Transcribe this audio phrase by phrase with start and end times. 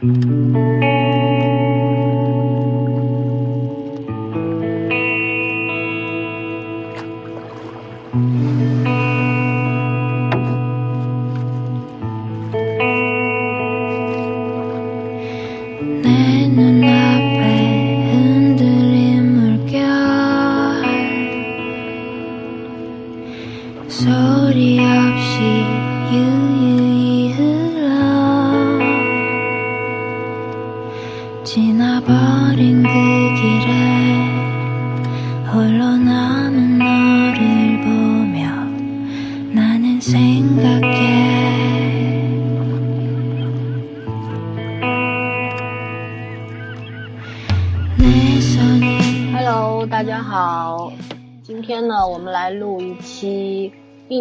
[0.00, 0.97] 秘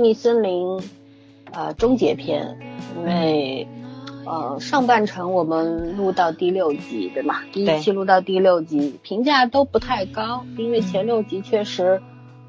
[0.07, 0.79] 密森林，
[1.51, 2.57] 呃，终结篇，
[2.95, 3.67] 因为
[4.25, 7.41] 呃上半程我们录到第六集，对吗？
[7.51, 12.01] 第一期录到第六集，评价都不太高，因为前六集确实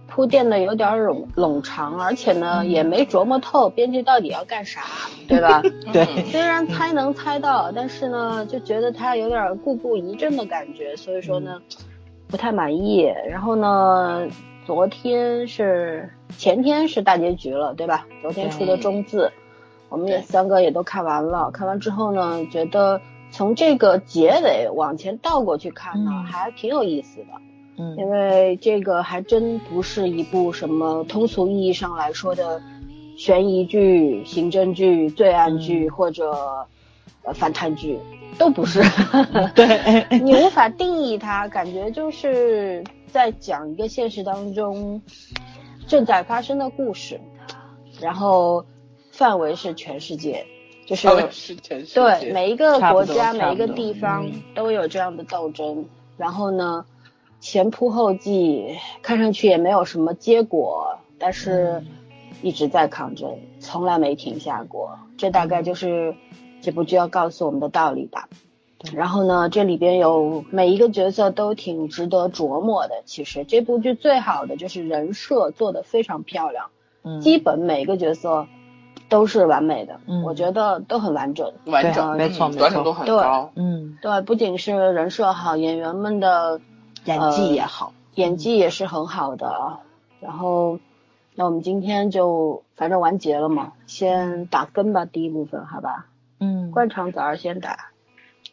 [0.06, 4.82] 铺垫的有点冗冗长，而且呢也没琢磨透编剧到底要干啥，
[5.26, 5.60] 对吧？
[5.92, 6.06] 对。
[6.26, 11.60] 虽然猜能猜到，但是呢就觉得他有点故布疑阵的感觉，所以说呢
[12.28, 13.02] 不太满意。
[13.28, 14.28] 然后呢，
[14.68, 16.10] 昨天是。
[16.36, 18.06] 前天是大结局了，对吧？
[18.20, 19.32] 昨天出的中字，
[19.88, 21.50] 我们也三个也都看完了。
[21.50, 27.28] 看完之后呢，觉得从这个结尾往前倒过去看呢，还挺有意思的。
[27.78, 32.60] 嗯，因为这个还真不是一部什么通俗意义上来说的
[33.16, 36.30] 悬疑剧、刑侦剧、罪案剧或者
[37.22, 37.98] 呃反贪剧，
[38.38, 38.82] 都不是。
[39.54, 45.02] 对， 你无法定义它，感觉就是在讲一个现实当中。
[45.86, 47.18] 正在发生的故事，
[47.98, 48.66] 然后
[49.10, 50.44] 范围是全世界，
[50.86, 51.08] 就是
[51.94, 55.86] 对每一个国家、每一个地方都有这样的斗争。
[56.18, 56.84] 然后呢，
[57.40, 61.82] 前仆后继，看上去也没有什么结果，但是
[62.42, 64.98] 一直在抗争，从来没停下过。
[65.16, 66.14] 这大概就是
[66.60, 68.28] 这部剧要告诉我们的道理吧。
[68.94, 73.02] 然后呢，这里边有每一个角色都挺值得琢磨的。
[73.04, 76.70] 其实这部剧最好的就是人设做的非常漂亮，
[77.02, 78.46] 嗯，基本每个角色
[79.08, 86.60] 都是完美的，嗯，我觉得都很完整，完整，没错，完整度很高，嗯，对，不仅是人设好，演员们的
[87.04, 89.78] 演技也好，演技也是很好的。
[90.20, 90.78] 然后，
[91.34, 96.06] 那我们今天就反正完结了嘛，先打分吧，第一部分，好吧？
[96.38, 97.90] 嗯，惯常早上先打。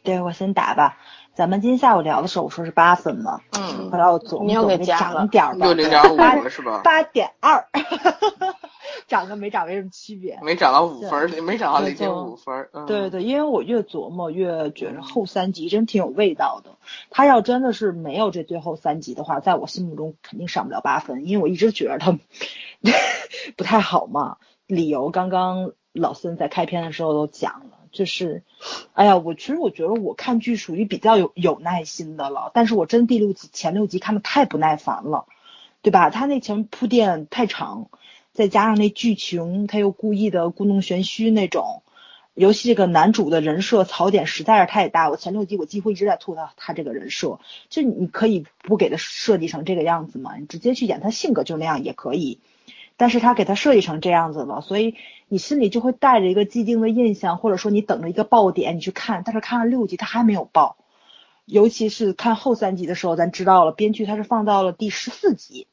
[0.06, 0.96] 对，我先打吧。
[1.34, 3.40] 咱们今天下午聊的时候，我说是八分嘛。
[3.58, 3.90] 嗯。
[3.90, 5.66] 后来我琢磨琢磨，涨点吧。
[5.66, 6.80] 六零点五了是吧？
[6.84, 7.66] 八点二。
[9.08, 10.38] 涨跟没涨没什么区别。
[10.42, 12.68] 没涨到五分，没涨到零点五分。
[12.86, 16.70] 对对对，因为我越琢磨越觉得后三集真挺有味道的。
[17.10, 22.18] 他要真的是没有这最后三集的话，在我心目中肯定上不了八分，因为我一直觉得他
[23.56, 24.36] 不太好嘛。
[24.66, 27.75] 理由刚刚老孙在开篇的时候都讲了。
[27.96, 28.42] 就是，
[28.92, 35.24] 哎呀，我其实我觉得我看剧属于比较有有耐心的了，但是我真第六集前六集看的太不耐烦了，
[35.80, 36.10] 对吧？
[36.10, 37.88] 他那前铺垫太长，
[38.32, 41.82] 再加上那剧情他又故意的故弄玄虚那种，
[42.34, 45.08] 尤其这个男主的人设槽点实在是太大。
[45.08, 47.40] 我前六集我几乎一直在吐槽他这个人设，
[47.70, 52.38] 就你可以不给他设计成这个样子嘛，你直接去演他性格就那样也可以。
[52.98, 54.94] 但是他给他设计成这样子了，所以
[55.28, 60.76] 你心里就会带着一个既定的印象，或者说你等着一个爆点你去看，但是看了六集他还没有爆，
[61.44, 65.66] 尤其是看后三集的时候，咱知道了编剧他是放到了第十四集，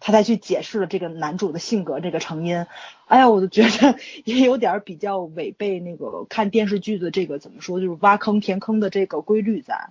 [0.00, 2.66] 他才去解释了这个男主的性格这个成因，
[3.06, 9.90] 哎呀，我就觉得也有点比较违背那个看电视剧的这个怎么说，就是挖坑填坑的这个规律在，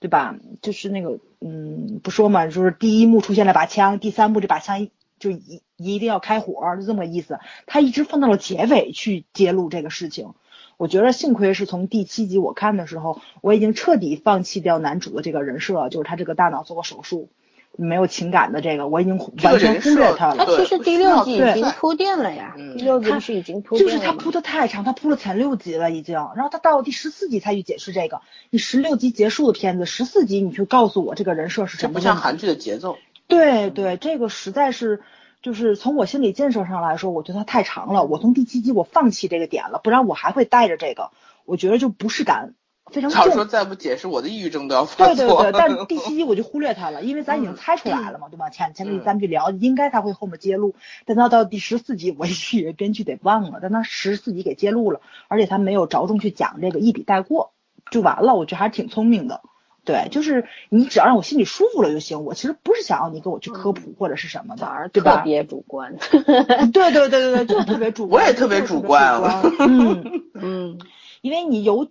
[0.00, 0.36] 对吧？
[0.60, 4.88] 就是那个嗯，不说嘛，就是第一幕出现了把枪，第三幕这把枪。
[5.20, 7.38] 就一一定要开火，就这么个意思。
[7.66, 10.32] 他一直放到了结尾去揭露这个事情。
[10.76, 17.28] 我觉得幸亏是从第七集我看的时候，我已经彻底放弃掉男主的这个人设，就是他这个大脑做过手术，
[17.76, 20.46] 没有情感的这个，我已经完全忽略他了。
[20.46, 23.92] 他其实第六集已经铺垫了呀，第六集是已经铺垫了。
[23.92, 28.22] 就是他铺的太长，他铺了前六集了已经，然后他到第十四集才去解释这个。
[28.48, 31.92] 你十六集结束的片子，十四集你去告诉我这个人设是什么？
[31.92, 32.96] 不像韩剧的节奏。
[33.30, 35.00] 对对，这个实在是，
[35.40, 38.04] 就是从我心理建设上来说，我觉得它太长了。
[38.04, 41.10] 我从第七集我放弃这个点了，不然我还会带着这个，
[41.46, 42.54] 我觉得就不适感
[42.90, 43.24] 非常重。
[43.24, 45.14] 他说再不解释，我的抑郁症都要发作。
[45.14, 48.50] 对对对，但 第七集我就忽略它了，因为咱已经猜出来了嘛，对吧？
[48.50, 50.74] 前前面咱们去聊，应该他会后面揭露。
[51.06, 57.52] 但到到第十四集，我以为编剧得忘了，但他十四集给揭露了，而且他没有着重去讲这个，一笔带过。
[57.90, 59.40] 就完了，我觉得还是挺聪明的。
[59.84, 62.24] 对，就是你只要让我心里舒服了就行。
[62.24, 65.16] 我其实不是想要你给我去科普或者是什么的，对吧？
[65.16, 65.96] 特别主观。
[66.12, 68.22] 对对对对对，就特别主观。
[68.22, 69.20] 我也特别主观。
[69.58, 70.78] 嗯嗯，
[71.22, 71.88] 因为你有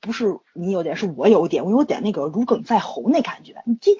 [0.00, 3.62] 不是你有点，是我有点，我有点那个如鲠在喉那感觉。
[3.66, 3.92] 你这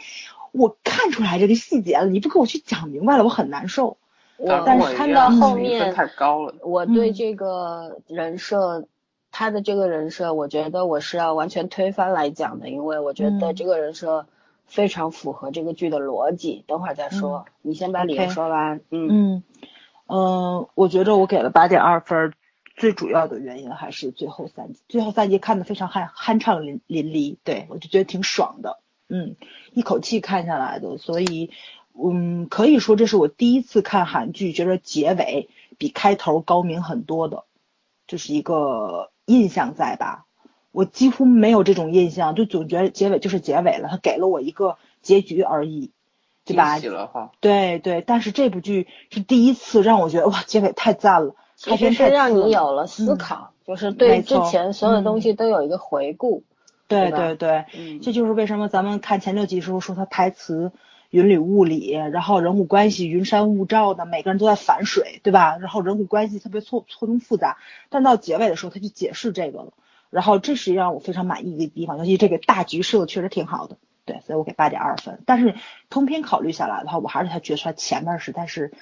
[0.52, 3.98] 我看出来这个细节了，你不给我去讲明白了，我很难受。
[4.38, 8.86] 我但是看到后面太高了，我对这个人设。
[9.38, 14.26] 他的这个人设，我觉得我是要完全推翻来讲的，因为我觉得这个人设
[14.64, 16.64] 非常符合这个剧的逻辑。
[16.66, 18.80] 等会儿再说，你先把理由说完。
[18.88, 19.42] 嗯嗯
[20.06, 22.32] 嗯，我觉得我给了八点二分，
[22.76, 28.78] 最主要的原因还是最后三集，最后三集看的非常酣酣畅淋淋漓，对我就觉得挺爽的。
[29.10, 29.36] 嗯，
[29.74, 31.50] 一口气看下来的，所以
[31.92, 37.44] 嗯，可以说这是我第一次看韩剧，觉得结尾比开头高明很多的，
[38.06, 39.10] 就是一个。
[39.26, 40.25] 印象在吧？
[40.73, 45.90] 我几乎没有这种印象，就总觉得结尾就是结尾了，他给了我一个结局而已，
[46.44, 46.78] 对吧？
[47.40, 56.43] 对对，但是这部剧是第一次让我觉得哇，结尾太赞了，其实是让你有了思考，就是对之前所有的东西都有一个回顾。
[56.88, 57.64] 对对对，
[58.02, 60.73] 这就是为什么咱们看前六集时候说他台词。
[61.10, 65.56] 云里雾里，然后人物关系云山雾罩的，每个人都在反水，对吧？
[65.58, 67.58] 然后人物关系特别错错综复杂，
[67.88, 69.72] 但到结尾的时候他就解释这个了，
[70.10, 75.22] 然后这是让我非常满意的地方，尤其这个大局设的确实挺好的，对，所以我给八点二分。
[75.26, 75.54] 但是
[75.90, 78.72] 通篇考虑下来的话，我还是他觉得他前面实在是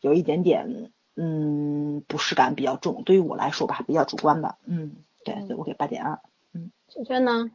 [0.00, 6.20] 有一点点，嗯，不适感比较重，对于我来说吧，比较主观吧，嗯，对，所以我给八点二，
[6.52, 7.50] 嗯，萱萱呢？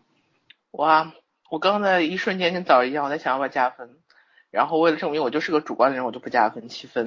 [0.71, 1.13] 我啊，
[1.49, 3.89] 我刚才一瞬间跟早一样，我在想要不要加分。
[4.55, 7.05] 然后为了证明我就是个主观的人，我就不加分七分。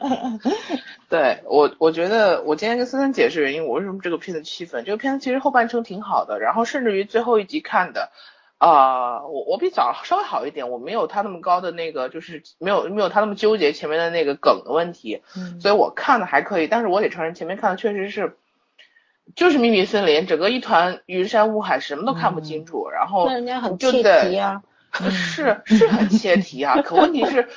[1.08, 4.84] 对我，我觉得我今天跟森森解释原因，我为什么这个片子七分？
[4.84, 8.10] 这个片子其实后半程挺好的，然后甚至于最后一集看的，
[8.58, 15.22] 啊，我我比早稍微好一点，我没有他那么高的那个，就是没有没有他那么纠结前面的那个梗的问题，
[15.58, 16.66] 所以我看的还可以。
[16.66, 18.36] 但是我得承认前面看的确实是，
[19.34, 23.26] 就是秘密森林，整个一团云山雾海，什么都看不清楚，然后
[23.78, 24.60] 就在。
[25.10, 27.48] 是是很切题啊，可问题是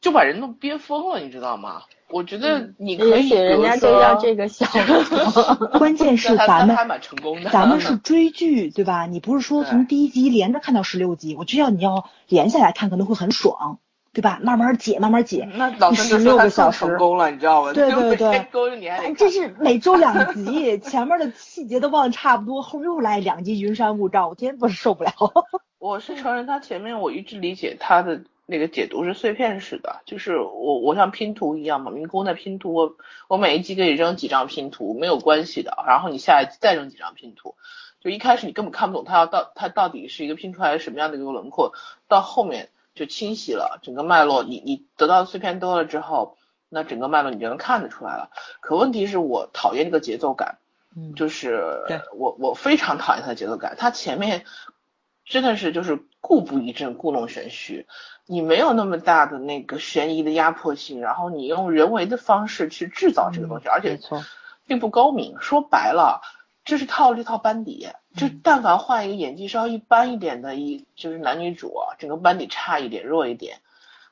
[0.00, 1.82] 就把人都憋疯了，你知道吗？
[2.10, 5.68] 我觉得你可以，人家就要这个效果。
[5.78, 9.04] 关键是咱们还蛮成功的，咱们 是追剧对吧？
[9.04, 11.36] 你不是说从第一集连着看到十六集？
[11.36, 13.78] 我就要你要连下来看，可能会很爽，
[14.14, 14.40] 对吧？
[14.42, 15.46] 慢慢解，慢慢解。
[15.54, 17.74] 那老十六个小时成功了，你知道吗？
[17.74, 18.48] 对对对，
[19.14, 25.12] 这是每周两集，前面的细节都忘得差不多，后又来两集云山雾罩，我今天不是受不了。
[25.78, 32.96] 我是承认他前面我一直理解他的那个解读是碎片式的，就是我我像拼图一样嘛，民工在拼图，我
[33.28, 37.54] 我每一集给你扔几张拼图没有关系的，然后你下一集再扔几张拼图，
[38.00, 41.74] 就一开始你根本看不懂他要到他到底是一个拼出来什么样的一个轮廓，
[42.08, 46.38] 到后面就清晰了整个脉络，你你得到的碎片多了之后，
[46.70, 48.30] 那整个脉络你就能看得出来了。
[48.60, 50.58] 可问题是我讨厌这个节奏感，
[50.96, 51.84] 嗯，就是
[52.16, 54.44] 我我非常讨厌他的节奏感，他前面。
[55.28, 57.86] 真的是就是故布疑阵，故弄玄虚，
[58.24, 64.00] 你没有那么大的那个悬疑的压迫性，然后你用人为的方式去制造这个东西，而且
[64.66, 65.36] 并不高明。
[65.40, 66.22] 说白了，
[66.64, 73.58] 这是套这套班底，就但凡换一个演技稍微一般一点的一就是男女主，整个班底差一点弱一点，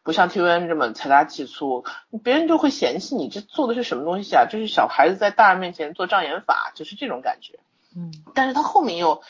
[0.02, 1.84] 不像 T V N 这么财大气粗，
[2.22, 4.44] 别人就会嫌弃你这做的是什么东西啊？
[4.50, 7.58] 就是小孩子在大人面前做障眼法，就是这种感觉。
[7.96, 9.22] 嗯，但是他后面又。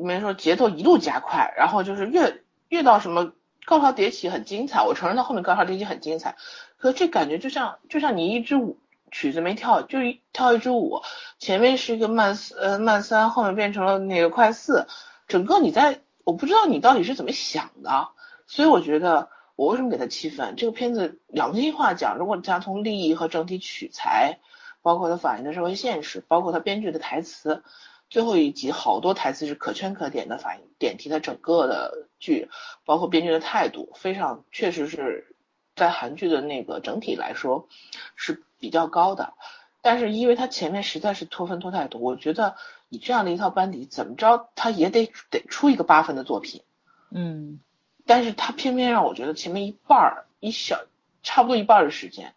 [0.00, 3.32] 没说节奏一路加快，然后就是越越到什么
[3.64, 6.36] 高潮迭起很精彩，我承认到后面高潮迭起很精彩，
[6.76, 8.78] 可这感觉就像就像你一支舞
[9.10, 11.02] 曲子没跳，就一跳一支舞，
[11.38, 14.86] 前面是一个慢四呃慢三，后面变成了那个快四，
[15.28, 18.08] 整个你在我不知道你到底是怎么想的，
[18.46, 20.56] 所以我觉得我为什么给他七分？
[20.56, 24.40] 这个片子良心话讲，如果讲从利益和整体取材，
[24.82, 27.62] 包括它反映的社会现实，包括它编剧的台词。
[28.10, 32.48] 最后一集好多台词是可圈可点的，反映点题的整个的剧，
[32.84, 35.34] 包括编剧的态度，非常确实是
[35.74, 37.68] 在韩剧的那个整体来说
[38.14, 39.34] 是比较高的。
[39.82, 42.56] 但是因为他前面实在是拖分拖太多，我觉得
[42.88, 46.62] 以这样的一套班底，怎么着他也得得出一个八分的作品。
[47.10, 47.60] 嗯，
[48.06, 50.80] 但是他偏偏让我觉得前面一半儿一小
[51.22, 52.34] 差不多一半的时间，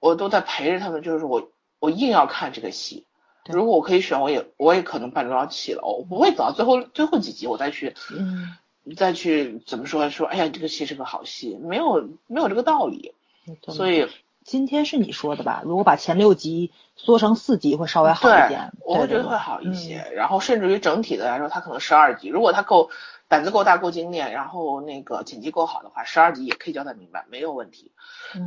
[0.00, 3.06] 我都在陪着他们，就是我我硬要看这个戏。
[3.46, 8.56] 如果我可以选，我也我也可能半着起了，我不会走到最后最后几集我再去，嗯，
[8.96, 13.14] 再去怎么说说，哎呀，这个戏是个好戏，没有没有这个道理，
[13.68, 14.08] 所以
[14.44, 15.62] 今天是你说的吧？
[15.64, 18.72] 如果把前六集缩成四集，会稍微好一点。
[18.84, 20.04] 我会觉得会好一些。
[20.14, 22.90] 然后甚至于整体的来说，它可能十二集，如果它够
[23.28, 27.92] 胆子够大、够精炼，然后那个剪辑够好的话，十二集也可以交代明白，没有问题。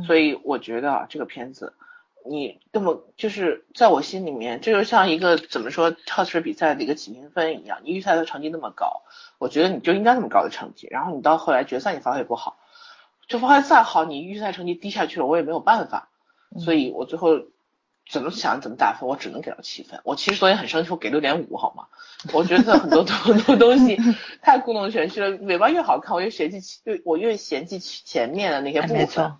[0.06, 1.72] 所以我觉得这个片子，
[2.28, 7.80] 你这么就是在我心里面，这就像一个怎么说跳水比赛的一个起评分一样。
[7.84, 9.02] 你预赛的成绩那么高，
[9.38, 10.88] 我觉得你就应该那么高的成绩。
[10.90, 12.58] 然后你到后来决赛你发挥不好。
[13.28, 16.10] 就发挥再好，你预赛成绩低下去了，我也没有办法，
[16.60, 17.40] 所以我最后
[18.08, 19.98] 怎么想怎么打分，我只能给到七分。
[20.04, 21.86] 我其实昨天很生气，我给六点五，好吗？
[22.32, 23.98] 我觉得很多 很多东西
[24.42, 29.34] 太故弄玄虚了，尾巴越好看，我越嫌弃，越我越嫌弃前面的那些部分。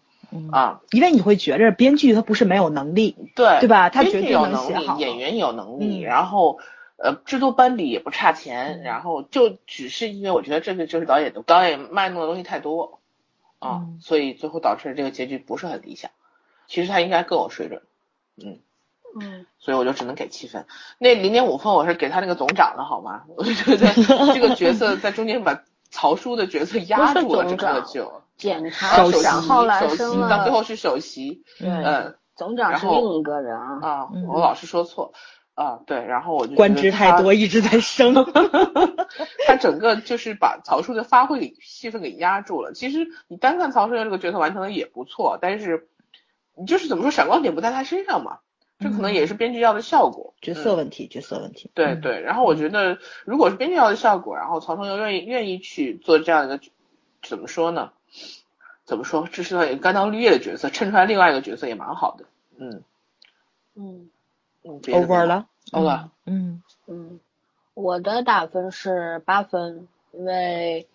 [0.53, 3.89] 啊，因为你会觉着编剧他不是没有能力，对对吧？
[3.91, 6.59] 他绝对有能力，演员有能力，然后
[6.97, 12.99] 呃制作班底也不差钱，然后就只是因为我觉得这个就是导演的导演卖弄的东西太多。
[13.59, 16.11] 啊，所以最后导致这个结局不是很理想。
[16.69, 17.81] 其实他应该更有水准，
[18.37, 18.59] 嗯
[19.19, 20.67] 嗯，所以我就只能给七分。
[20.99, 23.23] 那零点五分我是给他那个总长的好吗？
[23.35, 23.89] 我就觉得
[24.35, 33.79] 这个角色在中间把曹叔的角色压住了，这个就检查首席，后来升到最后是首席，嗯，总长是另一个人啊。
[33.83, 35.13] 啊，我老是说错。
[35.55, 38.13] 啊，对，然后我就官职太多，一直在升。
[39.47, 42.75] 他整个就是把曹叔的发挥给戏份给压住了。
[42.75, 45.89] 其实你单看曹叔这个角色完成的也不错，但是
[46.55, 48.41] 你就是怎么说闪光点不在他身上嘛？
[48.79, 51.71] 这可能也是编剧要的效果，角色问题，角色问题。
[51.73, 56.61] 对对，然后我觉得如果是编剧要的效果，然后曹冲又愿意愿意去做这样一个
[57.23, 57.93] 怎么说呢？
[58.85, 59.29] 怎么说？
[59.33, 62.25] 这是一个甘当绿叶的角色，衬出来另外一个角色也蛮好的。
[62.57, 62.83] 嗯
[63.75, 64.11] 嗯。
[64.69, 67.21] over 了，over，嗯嗯，
[67.75, 70.89] 我的打分是八分，因为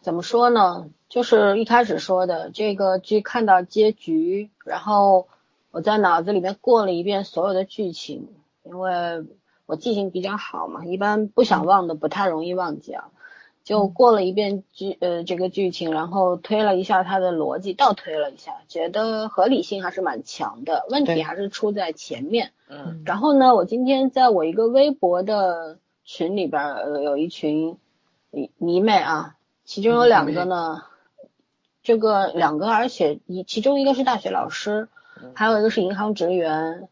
[0.00, 5.26] 怎么说呢，就是一开始说的这个剧看到结局，然后
[5.72, 8.28] 我在脑子里面过了一遍所有的剧情，
[8.62, 9.26] 因为
[9.66, 13.08] 我记性比较好嘛，一般不想忘的不太容易忘记啊。
[13.66, 22.52] 就过了一遍剧呃这个剧情，然后推了一下它的逻辑，倒推了一下，觉得合理性还是蛮强的，问题还是出在前面。
[22.68, 23.02] 嗯。
[23.04, 27.76] 然后呢，我今天在我一个微博的群里边，呃，有一群
[28.30, 30.84] 迷迷妹啊，其中有两个呢，
[31.82, 34.86] 这个两个，而且一其中一个是大学老师，
[35.34, 36.86] 还有一个是银行职员，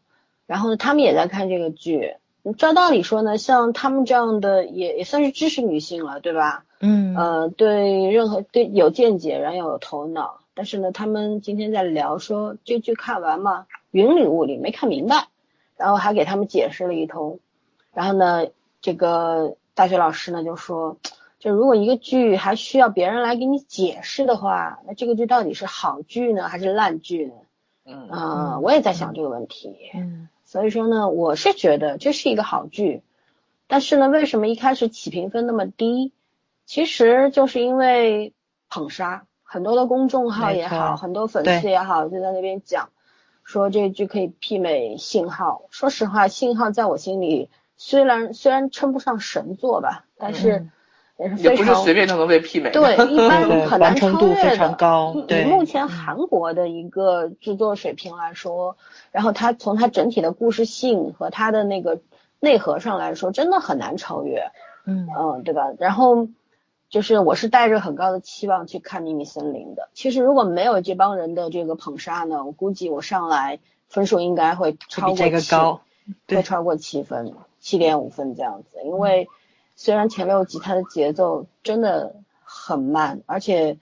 [0.45, 2.17] 然后呢，他们也在看这个剧。
[2.53, 6.65] 照道理说呢，像他们这样的也也算是知识女性了，对吧？
[6.79, 10.39] 嗯，呃，对任何对有见解，然后有头脑。
[10.53, 15.27] 但是呢，他们今天在聊说这剧看完嘛，云里雾里没看明白，
[15.75, 17.39] 然后还给他们解释了一通。
[17.93, 18.47] 然后呢，
[18.81, 20.97] 这个大学老师呢就说，
[21.39, 27.33] 就如果一个剧还需要别人来给你解释的话，那这个剧到底是好剧呢，还是烂剧呢？
[27.85, 29.75] 嗯啊，我也在想这个问题。
[29.95, 30.29] 嗯。
[30.45, 33.01] 所以说呢，我是觉得这是一个好剧，
[33.67, 36.13] 但是呢，为什么一开始起评分那么低？
[36.65, 38.33] 其实就是因为
[38.69, 42.89] 捧杀，很多的公众号也好，很多粉丝也好，就在那边讲
[43.43, 45.63] 说这剧可以媲美信号。
[45.69, 50.69] 说实话，信号在我心里虽然虽然称不上神作吧，但是。
[51.37, 52.71] 也不是随便都能被媲美。
[52.71, 55.41] 对，一般 很难超越的。
[55.41, 58.75] 以目前韩国的一个制作水平来说，
[59.13, 62.01] 然后它从它整体的故事性和它的那个
[62.41, 64.51] 内核上来说，真的很难超越。
[64.85, 65.71] 嗯嗯，对吧？
[65.79, 66.27] 然后
[66.89, 69.87] 就是我是带着很高的期望去看《秘密森林》的。
[69.93, 75.23] 其实如果没有这帮人的这个捧杀呢，我估计我上来分数应该会超过七，
[76.27, 79.29] 会超过七分，七点五分这样子，因为。
[79.75, 83.77] 虽然前六集它的节奏真的很慢，而且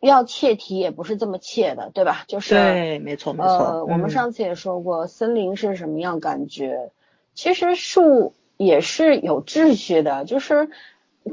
[0.00, 2.24] 要切题也不是这么切的，对吧？
[2.26, 3.50] 就是对，没错没错。
[3.58, 6.90] 呃，我们上次也说过，森林是什么样感觉？
[7.34, 10.70] 其实树也是有秩序的，就是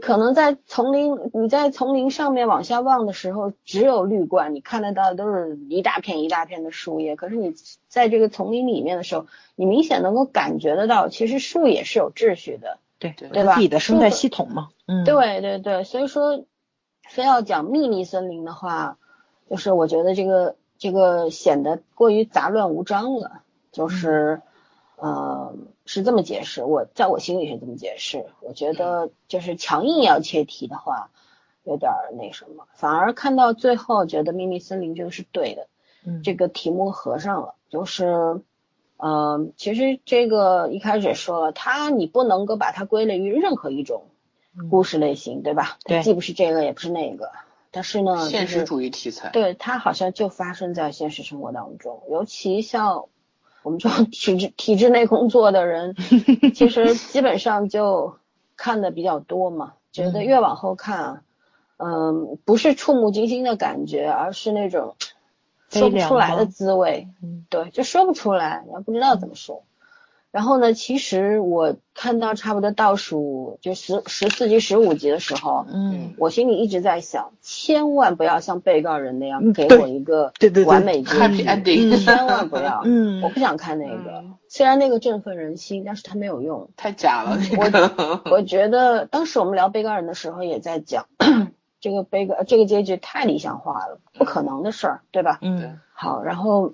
[0.01, 7.15] 可能在丛林，你在丛林上面往下望的时候，只有绿冠，你看得到的都是一大片一大片的树叶。
[7.15, 7.55] 可是你
[7.87, 12.77] 在这个丛林里面的时候，你明显能够感觉得到，其实树也是有秩序的。
[12.99, 13.55] 对对吧？
[13.55, 16.45] 自己的生态系统嘛，嗯，对对对，所以说
[17.07, 18.97] 非要讲秘密森林的话，
[19.49, 23.41] 就是我觉得这个这个显得过于杂乱无章了，
[23.71, 24.41] 就是
[24.97, 31.09] 呃是这么解释，我在我心里是这么解释，我觉得就是强硬要切题的话，
[31.63, 35.67] 有点那什么，反而看到最后觉得秘密森林这个是对的，
[36.05, 38.41] 嗯，这个题目合上了，就是。
[39.01, 44.03] 嗯，其实这个一开始也说了，它你不能够把它归类于任何一种
[44.69, 45.77] 故事类型，对吧？
[45.85, 47.31] 对，既不是这个，也不是那个，
[47.71, 49.29] 但是呢，现实主义题材。
[49.29, 53.05] 对它好像就发生在现实生活当中，尤其像
[53.63, 55.95] 我们这种 体制体制内工作的人，
[56.53, 58.17] 其实 基本上就
[58.57, 61.23] 看的比较多嘛，觉得越往后看，
[61.77, 64.95] 嗯，不是触目惊心的感觉，而是那种
[65.69, 69.63] 说不出来的滋味，嗯对，就说不出来，也不知道怎么说。
[70.31, 84.35] 然后呢，其实我看到差不多倒数就十十四集、十五集的时候，嗯我心里一直在想，千万不要像被告人那样给我一个对对对完美结局千万不要，嗯我不想看那个嗯。
[84.47, 86.69] 虽然那个振奋人心，但是它没有用。
[86.75, 88.21] 太假了，这个。
[88.31, 91.07] 我觉得当时我们聊被告人的时候也在讲，
[91.79, 95.39] 这个悲歌这个结局太理想化了，不可能的事儿，对吧？
[95.41, 96.73] 嗯好，然后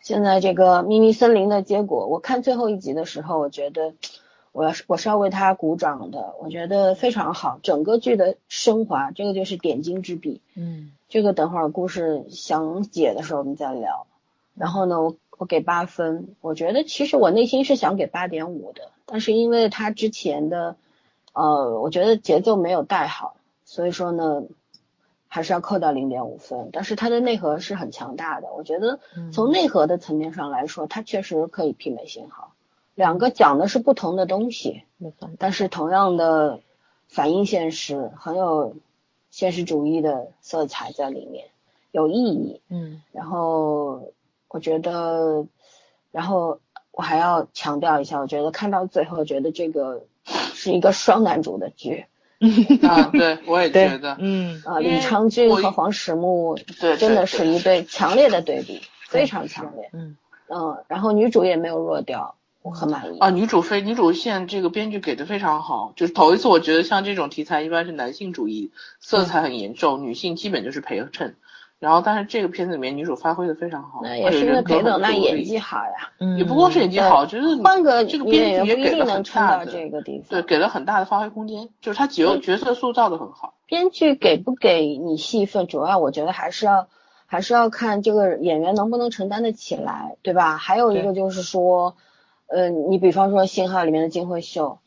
[0.00, 3.94] 现在这个秘密森林的结果，我看最后一集的时候，我觉得
[4.52, 10.40] 我要是我是要为他鼓掌的，我觉得非常好，整个剧的升华，这个就是点睛之笔。
[10.54, 14.06] 嗯这个等会儿故事详解的时候我们再聊。
[14.56, 20.76] 然后呢，我我给八分，我觉得其实我内心是想给八点五的，但是因为他之前的，
[21.32, 23.36] 呃，我觉得节奏没有带好，
[23.74, 24.44] 所以说呢，
[25.26, 26.70] 还是要扣掉零点五分。
[26.72, 32.52] 但是它的内核是很强大的，我觉得嗯从内核的层面上来说，它确实可以媲美信号。
[32.94, 34.84] 两个讲的是不同的东西，
[35.40, 36.60] 但是同样的
[37.08, 38.76] 反映现实，很有
[39.30, 41.48] 现实主义的色彩在里面，
[41.90, 42.60] 有意义。
[42.68, 44.12] 嗯然后
[44.46, 45.48] 我觉得，
[46.12, 46.60] 然后
[46.92, 52.06] 我还要强调一下，我觉得看到最后，觉得这个是一个双男主的剧
[52.88, 59.90] 啊， 对，我也觉得，嗯啊，李昌俊和黄始木对，真的是一对强烈的对比，非常强烈。
[59.92, 60.16] 嗯
[60.48, 63.18] 嗯，然后女主也没有弱掉，我很满意。
[63.18, 68.70] 啊，女主非女主线这个编剧给的非常好，就是头一次我觉得像这种题材一般是男性主义
[69.00, 71.36] 色彩很严重，女性基本就是陪衬。
[71.84, 83.52] 然后但是这个片子里面女主发挥的非常好，也是因为人格很裴斗娜演技好呀，嗯，也不光是演技好，就是换个这个女演员不一编剧也给了定能撑很大的到这个地方对，给了很大的发挥空间，就是他角角色塑造的很好。
[83.66, 86.86] 编剧给不给你戏份，主要我觉得还是要
[87.26, 90.56] 还是要看这个演员能不能承担得起来，对吧？
[90.56, 91.96] 还有一个就是说，
[92.46, 94.78] 呃，你比方说《信号》里面的金惠秀，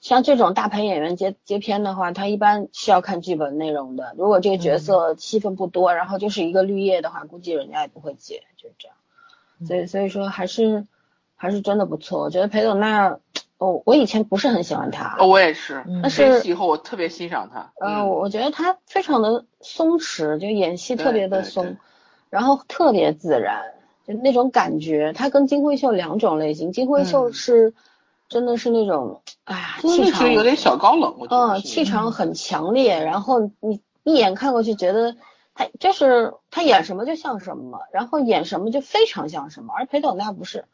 [0.00, 4.14] 像这种大牌演员接接片的话，他一般是要看剧本内容的。
[4.16, 8.96] 如果这个角色戏份不多，然后就是一个绿叶的话，估计人家也不会接，就是这样。
[9.66, 10.86] 所以所以说还是
[11.34, 12.20] 还是真的不错。
[12.20, 13.18] 我觉得裴斗娜，
[13.58, 17.72] 哦，我以前不是很喜欢她，哦，我也是，嗯但是戏以后我特别欣赏他。
[17.80, 21.78] 呃，嗯我我觉得他非常的松弛，就演戏特别的松，
[22.28, 23.72] 然后特别自然，
[24.06, 25.14] 就那种感觉。
[25.14, 27.74] 他跟金惠秀两种类型，金惠秀嗯是、
[28.28, 35.16] 真的是那种，哎呀，气场有点小高冷，我觉得嗯，气场很强烈，然后你一眼看过去觉得
[35.54, 40.64] 他就是他演什么就像什么，然后演什么就非常像什么，而裴斗娜不是。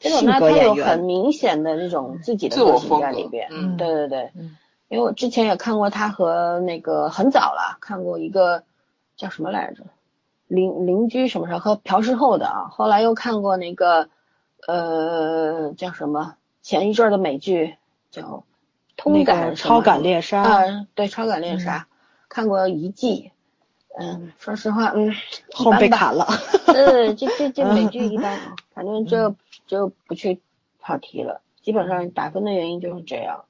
[0.00, 4.56] 裴斗娜她有很明显的这种自己的自我个性风格在里边，嗯对对对，嗯
[4.88, 8.62] 因为我之前也看过他和那个很早了，看过一个
[9.16, 9.82] 叫什么来着，
[10.46, 14.08] 邻邻居什么时候和朴世厚的啊，后来又看过那个
[14.66, 17.77] 呃叫什么前一阵儿的美剧
[18.10, 18.22] 叫
[18.96, 21.86] 《通感超感猎杀，啊，对，超感猎杀，
[22.28, 23.32] 看过一季，
[23.98, 25.12] 嗯，说实话，嗯，
[25.52, 26.26] 后面被砍了。
[26.66, 28.38] 对，这这这美剧一般，
[28.74, 29.34] 反正这
[29.66, 30.40] 就不去
[30.80, 31.40] 跑题了。
[31.62, 33.44] 基本上打分的原因就是这样，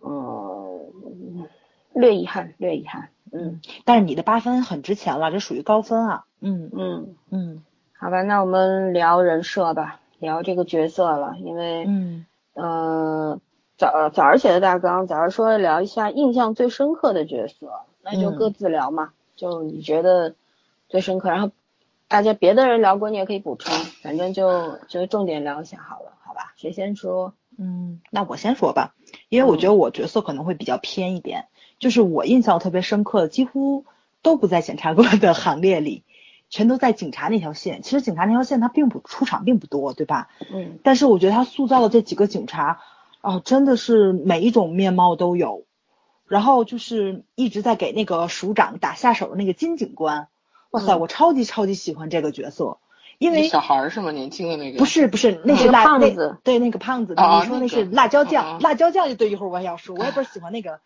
[0.00, 1.48] 嗯，
[1.92, 3.60] 略遗憾，略遗憾，嗯。
[3.84, 6.24] 但是你的八分很值钱了，这属于高分啊。
[6.40, 7.64] 嗯嗯，嗯。
[7.98, 13.40] 好吧，那我们聊人设吧，聊这个角色了，因为嗯呃
[13.76, 20.34] 早早儿写的大纲，早儿说聊一下印象最深刻的角色，那就嗯各自聊嘛，就你觉得
[20.88, 21.50] 最深刻，然后
[22.08, 26.52] 大家别的人聊过你也可以补充，反正就就重点聊一下好了，好吧？
[26.56, 27.32] 谁先说？
[27.58, 28.94] 嗯，那我先说吧，
[29.28, 31.46] 因为我觉得我角色可能会比较偏一点，
[31.78, 33.84] 就是我印象特别深刻的，几乎
[34.22, 36.04] 都不在检察官的行列里，
[36.50, 37.80] 全都在警察那条线。
[37.82, 40.28] 其实警察那条线他并不出场并不多，对吧？
[40.52, 42.80] 嗯但是我觉得他塑造的这几个警察，
[43.22, 45.64] 啊，真的是每一种面貌都有。
[46.26, 50.28] 然后就是一直在给那个署长打下手的那个金警官，
[50.70, 52.78] 哇塞，嗯我超级超级喜欢这个角色，
[53.18, 54.12] 因为小孩儿是吗？
[54.12, 60.78] 年轻的那个不是不是，那那个是辣那胖子对那个胖子，哦你说那那是辣椒酱，辣椒酱就对，一会儿我也要说， 我也倍儿喜欢那个，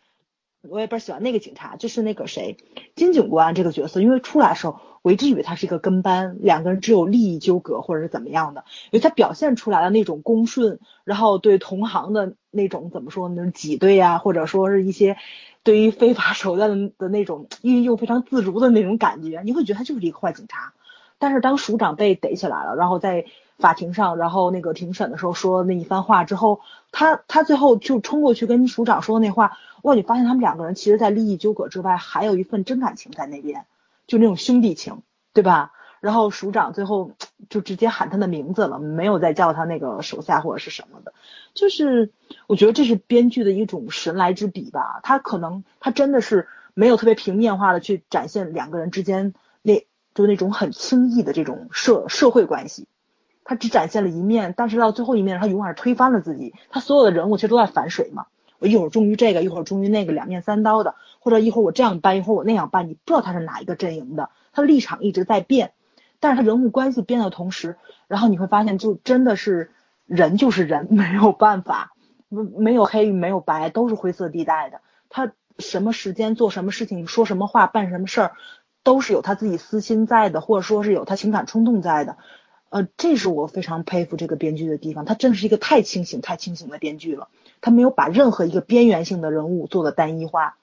[0.62, 2.56] 我也倍儿喜欢那个警察，就是那个谁
[2.96, 15.18] 金警官这个角色，因为出来的时候，我一直以为他是一个跟班，两个人只有利益纠葛或者是怎么样的，因为他表现出来的那种恭顺，然后对同行的那种怎么说呢，挤兑啊，或者说是一些
[15.62, 20.72] 对于非法手段的那种运用非常自如的那种感觉，你会觉得他就是一个坏警察。
[21.18, 23.26] 但是当署长被逮起来了，然后在
[23.58, 26.60] 法庭上，然后那个庭审的时候说那一番话之后，
[26.92, 33.64] 他他最后就冲过去跟署长说那话，哇，你发现他们两个人其实，在利益纠葛之外，还有一份真感情在那边，
[34.06, 35.72] 就那种兄弟情，对吧？
[36.00, 37.12] 然后署长最后
[37.48, 41.14] 就直接喊他的名字了，没有再叫他那个手下或者是什么的，
[41.54, 42.12] 就是
[42.46, 49.86] 我觉得这是编剧的一种神来之笔吧，他可能他真的是没有特别平面化的去展现两个人之间那。
[50.14, 52.86] 就那种很轻易的这种社社会关系，
[53.42, 56.54] 他只展现了一面，但是到最后一面，他永远是推翻了自己。
[56.70, 58.26] 他所有的人物其实都在反水嘛，
[58.58, 65.72] 我一会儿忠于这个，一会儿忠于那个，两面三刀的，或者一会儿我这样办，一会儿我那样办，你不知道他是哪一个阵营的，他的立场一直在变。
[66.20, 67.76] 但是他人物关系变的同时，
[68.08, 69.70] 然后你会发现，就真的是
[70.06, 71.92] 人就是人， 没有办法，
[72.28, 74.80] 没有黑与没有白，都是灰色地带的。
[75.08, 78.32] 他什么时间做什么事情，说什么话，办什么事儿。
[78.82, 82.18] 都是有他自己私心在的，或者说是有他情感冲动在的，
[82.68, 85.06] 呃，这是我非常佩服这个编剧的地方。
[85.06, 87.28] 他真的是一个太清醒、太清醒的编剧了。
[87.64, 90.56] 他没有把任何一个边缘性的人物做的单一化，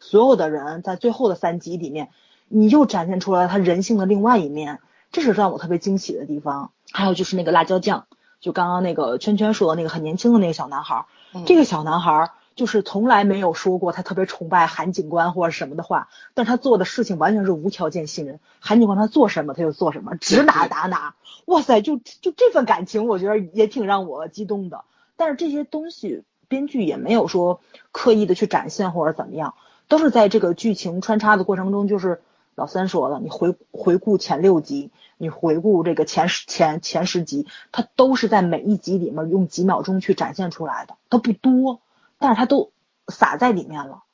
[0.00, 2.08] 所有的人在最后的三集里面，
[2.48, 4.78] 你又展现出来他人性的另外一面，
[5.12, 6.70] 这是让我特别惊喜的地方。
[6.90, 8.06] 还有就是那个辣椒酱，
[8.40, 11.04] 就刚刚那个圈圈说的那个很年轻的那个小男孩，
[11.44, 12.32] 这个小男孩。
[12.54, 21.14] 就是从来没有说过他特别崇拜韩警官或者什么的话，但是他做的事情完全是无条件信任韩警官，他做什么他就做什么，指哪打哪。
[21.44, 24.86] 哇塞，就就这份感情，我觉得也挺让我激动的。
[25.16, 27.60] 但是这些东西编剧也没有说
[27.92, 29.54] 刻意的去展现或者怎么样，
[29.88, 32.22] 都是在这个剧情穿插的过程中，就是
[32.54, 41.80] 老三说了，你回回顾前六集，你回顾这个前十前前十集，它都是在每一集里面用几秒钟去展现出来的，它不多。
[42.18, 42.72] 但是它都
[43.08, 44.04] 撒在里面了，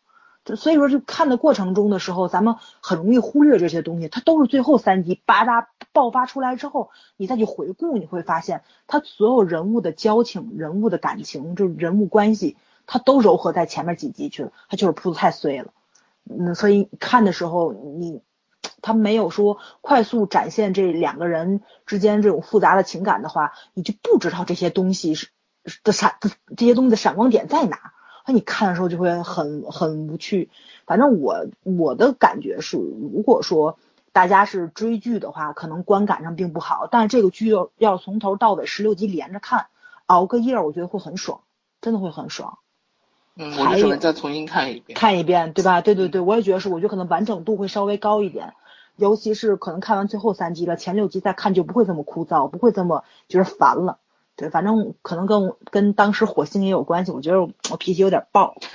[0.44, 15.72] 所以说就看的过程中的时候，咱们很容易忽略这些东西，它都是最后三集吧嗒爆发出来之后，你再去回顾，你会发现它所有人物的交情、人物的感情，就是人物关系，它都糅合在前面几集去了，它就是铺的太碎了，
[16.28, 18.22] 嗯，所以看的时候你，
[18.81, 25.28] 他没有说快速展现这两个人之间这种复杂的情感的话，你就不知道这些东西是。
[25.85, 26.16] 的闪
[26.57, 27.92] 这些东西的闪光点在哪？
[28.27, 30.51] 那你看的时候就会很很无趣。
[30.87, 33.79] 反正我我的感觉是，如果说
[34.13, 36.89] 大家是追剧的话，可能观感上并不好。
[36.91, 39.67] 但是这个剧要要从头到尾十六集连着看，
[40.07, 41.41] 熬个夜，我觉得会很爽，
[41.81, 42.59] 真的会很爽。
[43.35, 44.95] 嗯，我准备再重新看一遍。
[44.95, 45.81] 看一遍，对吧？
[45.81, 46.69] 对对对，我也觉得是。
[46.69, 48.53] 我觉得可能完整度会稍微高一点，
[48.97, 53.99] 尤其是可能看完最后三集了，前六集再看就不会这么枯燥，不会这么就是烦了。
[54.42, 57.12] 对，反正可能跟跟当时火星也有关系。
[57.12, 58.57] 我觉得我脾气有点暴。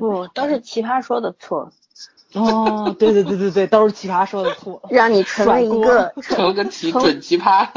[0.00, 1.70] 不，都是奇葩说的错。
[2.34, 7.68] 哦，对对对对对，都是奇葩说的错，让你成了一个 成了个奇准奇葩，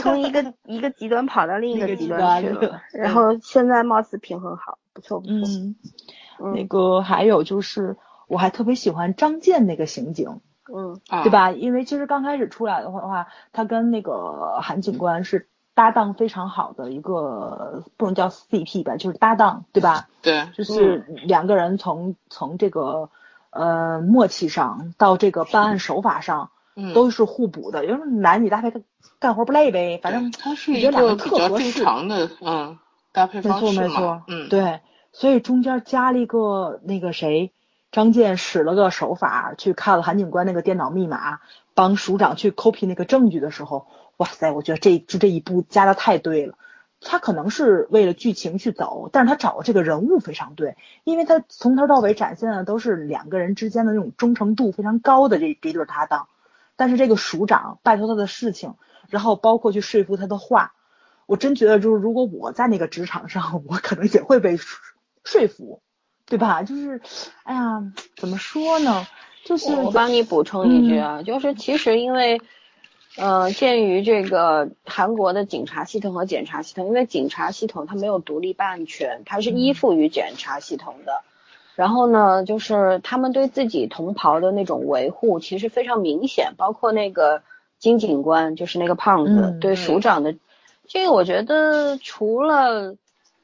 [0.00, 2.80] 从一个一个极端跑到另一个极端去了。
[2.92, 5.34] 然后现在貌似平衡好，不错不错。
[5.34, 5.74] 嗯，
[6.54, 7.96] 那个还有就是，
[8.28, 10.40] 我还特别喜欢张健那个刑警。
[10.74, 11.50] 嗯，对吧？
[11.52, 20.08] 因为其实刚开始出来的话的话，他跟那个韩警官是搭档非常好的一个，不能叫 CP 吧，就是搭档，对吧？
[20.22, 23.10] 对，就是两个人从从这个
[23.50, 26.50] 呃默契上到这个办案手法上，
[26.94, 28.72] 都是互补的，因为男女搭配
[29.18, 32.78] 干活不累呗，反正他是一个比较正常的嗯
[33.12, 34.80] 搭配方式没错没错，嗯，对，
[35.12, 37.52] 所以中间加了一个那个谁。
[37.90, 41.40] 张健使了个手法，去看了韩警官那个电脑密码，
[41.74, 43.86] 帮署长去 copy 那个证据的时候，
[44.18, 46.54] 哇塞，我觉得这就这一步加的太对了。
[47.00, 56.26] 他可能是为了剧情去走，但是他找的这个人物非常对，因为他从头到尾展现的都是两个人之间的那种忠诚度非常高的这这对搭档。
[56.74, 58.74] 但是这个署长拜托他的事情，
[59.08, 60.74] 然后包括去说服他的话，
[61.26, 65.80] 我真觉得就是如果我在那个职场上，我可能也会被说服。
[66.28, 66.62] 对吧？
[66.62, 67.00] 就是，
[67.44, 67.82] 哎呀，
[68.16, 69.06] 怎么说呢？
[69.44, 72.38] 就是我帮你补充一句啊，就是其实因为，
[73.16, 81.22] 呃，鉴于这个韩国的警察系统和检察系统，因为警察系统它没有独立办案权，它是依附于检察系统的。
[81.76, 87.42] 然后呢，就是他们对自己同袍的那种维护其实非常明显，包括那个
[87.78, 90.34] 金警官，就是那个胖子对署长的，
[90.86, 92.96] 这个我觉得除了，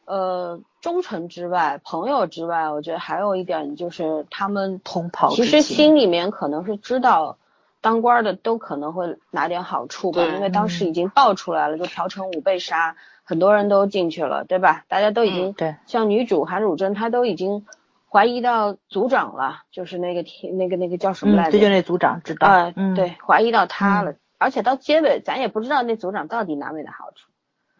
[0.04, 0.60] 呃。
[0.84, 7.38] 忠诚之外，朋友之外，我觉得还有一点就是他们同袍其实心里面可能是知道。
[7.80, 14.84] 当官的都可能会拿点好处吧，因为当嗯时已经爆出来了，就朴成武被杀，很多人都进去了，对吧？
[14.88, 17.66] 大家都已经、嗯对像女主韩汝贞，她都已经
[18.10, 21.50] 怀疑到组长了，就是那个天那个那个叫什么来嗯，着？
[21.52, 27.30] 这就那组长知道，啊、嗯，对，怀疑到他了，而且到结尾咱也不知道那组长到底拿没拿好处，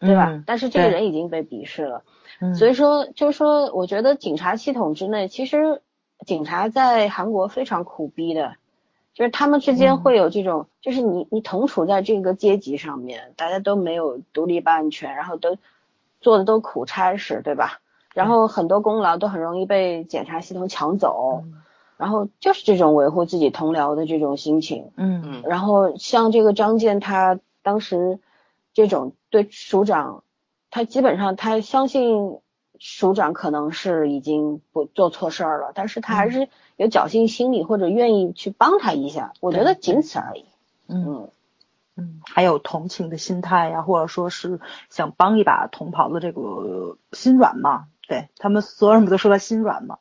[0.01, 0.43] 嗯，对吧？
[0.45, 2.03] 但是这个人已经被鄙视了，
[2.39, 5.81] 嗯，所以说就是说，我觉得警察系统之内，其实
[6.25, 8.55] 警察在韩国非常苦逼的。
[9.13, 15.57] 就是他们之嗯间会有这种，就是你你同处在这个阶级上面，大家都没有独立办案权，然后都
[16.19, 17.79] 做的都苦差事，对吧？
[18.13, 21.61] 然后很多功劳都很容易被检察系统抢走，嗯
[21.95, 24.91] 然后就是这种维护自己同僚的这种心情。
[24.97, 28.19] 嗯嗯然后像这个张健，他当时
[28.73, 30.24] 这种对署长，
[30.75, 32.41] 他基本上他相信
[32.79, 40.43] 署长可能是已经不做错事儿了，但是他还是有侥幸心理或者愿意去帮他一下，我觉得仅此而已。
[40.89, 41.29] 嗯嗯，
[41.95, 44.59] 嗯，还有同情的心态呀，或者说是
[44.89, 49.99] 想帮一把同袍的这个心软嘛，对他们所有人不都说他心软吗？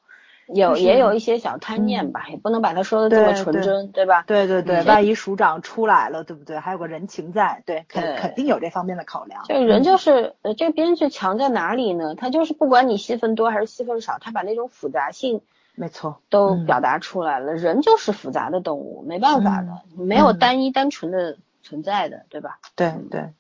[0.49, 4.25] 就是有也有一些小贪念吧，也不能把它说的这么纯真，对吧？
[4.27, 6.59] 对对对，嗯万一署长出来了，对不对？
[6.59, 9.43] 还有个人情在，对，肯肯定有这方面的考量。
[9.47, 12.15] 这个人就是，呃，这个编剧强在哪里呢？
[12.15, 15.41] 他就是不管你戏份多还是戏份少，他把那种复杂性
[15.75, 17.55] 没错，嗯都表达出来了。
[17.55, 22.59] 人就是复杂的动物，没办法的，没有嗯单一单纯的存在的，对吧？
[22.77, 23.33] 对对，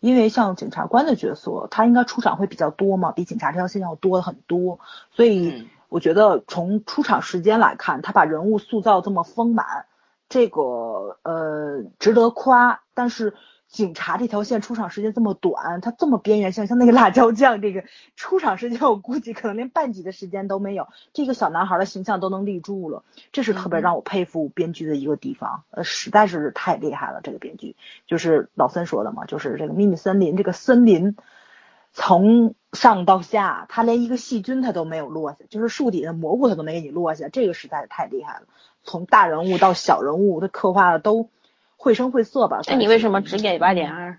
[0.00, 4.80] 因为像检察官的角色，他应该出场会比较多嘛，比警察这条线要多很多，
[5.12, 9.86] 所以嗯我觉得从出场时间来看，他把人物塑造这么丰满，
[10.28, 12.82] 这个呃值得夸。
[12.94, 13.34] 但是
[13.68, 17.84] 警察这条线出场时间这么短，他这么边缘性，像那个辣椒酱这个
[18.16, 27.76] 出场时间，我估计可能连半集的时间都没有，这个小男孩的形象都能立住了，这是特别让我佩服编剧的一个地方，呃，实在是太厉害了，这个编剧。
[28.06, 31.16] 就是老森说的嘛，就是这个秘密森林，这个森林
[32.00, 38.42] 从上到下，它连一个细菌它都没有落下，就是树底的蘑菇它都没给你落下，这个实在是太厉害了。
[38.84, 41.28] 从大人物到小人物，他刻画的都
[41.76, 42.60] 绘声绘色吧。
[42.68, 44.18] 那你为什么只给八点二？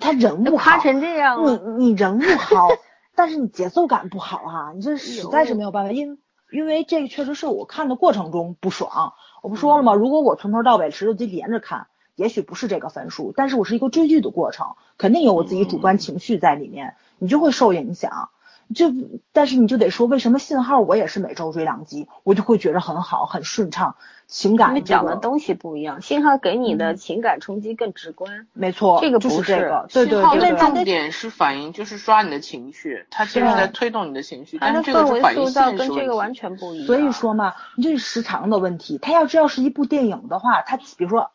[0.00, 1.44] 他人物好，都夸成这样
[1.76, 2.68] 你，你人物好，
[3.14, 6.18] 但是你节奏感不好哈、你这实在是没有办法，因
[6.50, 9.12] 因为这个确实是我看的过程中不爽。
[9.42, 9.92] 我不说了吗？
[9.92, 18.30] 如果我从头到尾持续连着看，也许不是这个分数，但是我是一个追剧的过程，肯定有我自己主观情绪在里面，你就会受影响。
[18.74, 18.92] 就
[19.32, 28.46] 但是你就得说，为什么信号我也是每周追两集，我就会觉得很好，很顺畅，情感讲的东西不一样，信号给你的嗯情感冲击更直观。
[28.52, 35.88] 没错，这个不是是这个，对对信号的对对重点是反映，就是刷你的情绪，它其实是在推动你的情绪，但是这个氛围是反映塑造现实。
[35.88, 36.86] 跟这个完全不一样。
[36.86, 38.98] 所以说嘛，你这是时长的问题。
[38.98, 41.30] 它要知道是一部电影的话，它比如说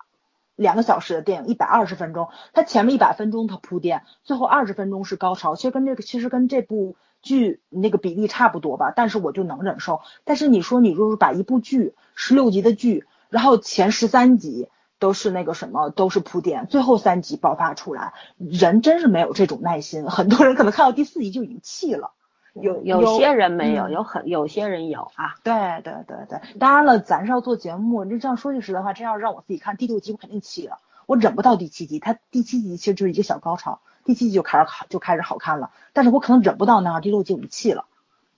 [0.56, 10.02] 两个小时的电影，一百二十分钟，他前面一百分钟他铺垫，最后二十分钟是高潮，其实跟这个其实跟这部剧那个比例差不多吧，但是我就能忍受。
[10.24, 14.70] 但是你说你如果把一部剧十六集的剧，然后前十三集。
[15.00, 20.06] 都是那个什么，都是铺垫，最后三集爆发出来，人真是没有这种耐心。
[20.06, 22.14] 很多人可能看到第四集就已经气了，
[22.54, 23.92] 有有些人没有，嗯。
[23.92, 25.36] 有很有些人有啊。
[25.44, 37.86] 对对对对，当然了，咱是要做节目，你这样说句实在话，真要让我自己看第六集，我肯定气了，我忍不到第七集，它第七集其实就是一个小高潮，第七集就开始好就开始好看了，但是我可能忍不到那儿，第六集我就气了，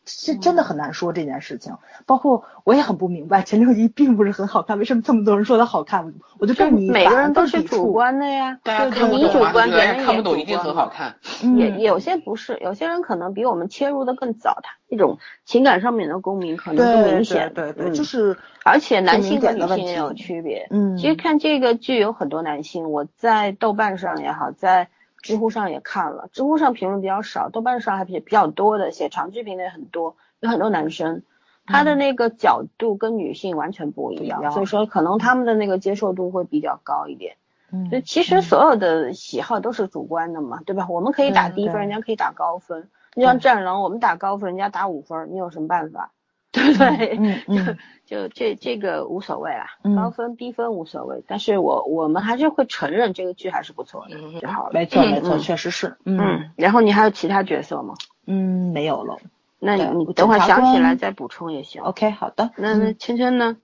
[0.06, 1.76] 这真的很难说这件事情。
[2.06, 6.14] 包括我也很不明白，前六一并不是很好看，为什么这么多人说它好看？
[6.40, 9.80] 我就跟你每个人都是主，观的呀，对看不懂嘛，你主观，对不对？
[9.82, 11.16] 别人看不懂一定很好看。
[11.44, 17.52] 嗯也有些不是，有些人可能比我们切入的更早，他那种情感上面的共鸣可能更明显。
[17.54, 20.68] 对对对，嗯就是而且男性和女性也有区别。
[20.70, 24.90] 嗯，其实看这个剧有很多男性，我在豆瓣上也好，在
[25.26, 31.24] 知乎上也看了，知乎上评论比较少，豆瓣上还比比较多的，写长剧评的也很多，有很多男生，
[31.66, 37.38] 他的那个角度跟女性完全不一样，所以说可能他们的那个接受度会比较高一点。
[37.72, 40.86] 嗯就其实所有的喜好都是主观的嘛，对吧？
[40.88, 42.88] 我们可以打低分，人家可以打高分。
[43.16, 46.12] 你像战狼，我们打高分，人家打五分，你有什么办法？
[46.56, 47.18] 对不对？
[47.20, 54.72] 嗯嗯 就这这个无所谓啦，嗯高分低分无所谓，但是我我们还是会承认这个剧还是不错的嗯就好了。
[54.74, 57.96] 没错没错，嗯确实是，嗯嗯，然后你还有其他角色吗？
[58.28, 59.18] 嗯，没有了。
[59.60, 61.82] 那你你等会想起来再补充也行。
[61.82, 62.52] OK，好的。
[62.58, 63.58] 那那圈圈呢？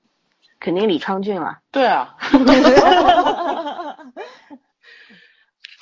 [0.59, 1.59] 肯定李昌俊了。
[1.71, 2.15] 对啊，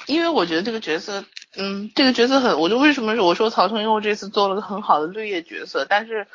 [0.07, 1.23] 因为我觉得这个角色
[1.57, 6.27] 嗯，这个角色很，我就为什么我说曹承佑这次做了个很好的绿叶角色，但是，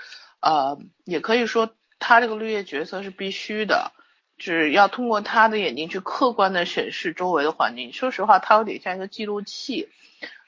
[0.44, 3.92] 呃，也可以说他这个绿叶角色是必须的，
[4.36, 7.94] 就是要通过他的眼睛去客观的审视周围的环境。
[7.94, 9.88] 说实话，他有点像一个记录器，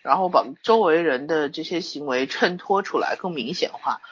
[0.02, 4.02] 然后把周围人的这些行为衬托出来，更明显化，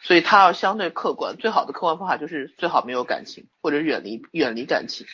[0.00, 1.36] 所以他要相对客观。
[1.36, 5.06] 最好的客观方法就是最好没有感情，或者远离远离感情。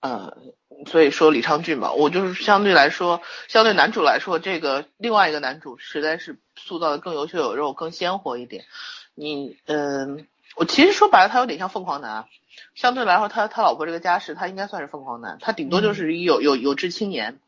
[0.00, 0.36] 呃，
[0.84, 8.66] 所以说李昌俊嘛，我就是相对来说，相对男主来说，这个另外一个男主实在是塑造的更有血有肉，更鲜活一点。
[9.14, 12.26] 你，嗯，我其实说白了，他有点像凤凰男，
[12.74, 17.38] 相对来说，他他老婆这个家世，他应该算是凤凰男，他顶多就是一有有有志青年，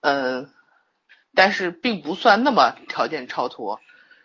[0.00, 0.50] 嗯，
[1.34, 3.80] 但是并不算那么条件超脱。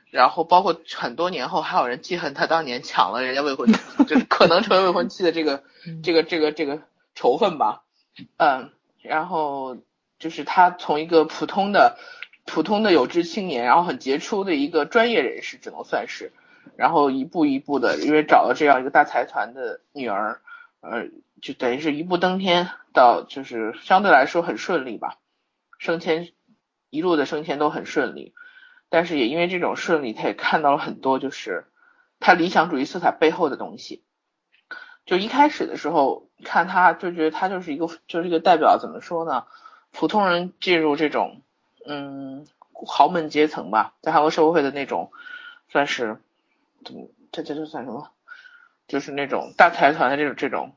[0.10, 3.72] 然后包括很多年后还有人记恨他当年抢了人家未婚，
[4.08, 5.64] 就是可能成为未婚妻的这个
[6.04, 6.82] 这个这个这个。
[7.16, 7.84] 仇恨吧，
[8.38, 8.72] 嗯，
[9.04, 9.78] 然后
[10.18, 12.00] 就是他从一个普通的、
[12.44, 16.32] 普通的有志青年，然后很杰出的一个专业人士，只能算是，
[16.76, 20.42] 然后一步一步的，因为找了这样一个大财团的女儿，
[20.82, 21.08] 呃，
[21.42, 25.18] 就等于是一步登天，到就是相对来说很顺利吧，
[25.78, 26.30] 升迁
[26.90, 28.34] 一路的升迁都很顺利，
[28.90, 31.66] 但是也因为这种顺利，他也看到了很多就是
[32.20, 34.04] 他理想主义色彩背后的东西。
[35.06, 39.46] 就一开始的时候看他，就觉得他就是一个，就是一个代表，怎么说呢？
[39.92, 41.42] 普通人进入这种，
[41.86, 42.48] 嗯，
[42.88, 45.12] 豪门阶层吧，在韩国社会的那种，
[45.68, 46.22] 算是
[46.84, 47.10] 怎么？
[47.32, 48.10] 这这这算什么？
[48.88, 50.76] 就是那种大财团的这种这种，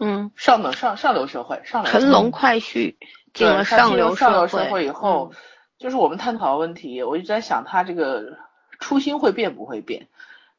[0.00, 2.96] 嗯，上等上上流社会，上流乘龙快婿
[3.32, 5.32] 进了上流上流社会以后，
[5.78, 8.36] 就是我们探讨的问题，我一直在想他这个
[8.80, 10.08] 初心会变不会变？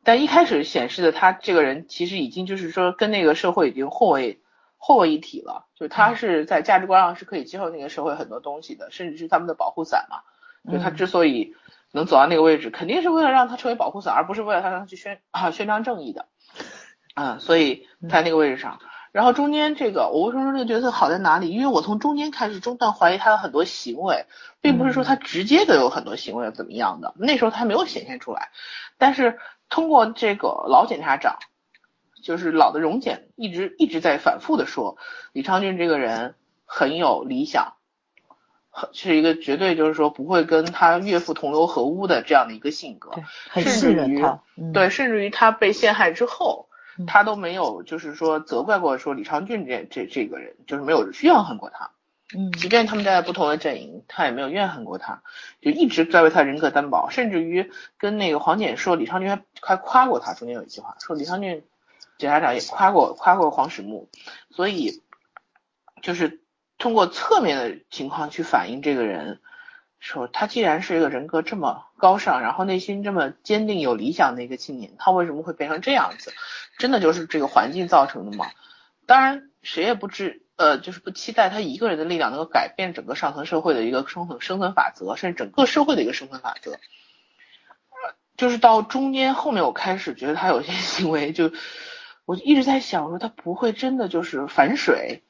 [0.04, 4.42] 但一开始显示的他这个人其实已经就是说跟那个社会已经混为
[4.78, 10.20] 混为一体了，就是他是在价值观上是可以接受那个社会很多东西的，甚至是他们的保护伞嘛。
[10.72, 11.54] 就他之所以
[11.96, 16.28] 能走到那个位置，肯定是为了让他成为保护伞，而不是为了他让他去宣啊宣张正义的。
[17.16, 18.80] 嗯，所以在那个位置上，
[19.12, 21.50] 然后中间这个我为什么说这个角色好在哪里？
[21.50, 24.26] 因为我从中间开始中断怀疑他的很多行为，
[24.62, 28.50] 并不是说他直接的有很多行为怎么样的，那时候他没有显现出来，
[29.00, 29.40] 但是。
[29.68, 31.40] 通过这个老检察长，
[32.24, 34.98] 就是老的荣检，一直一直在反复的说，
[35.34, 37.85] 李昌俊这个人很有理想，很
[38.92, 43.12] 是一个绝对就是说不会跟他岳父同流合污的这样的一个性格，
[43.50, 44.42] 很信任他。
[44.74, 46.68] 对，甚至于他被陷害之后，
[47.08, 51.92] 他都没有就是说责怪过说李昌俊这这这个人，就是没有怨恨过他。
[52.36, 55.22] 嗯，即便他们在不同的阵营，他也没有怨恨过他，
[55.62, 60.34] 就一直在为他人格担保，甚至于跟那个黄检说李昌俊还还夸过他。
[60.34, 61.64] 中间有一句话说李昌俊
[62.18, 64.10] 检察长也夸过夸过黄始木，
[64.50, 65.04] 所以
[66.02, 66.42] 就是
[66.78, 69.40] 通过侧面的情况去反映这个人，
[70.00, 76.34] 说他既然是一个人格这么高尚，然后内心这么坚定有理想的一个青年，他为什么会变成这样子？
[76.78, 78.46] 真的就是这个环境造成的吗？
[79.06, 80.42] 当然谁也不知。
[80.58, 86.80] 呃，就是不期待他一个人的力量能够改变整个上层社会的一个生存生存法则，甚至整个社会的一个生存法则。
[88.38, 91.52] 就是到中间后面，我开始觉得他有些行为，就
[92.24, 95.24] 我一直在想说，他不会真的就是反水，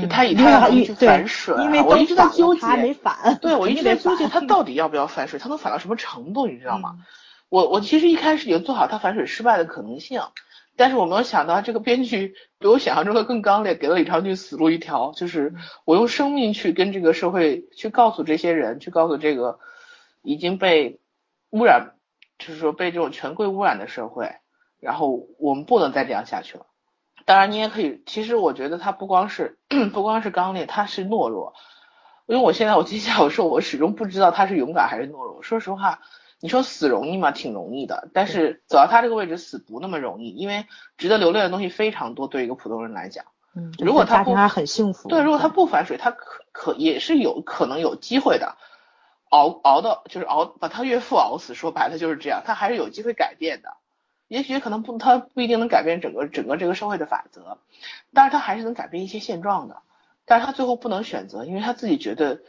[0.00, 6.96] 就他以他的去反水，因为我一直在 纠结，没反，对我一直在纠结他到底要不要反水，他能反到什么程度，你知道吗？
[7.48, 10.22] 我我其实一开始已经做好他反水失败的可能性。
[10.74, 15.12] 但是我没有想到，这个编剧比我想象中的更刚烈，给了李昌俊死路一条。
[15.12, 19.58] 就是我用生命去跟这个社会去告诉这些人，去告诉这个
[20.22, 20.98] 已经被
[21.50, 21.92] 污染，
[22.38, 24.36] 就是说被这种权贵污染的社会，
[24.80, 26.64] 然后我们不能再这样下去了。
[27.24, 29.58] 当然，你也可以，其实我觉得他不光是
[29.92, 31.54] 不光是刚烈，他是懦弱。
[32.26, 35.42] 因为我现在我接下来我说我始终不知道他是勇敢还是懦弱。
[35.42, 36.00] 说实话。
[36.44, 37.30] 你说死容易吗？
[37.30, 40.66] 挺容易的，但是走到他这个位置死不那么容易，因为
[40.98, 42.26] 值得留恋的东西非常多。
[42.26, 48.56] 对一个普通人来讲，嗯，如果他不很幸福，对，如果他不反水，他可可也是有可能有机会的，
[49.28, 51.54] 熬熬到就是熬把他岳父熬死。
[51.54, 53.68] 说白了就是这样，他还是有机会改变的。
[54.32, 57.58] 也许可能不，他不一定能改变整个整个这个社会的法则，
[58.14, 59.82] 但是他还是能改变一些现状的。
[60.24, 62.40] 但是他最后不能选择，因为他自己觉得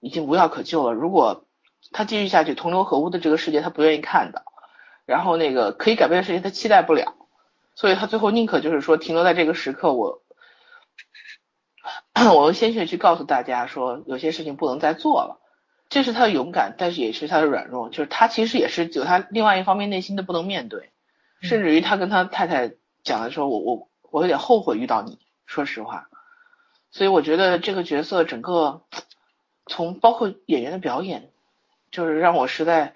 [0.00, 0.92] 已经无药可救了。
[0.92, 1.46] 如果
[1.92, 4.42] 他继续下去，同流合污的这个世界他不愿意看到，
[5.06, 7.14] 然后那个可以改变的事情他期待不了，
[7.74, 10.20] 所以他最后宁可就是说停留在这个时刻，我
[12.14, 15.40] 我用鲜血去告诉大家说有些事情不能再做了，
[15.88, 20.90] 这是他的勇敢，但是也是他的软弱，就是他其实也是有他另外一方面内心的不能面对，
[21.44, 22.72] 甚至于他跟他太太
[23.04, 26.08] 讲的时候，我我我有点后悔遇到你，说实话，
[26.90, 28.82] 所以我觉得这个角色整个。
[29.66, 31.30] 从包括演员的表演，
[31.90, 32.92] 就是让我实在，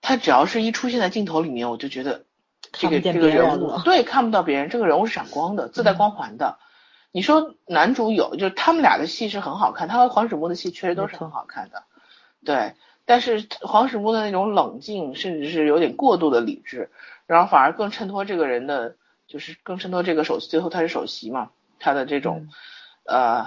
[0.00, 2.24] 他只要是一出现在镜头里面，我就觉得
[2.70, 6.60] 这个这个人物对看不到别人，这个人物是闪光的，自带光环的。
[7.10, 11.82] 你说男主有，就是他们俩的戏是很好看，他和黄始木的戏确实都是很好看的，
[12.44, 12.74] 对。
[13.04, 16.92] 但是黄始木的那种冷静，甚至是有点过度的理智，
[17.26, 18.96] 然后反而更衬托这个人的，
[19.26, 22.48] 就是更衬托这个首席，最后他是首席嘛，他的这种，
[23.04, 23.46] 呃，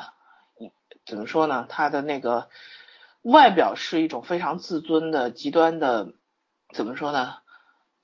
[1.05, 1.65] 怎么说呢？
[1.69, 2.49] 他的那个
[3.21, 6.13] 外表是一种非常自尊的、极端的，
[6.73, 7.35] 怎么说呢？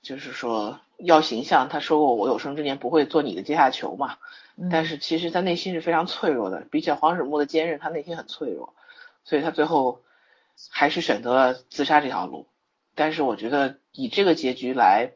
[0.02, 4.18] 就是说要形象，他说过我有生之年不会做你的阶下囚嘛。
[4.70, 8.74] 但是其实他内心是非常脆弱的，比起黄始木的坚韧，他内心很脆弱，
[9.24, 10.02] 所以他最后。
[10.70, 12.46] 还是选择了自杀这条路，
[12.94, 15.12] 但是我觉得以这个结局来，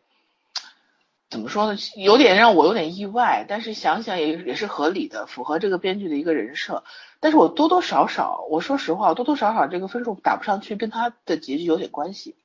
[1.30, 1.78] 怎么说呢？
[1.96, 6.82] 有点让我有点意外，但是想想也也是合理的，符合这个编剧的一个人设。
[7.20, 12.36] 但是我多多少少，我说实话，多多少少这个分数打不上去，跟他的结局有点关系。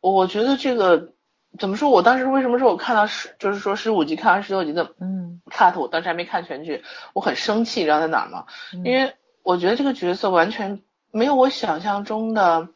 [0.00, 1.14] 我觉得这个
[1.58, 1.90] 怎么说？
[1.90, 6.82] 我当时为什么说我看到十，就是说十五集看完十六集的，嗯，cut，我当时还没看全剧，
[7.14, 8.46] 我很生气，你知道在哪吗？
[8.84, 10.82] 因为我觉得这个角色完全。
[11.12, 12.68] 没有我想象中的，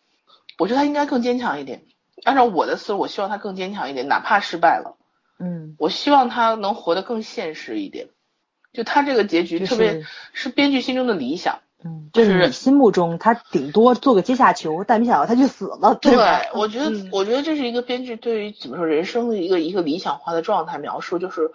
[0.58, 1.84] 我觉得他应该更坚强一点。
[2.22, 4.96] 按照我的思路，我希望他更坚强一点，哪怕失败了，
[5.38, 8.08] 嗯，我希望他能活得更现实一点。
[8.72, 16.40] 就他这个结局，特别是编剧心中的理想，嗯，就是你心目中他顶多做个阶下囚，但没想到他就死了，对吧？
[16.54, 21.52] 我觉得，我觉得这是一个编剧对于怎么说人生的一个一个理想化的状态描述，就是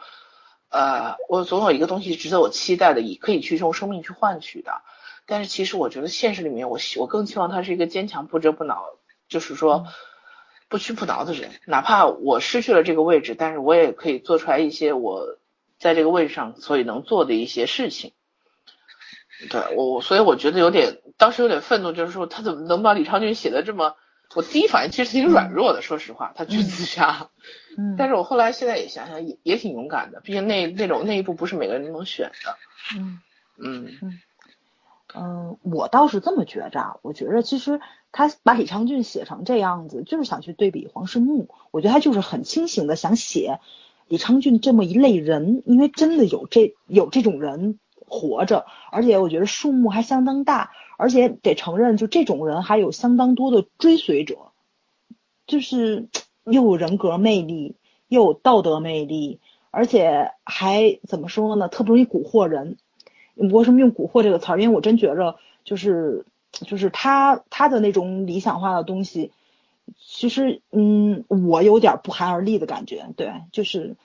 [0.69, 4.81] 呃，我总有一个东西值得我期待的，以可以去用生命去换取的。
[5.25, 8.83] 但是其实我觉得现实里面，我希我更希望他是一个坚强不折不挠，
[9.27, 9.87] 就是说
[10.69, 11.51] 不屈不挠的人。
[11.65, 15.37] 哪怕我失去了这个位置，但是我也可以做出来一些我
[15.77, 18.13] 在这个位置上所以能做的一些事情。
[19.49, 23.95] 对我，所以我觉得有点当时有点愤怒，就是说他怎么能把李昌俊写的这么？
[24.35, 27.29] 我第一反应其实挺软弱的，说实话，他去自杀。
[27.77, 27.95] 嗯。
[27.97, 32.55] 但是我后来现在也想想，也也挺勇敢的，毕竟那那种那一步不是每个人都能选的。
[32.95, 33.19] 嗯
[33.57, 34.19] 嗯嗯。
[35.15, 41.47] 嗯，我倒是这么觉着，我觉着其实他把李昌俊写成这样子，就是想去对比黄世木。
[41.71, 43.59] 我觉得他就是很清醒的想写
[44.07, 54.37] 李昌俊这么一类人，因为真的有这有这种人活着，而且我觉得数目还相当大，而且得承认，就这种人还有相当多的追随者，
[55.45, 56.07] 就是
[56.45, 57.75] 又有人格魅力，
[58.07, 59.39] 又有道德魅力，
[59.69, 62.77] 而且还怎么说呢，特不容易蛊惑人。
[63.35, 64.61] 为什么用“蛊惑”这个词儿？
[64.61, 66.25] 因为我真觉着，就是
[66.65, 69.31] 就是他他的那种理想化的东西，
[69.97, 73.07] 其实嗯，我有点不寒而栗的感觉。
[73.15, 73.95] 对，就是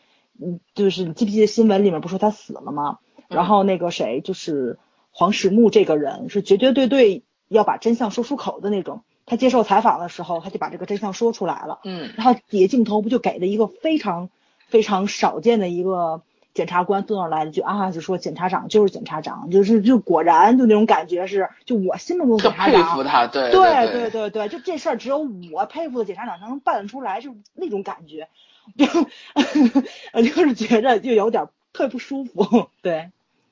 [0.40, 2.98] 嗯，就是你记不记得新闻里面不说他死了吗？
[3.28, 4.78] 然后那个谁，就是
[5.10, 9.02] 黄石木这个人是绝绝对对要把真相说出口的那种。
[9.26, 11.80] 他接受采访的时候，他就把这个真相说出来了。
[11.84, 12.12] 嗯。
[12.16, 14.30] 然后底下镜头不就给了一个非常
[14.68, 16.22] 非常少见的一个。
[16.54, 22.74] 检察官坐那来了句啊，就说检察长就是检察长，就是就果然就那种感觉是，就我心目中检察长。
[22.74, 25.18] 佩服他，对对对对对，就这事儿只有
[25.52, 28.28] 我佩服的检察长才能办得出来，就那种感觉，
[28.78, 28.86] 就
[30.22, 32.68] 就是觉着就有点特别不舒服。
[32.82, 33.10] 对，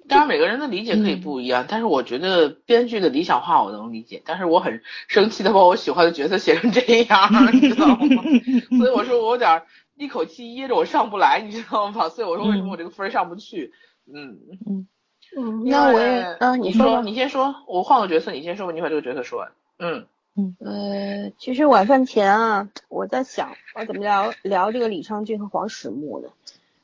[0.09, 6.80] 当然每个人的理解可以不一样，但是我觉得编剧的理想化我能理解，但是我很生气的把我喜欢的角色写成这
[7.11, 7.98] 样，你知道吗？
[8.78, 9.62] 所以我说我有点。
[10.03, 12.09] 一口气噎着我上不来，你知道吗？
[12.09, 13.72] 所以我说为什么我这个分上不去？
[14.12, 14.36] 嗯
[14.66, 14.88] 嗯
[15.36, 19.53] 嗯，那我也啊，你说，你先说，我换个角色，你先说吧，你把这个角色说完。
[19.78, 26.30] 嗯嗯呃，其实晚饭前啊，我在想我怎么聊聊这个李昌俊和黄始木的。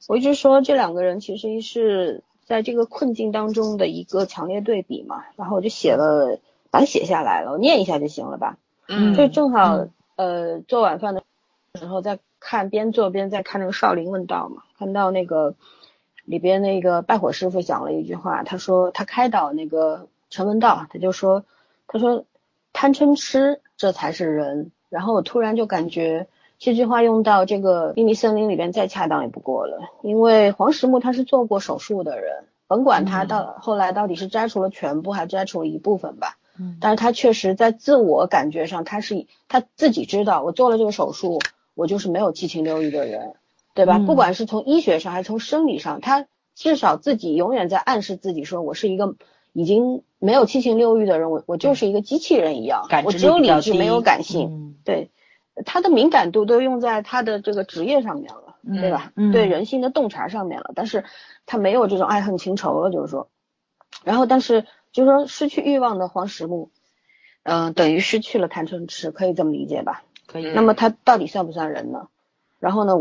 [0.07, 6.39] 我一直说这两个人其实是在这个困境当中的一个强烈对比嘛，然后我就写了，
[6.71, 8.57] 把它写下来了，我念一下就行了吧？
[8.87, 11.23] 嗯，就正好呃做晚饭的
[11.75, 12.21] 时候在。
[12.41, 15.55] 看边做边在看那个少林问道嘛，看到那个
[16.25, 21.45] 里边那个拜火师傅讲了一句话，他说他开导那个陈文道，他就说
[21.87, 22.25] 他说
[22.73, 24.71] 贪嗔痴这才是人。
[24.89, 26.29] 然后我突然就感觉
[26.59, 36.39] 这句话用到这个秘密森林里边再恰当也不过了，因为黄石木他是做过手术的人，甭管他到后来到底是摘除了全部还摘除了一部分吧，
[36.81, 41.39] 但是他确实在自我感觉上他是他自己知道我做了这个手术。
[41.79, 43.35] 我就是没有七情六欲的人，
[43.73, 44.01] 对吧？
[44.01, 46.27] 不管是从医学上还是从生理上，他
[46.57, 49.15] 至少自己永远在暗示自己说，我是一个
[49.53, 54.77] 已经没有七情六欲的人，我我就是一个机器人一样，我只有理智没有感性。
[54.85, 55.13] 对，
[55.65, 59.13] 他的敏感度都用在他的这个职业上面了，对吧？
[59.33, 61.05] 对人性的洞察上面了，但是
[61.47, 63.29] 他没有这种爱恨情仇了，就是说，
[64.05, 64.67] 然后但是。
[64.91, 66.71] 就是说失去欲望的黄石木，
[67.43, 70.03] 嗯、等于失去了贪嗔痴，可以这么理解吧？
[70.29, 70.47] 可以。
[70.47, 72.07] 嗯那么他到底算不算人呢？
[72.61, 72.97] 然后呢，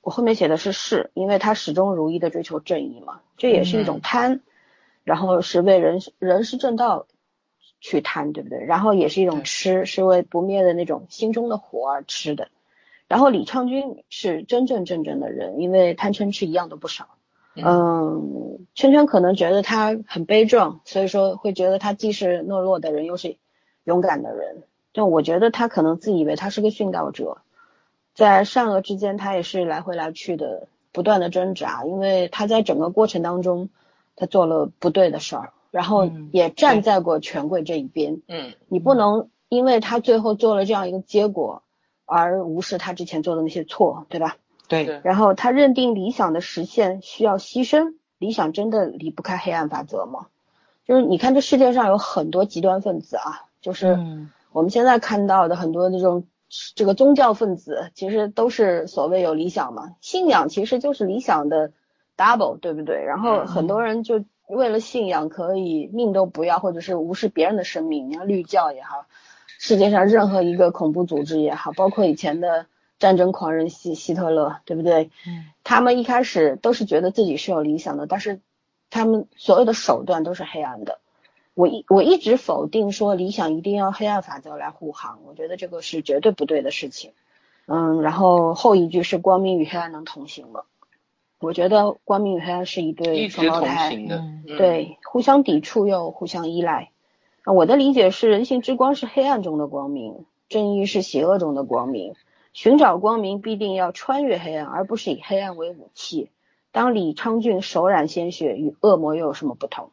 [0.00, 4.40] 我后面写的是是，因为他始终如一的追求正义嘛，这也是一种贪，
[5.04, 7.06] 然后是为人人是正道
[7.80, 8.64] 去贪，对不对？
[8.64, 12.48] 然后也是一种对吃，是为不灭的那种心中的火而吃的。
[13.08, 17.08] 然后李昌君是真正正正的人，因为贪嗔痴一样都不少。
[17.54, 23.36] 嗯，圈圈可能觉得他很悲壮，所以说会觉得他既是懦弱的人，又是
[23.84, 24.62] 勇敢的人。
[24.92, 27.38] 就我觉得他可能自以为他是个殉道者，
[28.14, 33.70] 在善恶之间，他也是来回来去的，不断的挣扎，因为他在整个过程当中，
[34.16, 38.20] 他做了不对的事儿，然后嗯也站在过权贵这一边。
[38.28, 41.62] 嗯你不能因为他最后做了这样一个结果，
[42.04, 44.36] 而无视他之前做的那些错，对吧？
[44.68, 50.26] 对，对然后他认定理想的实现需要牺牲，理想真的离不开黑暗法则吗？
[50.86, 56.26] 就是你看这世界上有很多极端分子啊，就是嗯我们现在看到的很多这种
[56.74, 61.72] 这个宗教分子，其实都是所谓有理想嘛，信仰其实就是理想的
[62.16, 63.02] double，对不对？
[63.04, 69.06] 然后很多人就为了信仰可以命都不要，或者是无视别人的生命，你看绿教也好，
[69.58, 72.66] 世界上任何一个恐怖组织也好，包括以前的
[72.98, 75.10] 战争狂人希希特勒，对不对？
[75.26, 78.40] 嗯他们一开始都是觉得自己是有理想的，但是
[78.90, 80.98] 他们所有的手段都是黑暗的。
[81.54, 87.12] 我一我一直否定说理想一定要黑暗法则来护航，我觉得这个是绝对不对的事情。
[87.66, 90.62] 嗯，然后后一句是光明与黑暗能同行吗？
[91.38, 93.96] 我觉得光明与黑暗是一对双胞胎，
[94.46, 96.90] 对，互相抵触又互相依赖。
[97.44, 102.14] 啊我的理解是，人性之光是黑暗中的光明，正义是邪恶中的光明。
[102.52, 106.30] 寻找光明必定要穿越黑暗，而不是以黑暗为武器。
[106.70, 109.90] 当李昌俊手染鲜血，与恶魔又有什么不同？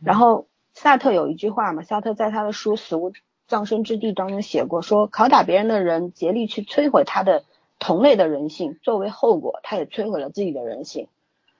[0.00, 0.46] 然后
[0.82, 3.12] 萨特有一句话嘛，萨特在他的书《死无
[3.46, 7.44] 葬身之地》当中写过，说拷打别人的人竭力去摧毁他的
[7.78, 11.06] 同类的人性，作为后果，他也摧毁了自己的人性。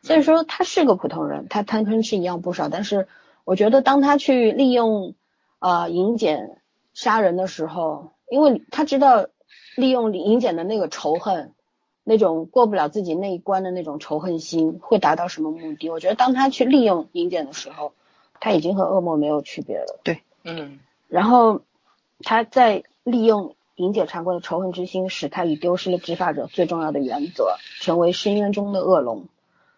[0.03, 3.07] 所以说他是个普通人，他贪嗔痴一样不少，但是
[3.45, 5.15] 我觉得当他去利用
[5.61, 6.59] 呃银简
[6.93, 9.29] 杀人的时候，因为他知道
[9.77, 11.53] 利用银简的那个仇恨，
[12.03, 15.91] 那种过不了自己那一关的那种仇恨心会达到什么目的？
[15.91, 17.93] 我觉得当他去利用银简的时候，
[18.43, 20.01] 他已经和恶魔没有区别了。
[20.03, 21.61] 对嗯然后
[22.25, 29.27] 他在利用银检察官的仇恨之心，使他已丢失了执法者最重要的原则，成为深渊中的恶龙，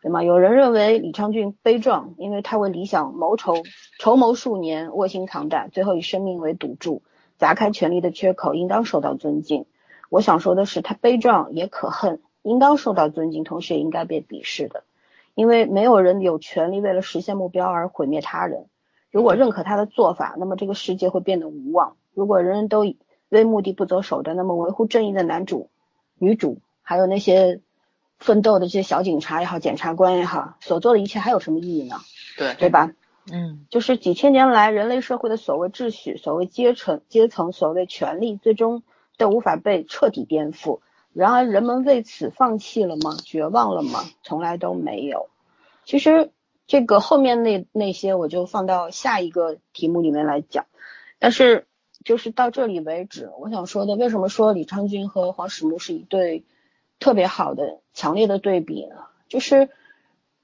[0.00, 0.22] 对吗？
[0.22, 3.52] 有人认为李昌俊悲壮，因为他为理想谋筹
[3.98, 7.02] 筹谋数年，卧薪尝胆，最后以生命为赌注，
[7.36, 9.66] 砸开权力的缺口，应当受到尊敬。
[10.08, 14.84] 我想说的是，他悲壮也可恨，应当受到尊敬，同时也应该被鄙视的，
[15.34, 18.66] 因为没有人有权利为了实现目标而毁灭他人。
[19.10, 21.96] 如果认可他的做法，那么这个世界会变得无望。
[22.14, 25.70] 如果人人都以为目的不择手段，那么维护正义的男主、
[26.18, 27.60] 女主，还有那些
[28.18, 31.96] 奋斗的这些小警察也好、检察官也好，所做的一切还有什么意义呢？
[32.36, 32.92] 对对吧？
[33.32, 38.82] 嗯就是几千年来人类社会的所谓秩序、所谓阶层、阶层、所谓权利，最终
[39.16, 40.80] 都无法被彻底颠覆。
[41.14, 43.16] 然而，人们为此放弃了吗？
[43.24, 44.00] 绝望了吗？
[44.22, 45.28] 从来都没有。
[45.84, 46.30] 其实
[46.66, 50.66] 这个后面那那些我就放到下一个题目里面来讲，
[51.20, 51.66] 但是
[52.04, 56.44] 就是到这里为止，我想说的，为什么说李昌君和黄始木是一对
[56.98, 58.96] 特别好的、强烈的对比呢？
[59.28, 59.68] 就是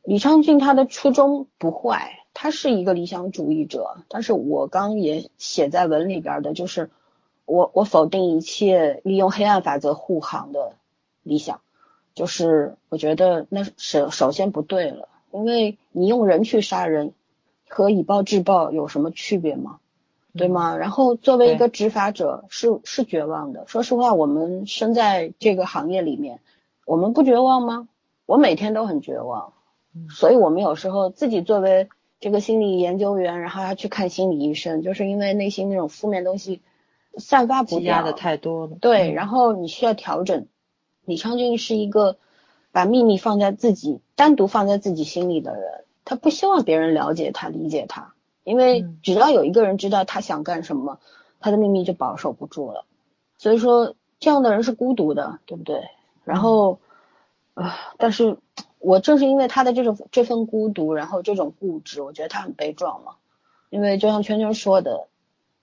[0.05, 6.91] 李昌俊他的初衷不坏，他是一个理想主义者，但是我刚也写在文里边的，就是
[7.51, 10.77] 我我否定一切利用黑暗法则护航的
[11.25, 11.61] 理想，
[12.15, 17.13] 就是我觉得那首首先不对了，因为你用人去杀人
[17.69, 19.79] 和以暴制暴有什么区别吗？
[20.33, 20.77] 对吗？
[20.77, 23.65] 然后作为一个执法者是是绝望的。
[23.67, 26.39] 说实话，我们身在这个行业里面，
[26.87, 27.89] 我们不绝望吗？
[28.27, 29.53] 我每天都很绝望，
[30.09, 31.89] 所以我们有时候自己作为
[32.21, 36.61] 这个心理研究员，然后要去看心理医生，就是因为内心那种负面东西
[37.17, 38.77] 散发不掉积压的太多了。
[38.81, 40.47] 对，嗯然后你需要调整。
[41.05, 42.19] 李昌俊是一个
[42.73, 51.01] 把秘密放在自己单独放在自己心里的人，他不希望别人了解他、理解他，因为嗯只要有一个人知道他想干什么，
[51.41, 52.85] 他的秘密就保守不住了。
[53.39, 55.89] 所以说，这样的人是孤独的，对不对？
[56.25, 56.79] 然后，
[57.55, 58.37] 啊、但是
[58.79, 63.15] 我正是因为他的这种这份孤独，然后这种固执，我觉得他很悲壮嘛。
[63.71, 65.09] 因为就像圈圈说的，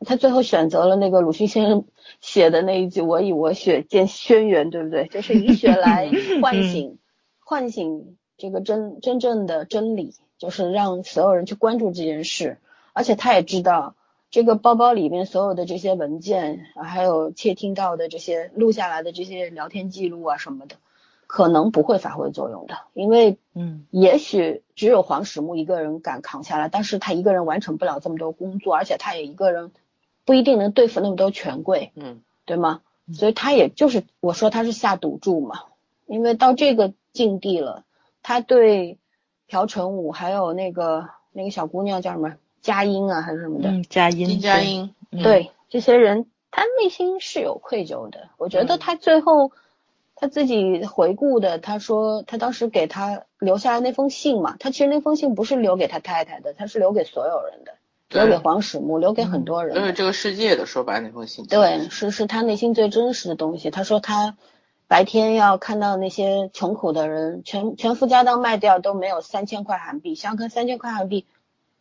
[0.06, 1.86] 他最后选择了那个鲁迅先生
[2.22, 5.08] 写的那一句“我以我血见轩辕”，对不对？
[5.08, 7.00] 就是以血来 唤醒，
[7.40, 12.60] 唤醒这个真真正的真理，就是让所有人去关注这件事，
[12.94, 13.96] 而且他也知道
[14.30, 20.76] 这个包包里面所有的这些文件，还有窃听到的这些录下来的这些聊天记录啊什么的，
[21.26, 29.72] 可能不会发挥作用的，因为嗯，也许只有黄始木一个人敢扛下来，但是他一个人完成不了这么多工作，而且他也一个人
[30.28, 32.82] 不一定能对付那么多权贵，嗯，对吗？
[33.08, 33.14] 嗯。
[33.14, 35.62] 所以他也就是我说他是下赌注嘛，
[36.06, 37.86] 因为到这个境地了，
[38.22, 38.98] 他对
[39.48, 45.24] 朴成武还有那个那个小姑娘叫什么佳音啊还是什么的，嗯，佳音，丁佳音，嗯。
[45.24, 48.28] 对这些人，他内心是有愧疚的。
[48.38, 48.80] 我觉得嗯。
[48.80, 49.54] 他最后
[50.16, 57.77] 他自己回顾的，他说他当时给他留下来那封信嘛，他其实那封信不是留给他太太的，他是留给所有人的，对
[58.10, 59.82] 留给黄始木，留给很多人的。
[59.82, 61.46] 留给这个世界的，说白了那封信。
[61.48, 63.70] 对，是是他内心最真实的东西。
[63.70, 64.38] 他说他
[64.88, 71.26] 白天要看到那些穷苦的人，全全副家当卖掉都没有三千块韩币，想想看三千块韩币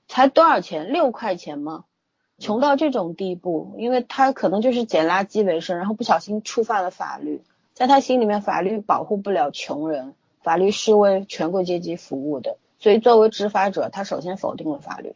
[0.09, 0.93] 才多少钱？
[0.93, 1.85] 六块钱吗？
[2.39, 15.15] 穷到这种地步，因为他可能就是捡垃圾为生，然后不小心触犯了法律，在他心里面，法律保护不了穷人，法律是为权贵阶级服务的，所以作为执法者，他首先否定了法律，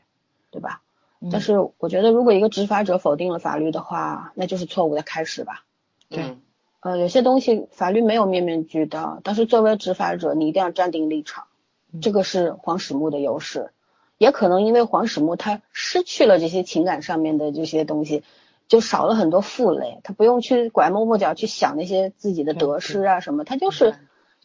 [0.50, 0.80] 对吧？
[1.20, 5.64] 嗯但是我觉得，如果一个执法者否定了法律的话，那就是错误的开始吧。
[6.08, 6.40] 对嗯
[6.80, 11.44] 呃，有些东西法律没有面面俱到，但是作为执法者，你一定要站定立场，
[11.92, 13.70] 嗯这个是黄始木的优势。
[14.16, 18.22] 也可能因为黄始木他失去了这些情感上面的这些东西，
[18.66, 23.94] 就少了很多负累，他不用去拐弯抹角去想那些自己的得失啊什么，他就是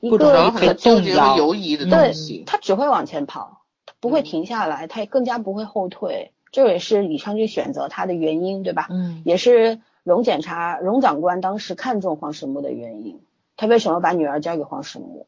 [0.01, 2.43] 一个很多容易被纠结和动摇犹疑的对东西。
[2.45, 6.33] 他只会往前跑，他不会嗯停下来，他也更加不会后退。
[6.55, 8.87] 这也是李昌钧选择他的原因，对吧？
[8.89, 13.19] 嗯也是荣检察荣长官当时看中黄始木的原因。
[13.57, 15.27] 他为什么把女儿交给黄始木，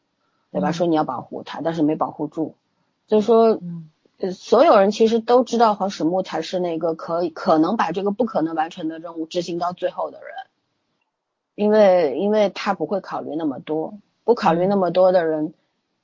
[0.54, 0.70] 对吧？
[0.70, 2.56] 嗯说你要保护他，但是没保护住。
[3.10, 10.30] 所以说，嗯呃，所有人其实都知道黄始木才是那个可以可能把这个不可能完成的任务执行到最后的人，
[11.56, 15.54] 因为因为他不会考虑那么多，不考虑那么多的人，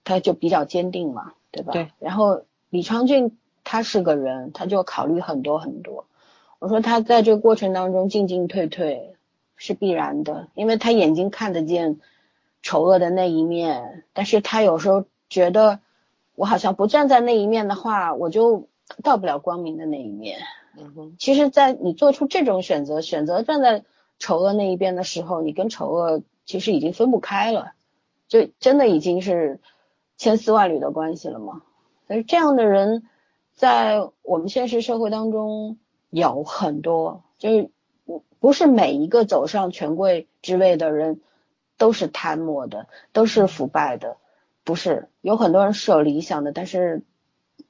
[0.04, 1.72] 他就比较坚定嘛，对吧？
[1.72, 1.92] 对。
[2.00, 6.06] 然后李昌俊他是个人，他就考虑很多很多。
[6.60, 9.16] 我说他在这个过程当中进进退退
[9.56, 12.00] 是必然的，因为他眼睛看得见
[12.62, 15.80] 丑恶的那一面，但是他有时候觉得
[16.36, 18.68] 我好像不站在那一面的话，我就
[19.04, 20.40] 到不了光明的那一面。
[20.78, 23.84] 嗯哼，其实，在你做出这种选择，选择站在
[24.18, 27.74] 丑恶那一边的时候，你跟丑恶其实已经分不开了，
[28.28, 29.60] 就真的已经是
[30.18, 31.62] 千丝万缕的关系了嘛。
[32.08, 33.04] 所以这样的人，
[33.56, 35.78] 在我们现实社会当中
[36.10, 37.70] 有很多，就是
[38.40, 41.22] 不是每一个走上权贵之位的人
[41.78, 44.18] 都是贪墨的，都是腐败的，
[44.64, 47.04] 不是有很多人是有理想的，但是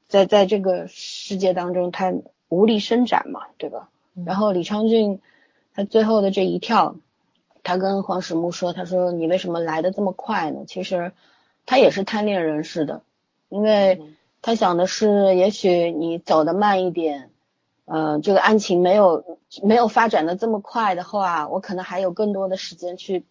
[0.08, 2.14] 在在这个世界当中，他
[2.50, 3.90] 无力伸展嘛，对吧？
[4.16, 5.22] 嗯然后李昌俊
[5.74, 6.96] 他最后的这一跳，
[7.64, 10.66] 他跟黄始木说：“他说你为什么来的这么快呢？
[10.68, 11.14] 其实
[11.66, 13.02] 他也是贪恋人世的，
[13.50, 14.02] 因为
[14.44, 17.32] 他想的是，也许你走得慢一点，
[17.86, 23.26] 呃，这个案情没有没有发展的这么快的话，我可能还有更多的时间去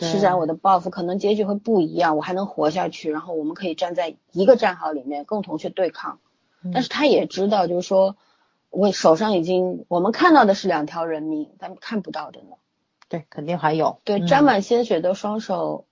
[0.00, 6.18] 施展我的抱负，可能结局会不一样，我还能活下去，然后我们可以站在一个战壕里面共同去对抗。
[6.64, 8.16] 嗯但是他也知道，就是说
[8.70, 12.56] 我手上已经我们看到的是两条人命，咱们看不到的呢。
[13.08, 15.84] 对，肯定还有，对，嗯沾满鲜血的双手，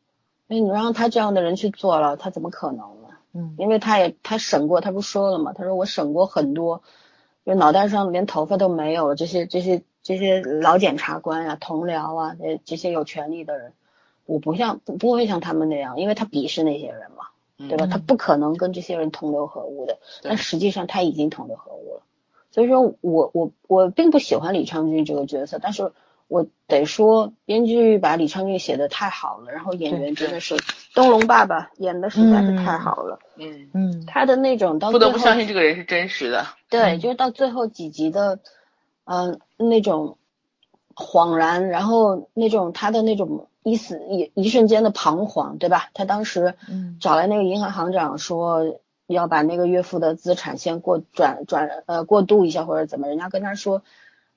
[0.49, 3.04] 那你让他这样的人去做了，他怎么可能呢？
[3.35, 5.53] 嗯因为他也他审过，他不说了吗？
[5.53, 6.83] 他说我审过很多，
[7.45, 13.73] 就脑袋上连头发都没有了，这些这些这些老检察官啊、同僚啊，这这些有权利的人，
[14.27, 17.27] 我不像不不会像他们那样，因为他鄙视那些人嘛，
[17.69, 17.87] 对吧？
[17.87, 22.03] 嗯他不可能跟这些人同流合污的，但实际上他已经同流合污了。
[22.51, 25.93] 所以说我我我并不喜欢李昌钧这个角色，但是
[26.27, 30.57] 我得说，编剧把李昌钰写的太好了，然后演员真的是
[30.95, 36.47] 东龙爸爸演的实在是太好了，嗯，嗯他的那种到最后不得不相信这个人是真实的。
[36.71, 38.41] 对，嗯就是到最后几集的，
[39.05, 40.17] 嗯、那种
[40.97, 45.91] 恍然，然后那种他的那种一死一一瞬间的彷徨，对吧？
[45.93, 53.83] 他当时嗯找来那个银行行长说要把那个岳父的资产先过转转呃过渡一下或者怎么，人家跟他说。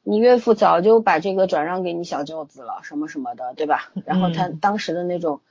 [0.10, 3.92] 你岳父早就把这个转让给你小舅子了，什么什么的，对吧？
[4.06, 5.42] 然后他嗯当时的那种，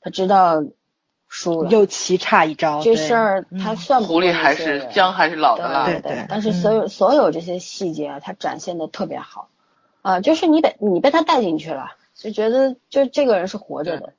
[0.00, 0.62] 他知道
[1.26, 5.86] 输了，又棋差一招，这事儿嗯他算不过狐狸还是姜还是老的辣。
[5.86, 9.48] 对对对但是所有、所有这些细节啊，他展现的特别好
[10.02, 14.12] 啊、就是你被你被他带进去了，就觉得就这个人是活着的，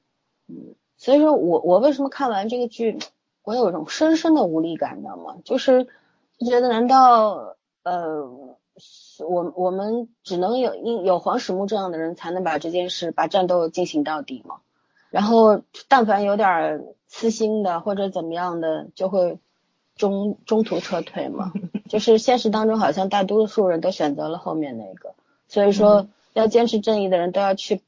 [0.49, 2.97] 嗯，所以说我我为什么看完这个剧，
[3.43, 5.35] 我有一种深深的无力感，你知道吗？
[5.45, 5.85] 就是
[6.37, 8.54] 就觉得难道呃，
[9.19, 14.57] 我我们只能有有黄始木这样的人才能把这件事把战斗进行到底嘛。
[15.09, 19.39] 然后但凡有点私心的或者怎么样的，就会
[19.95, 21.53] 中中途撤退嘛。
[21.87, 25.13] 就是现实当中好像大多数人都选择了后面那个，
[25.47, 27.81] 所以说要坚持正义的人都要去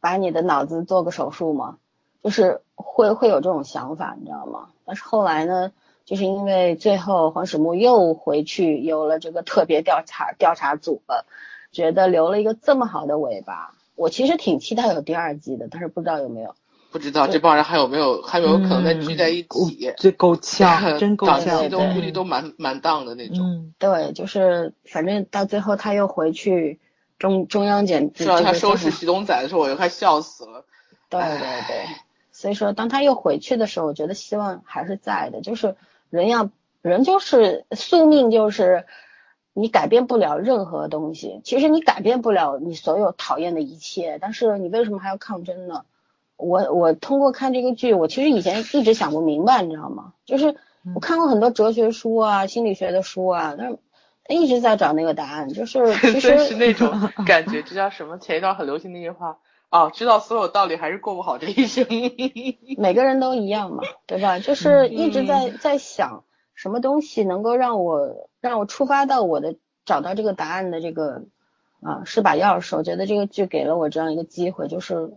[0.00, 1.78] 把你的脑子做个手术嘛。
[2.22, 4.70] 就是会会有这种想法，你知道吗？
[4.84, 5.70] 但是后来呢，
[6.06, 11.26] 就是因为最后黄始木又回去有了这个特别调查调查组了，
[11.72, 16.54] 觉得留了一个这么好的尾巴，我其实挺期待有第二季的，但是不知道有没有。
[16.92, 19.92] 不知道这帮人还有没有还有没有可能再聚在一起？
[19.98, 23.72] 这够呛， 真够呛，都估计都蛮蛮荡的那种。
[23.78, 26.78] 对，就是反正到最后他又回去
[27.18, 30.64] 中中央检，知道，他收拾徐东仔的时候，我就快笑死了。
[31.10, 31.84] 对对对。
[32.32, 35.40] 所以说，当他又回去的时候，我觉得希望还是在的。
[35.40, 35.74] 就是
[36.10, 36.50] 人要
[36.82, 38.84] 人就是宿命，就是
[39.52, 41.40] 你改变不了任何东西。
[41.44, 45.84] 其实你改变不了你所有讨厌的一切，但是你为什么还要抗争呢？
[46.36, 50.12] 我我通过看这个剧，我其实以前一直想不明白，你知道吗？
[50.26, 50.54] 就是
[50.94, 53.78] 我看过很多哲学书啊、心理学的书啊，但是
[54.28, 55.48] 一直在找那个答案。
[55.48, 56.90] 就是 其实是那种
[57.26, 58.18] 感觉，这叫什么？
[58.18, 59.38] 前一段很流行那句话。
[59.68, 61.84] 哦，知道所有道理还是过不好这一生。
[62.78, 64.38] 每个人都一样嘛，对吧？
[64.38, 71.24] 就是一直在在想什么东西能够让我让我触发到我的找到这个答案的这个
[71.82, 72.76] 啊是把钥匙。
[72.76, 75.12] 我觉得这个剧给了我这样一个机会，就是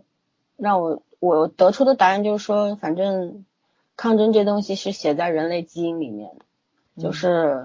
[0.56, 3.44] 让我我得出的答案就是说，反正
[3.96, 6.30] 抗争这东西是写在人类基因里面
[6.96, 7.64] 的，就是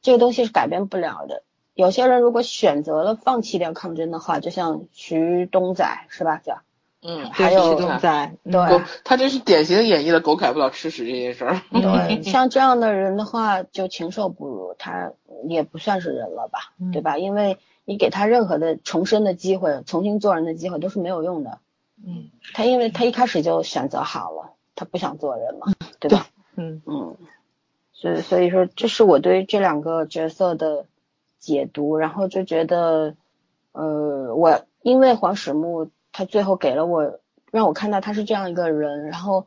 [0.00, 1.42] 这个东西是改变不了的。
[1.74, 6.40] 有些人如果选择了放弃掉抗争的话，就像徐东仔是吧？
[6.44, 6.60] 叫
[7.02, 11.62] 嗯，还有徐东仔，对，他这是典型的演绎了狗改不了吃屎这件事儿。
[11.72, 15.12] 对， 像这样的人的话，就禽兽不如，他
[15.48, 16.74] 也不算是人了吧？
[16.92, 17.16] 对吧？
[17.16, 17.56] 因为
[17.86, 21.60] 你给他任何的重生的机会、重新做人的机会都是没有用的。
[22.04, 26.26] 嗯，他因为他一开始就选择好了，他不想做人嘛，对吧？
[26.56, 27.16] 嗯嗯，
[27.94, 30.84] 所以所以说，这是我对这两个角色的。
[31.40, 33.16] 解读，然后就觉得，
[33.72, 37.18] 呃，我因为黄始木他最后给了我，
[37.50, 39.46] 让我看到他是这样一个人，然后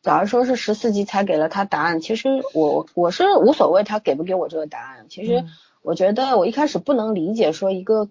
[0.00, 5.44] 假如说是十四集才给了他答案，其实我我是无所谓他给不给我这个答案，其实
[5.82, 8.08] 我觉得我一开始不能理解说一个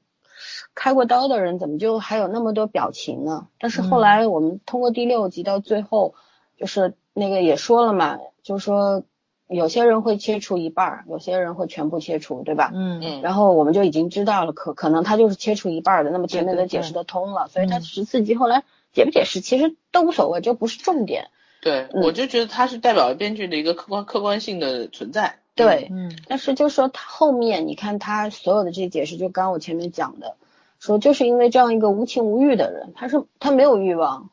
[0.76, 3.48] 开过刀的人怎么就还有那么多表情呢？
[3.60, 6.16] 但是后来我们通过第六集到最后，
[6.58, 9.04] 就是那个也说了嘛，就是说。
[9.52, 12.72] 有些人会切除一半儿，有些人会全部切除，对吧？
[12.74, 13.22] 嗯嗯。
[13.22, 21.28] 然后我们就已经知道了，可可能他就是切除一半的，那么前面的解释的通了，所以他十四集后来解不解释其实都无所谓，这不是重点。
[21.62, 25.36] 对，我就觉得他是代表了编剧的一个客观客观性的存在。
[25.54, 26.12] 对，嗯。
[26.28, 30.38] 但是就是说他后面你看他所有的这些解释，就刚我前面讲的，
[30.80, 34.31] 说就是因为这样一个无情无欲的人，他是他没有欲望。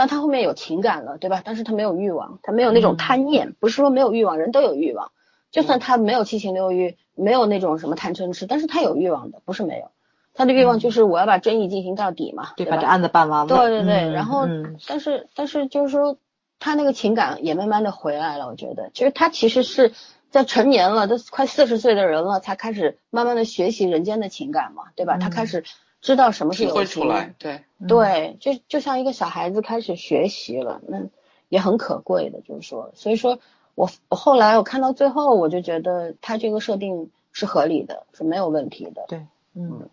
[0.00, 1.42] 但他后面有情感了，对吧？
[1.44, 5.12] 但是他没有欲望，他没有那种贪念，不是说没有欲望，人都有欲望。
[5.50, 9.90] 就算他没有七情六欲，没有那种什么贪嗔痴，但是他有欲望的，不是没有。
[10.32, 13.54] 他的欲望就是我要把正义进行到底嘛，对把这案子办完了。
[13.54, 14.46] 对对对，然后
[14.88, 16.16] 但是但是就是说
[16.58, 19.92] 他那个情感也慢慢的回来了，我觉得，其实他其实是
[20.30, 25.18] 在成年了，都快四十岁的人了，才开始慢慢的学习人间的情感嘛，对吧？
[25.18, 25.62] 他开始。
[26.00, 31.02] 知道什么是有出来，对对，就就像一个小孩子开始学习了，那
[31.50, 32.40] 也很可贵的。
[32.40, 33.38] 就是说，所以说
[33.74, 39.04] 我我后来我看到最后，我就觉得他这个设定是合理的，是没有问题的。
[39.08, 39.90] 对，嗯，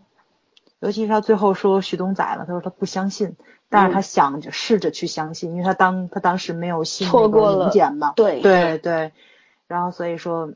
[0.80, 3.36] 尤其是他最后说徐东仔了，他说他不相信，
[3.68, 9.12] 但是他想着试着去相信，因为他当他当时没有信错过了检嘛，对对对，
[9.68, 10.54] 然后所以说，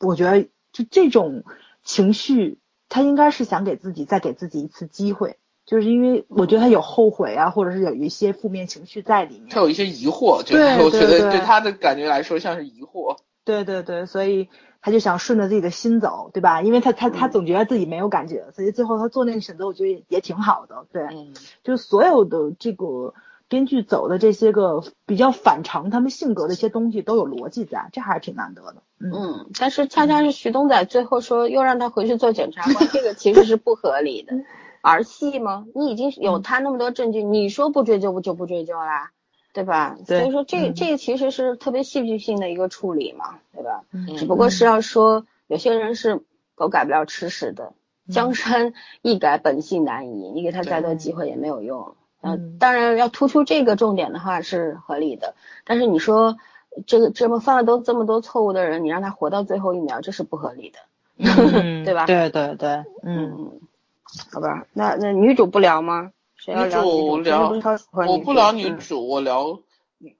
[0.00, 1.44] 我觉得就这种
[1.84, 2.58] 情绪。
[2.92, 9.48] 他应该是想给自己再给自己一次机会，就是因为我觉得他有后悔啊，或者是有一些负面情绪在里面。
[9.48, 13.16] 他有一些疑惑，对，我觉得对他的感觉来说像是疑惑。
[13.46, 14.50] 对对对，所以
[14.82, 16.60] 他就想顺着自己的心走，对吧？
[16.60, 20.84] 因为他他他总觉得自己没有感觉，所以最后他做那个选择，我觉得也挺好的。
[20.92, 21.08] 对，
[21.64, 23.14] 就所有的这个。
[23.52, 28.76] 编剧走的这些个比较反常，他们性格的一些东西都有逻辑在，这还是挺难得的。
[28.98, 34.32] 嗯，但是恰恰是徐东仔最后说又让他回去做检察官，这个其实是不合理的。
[34.80, 35.66] 儿戏吗？
[35.74, 39.10] 你已经有他那么多证据，你说不追究不就不追究啦，
[39.52, 39.98] 对吧？
[40.06, 43.84] 所以说这这个其实是特别戏剧性的一个处理嘛，对吧？
[44.16, 46.22] 只不过是要说有些人是
[46.54, 47.74] 狗改不了吃屎的，
[48.10, 48.72] 江山
[49.02, 51.94] 易改本性难移，你给他再多机会也没有用。
[52.22, 56.38] 嗯，当然要突出这个重点的话是合理的，但是你说
[56.86, 60.78] 这个这么犯了都这么多错误的人，你让他活到最后一秒，这是不合理的。
[61.18, 62.68] 嗯 对吧对对对，
[63.02, 63.60] 嗯，嗯，
[64.32, 66.10] 好吧，那那女主不聊吗？
[66.36, 69.58] 谁要女聊我不聊女嗯主，我聊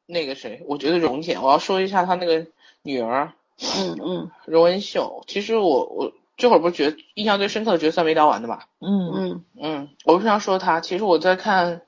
[0.06, 2.46] 那个谁，我觉得荣姐，我要说一下她那个
[2.82, 3.32] 女儿
[3.76, 5.24] 嗯嗯荣恩秀。
[5.26, 8.60] 其实我我这会儿不是觉印象最深刻的角色没聊完的嘛？
[8.80, 10.80] 嗯嗯嗯，我为什么要说她？
[10.80, 11.82] 其实我在看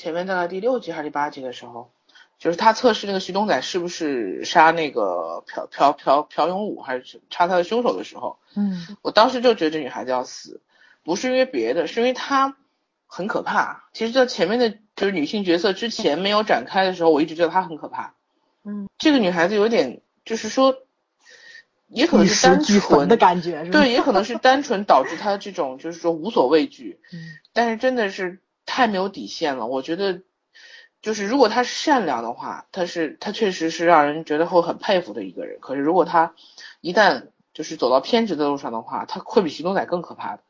[0.00, 1.90] 前面大概第六集还是第八集的时候，
[2.38, 10.62] 就是他测试那个徐东仔是不是杀那个朴朴朴朴永武，还是杀他的凶手的时候，嗯我当时就觉得这女孩子要死，
[11.04, 12.56] 不是因为别的，是因为她
[13.06, 13.84] 很可怕。
[13.92, 18.14] 其实，在前面的就是女性角色之前没有展开的时候，我一直觉得她很可怕。
[18.64, 20.76] 嗯，这个女孩子有点，就是说，
[21.88, 23.64] 也可能是单纯的感觉？
[23.70, 26.98] 对，也可能是单纯导致她这种就是说无所畏惧。
[27.12, 27.18] 嗯
[27.52, 28.38] 但是真的是
[28.70, 29.66] 太没有底线了。
[29.66, 30.22] 我觉得，
[31.02, 35.58] 就是如果他是善良的话，他是他确实是让人觉得会很佩服的一个人。
[35.60, 36.34] 可是如果他
[36.80, 40.42] 一旦就是走到偏执的路上的话，他会比徐东仔更可怕的。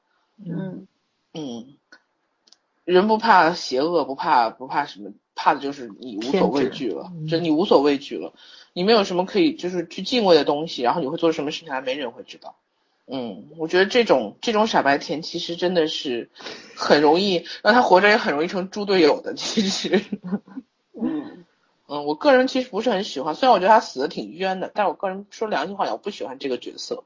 [0.44, 0.86] 嗯
[1.32, 1.76] 嗯，
[2.84, 8.34] 人不怕邪恶，不怕不怕什么，怕的就是你无所畏惧了就你无所畏惧了，
[8.74, 12.56] 你没有什么可以就是去敬畏的东西，然后你会做什么事情，还没人会知道。
[13.12, 16.30] 嗯，我觉得这种这种傻白甜其实真的是
[16.76, 19.34] 很容易让他活着，也很容易成猪队友的。
[19.34, 20.00] 其实，
[20.94, 21.44] 嗯
[21.88, 27.02] 嗯，我个人其实不是很喜欢，虽然我觉得他死的挺冤的，但我个人说良心话讲，我不喜欢这个角色，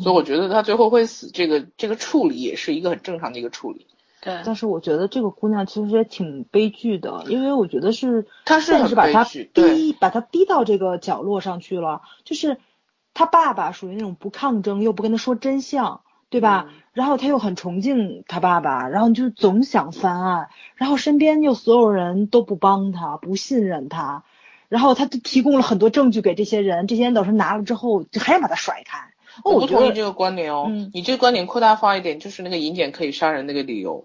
[0.00, 3.86] 所以我觉得他最后会死，这个这个处理也是一个很正常的一个处理。
[4.22, 12.58] 对，但是我觉得这个姑娘其实也挺悲剧的，因为我觉得是她是很现实把她逼把她逼到这个角落上去了，就是
[13.14, 16.66] 她爸爸属于那种不抗争又不跟他说真相，对吧？
[16.68, 24.22] 嗯然后他又很崇敬他爸爸，然后就总想翻案，然后身边又所有人都不帮他，不信任他，
[24.68, 28.98] 然后他就提供了很多证据给这些人，这些人等是拿了之后就还想把他甩开。
[29.42, 30.66] 哦，我不同意这个观点哦。
[30.68, 34.04] 嗯你这个观点扩大化一点，就是那个银检可以杀人那个理由，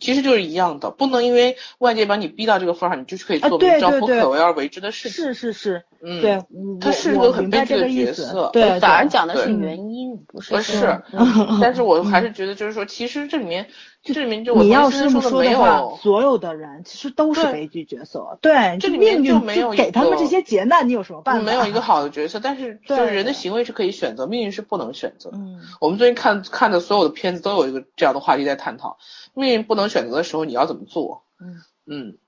[0.00, 5.24] 其实就是一样的，不能因为外界把你逼到这个份儿上，你就是可以啊做明知道不可为而为之的事情。
[5.24, 6.38] 是是是，嗯，对，
[6.80, 13.68] 他是个很悲剧的角色对，反而讲的是原因，不是不是嗯但是我还是觉得，就是说，其实这里面
[14.02, 18.38] 就我你要这么说的话，所有的人其实都是悲剧角色。
[18.40, 21.42] 对，这里面命运就没有一给他们个这些劫难，你有什么办法？
[21.42, 21.80] 没有一个。
[21.80, 25.30] 好的角色，但是就是人的行为是可以选择，命运是不能选择。
[25.32, 28.98] 嗯，我们最近看看的所有的片子都有一个这样的话题在探讨，
[29.34, 31.24] 命运不能选择的时候，你要怎么做？
[31.40, 32.18] 嗯嗯，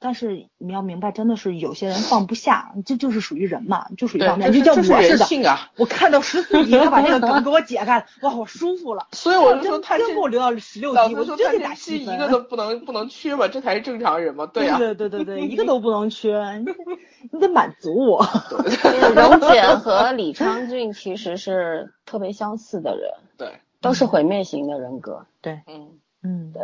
[0.00, 4.50] 但是你要明白，真的是有些人放不下，这就是属于人嘛，就属于对放，不下。
[4.50, 5.70] 就像这是这是我似的，人性啊。
[5.76, 9.08] 我看到十四集，他把这个梗给我解开了，哇，我舒服了。
[9.12, 12.06] 所以我就真说探监真给我留到十六集，我就得说探监打七分。
[12.06, 14.46] 戏一个都不能不能缺吧，这才是正常人嘛。
[14.46, 16.38] 对呀、对对对对，一个都不能缺，
[17.30, 18.24] 你得满足我。
[19.14, 25.26] 荣姐和李昌俊其实是特别相似的人，对，都是毁灭型的人格。
[25.42, 26.62] 嗯，嗯，对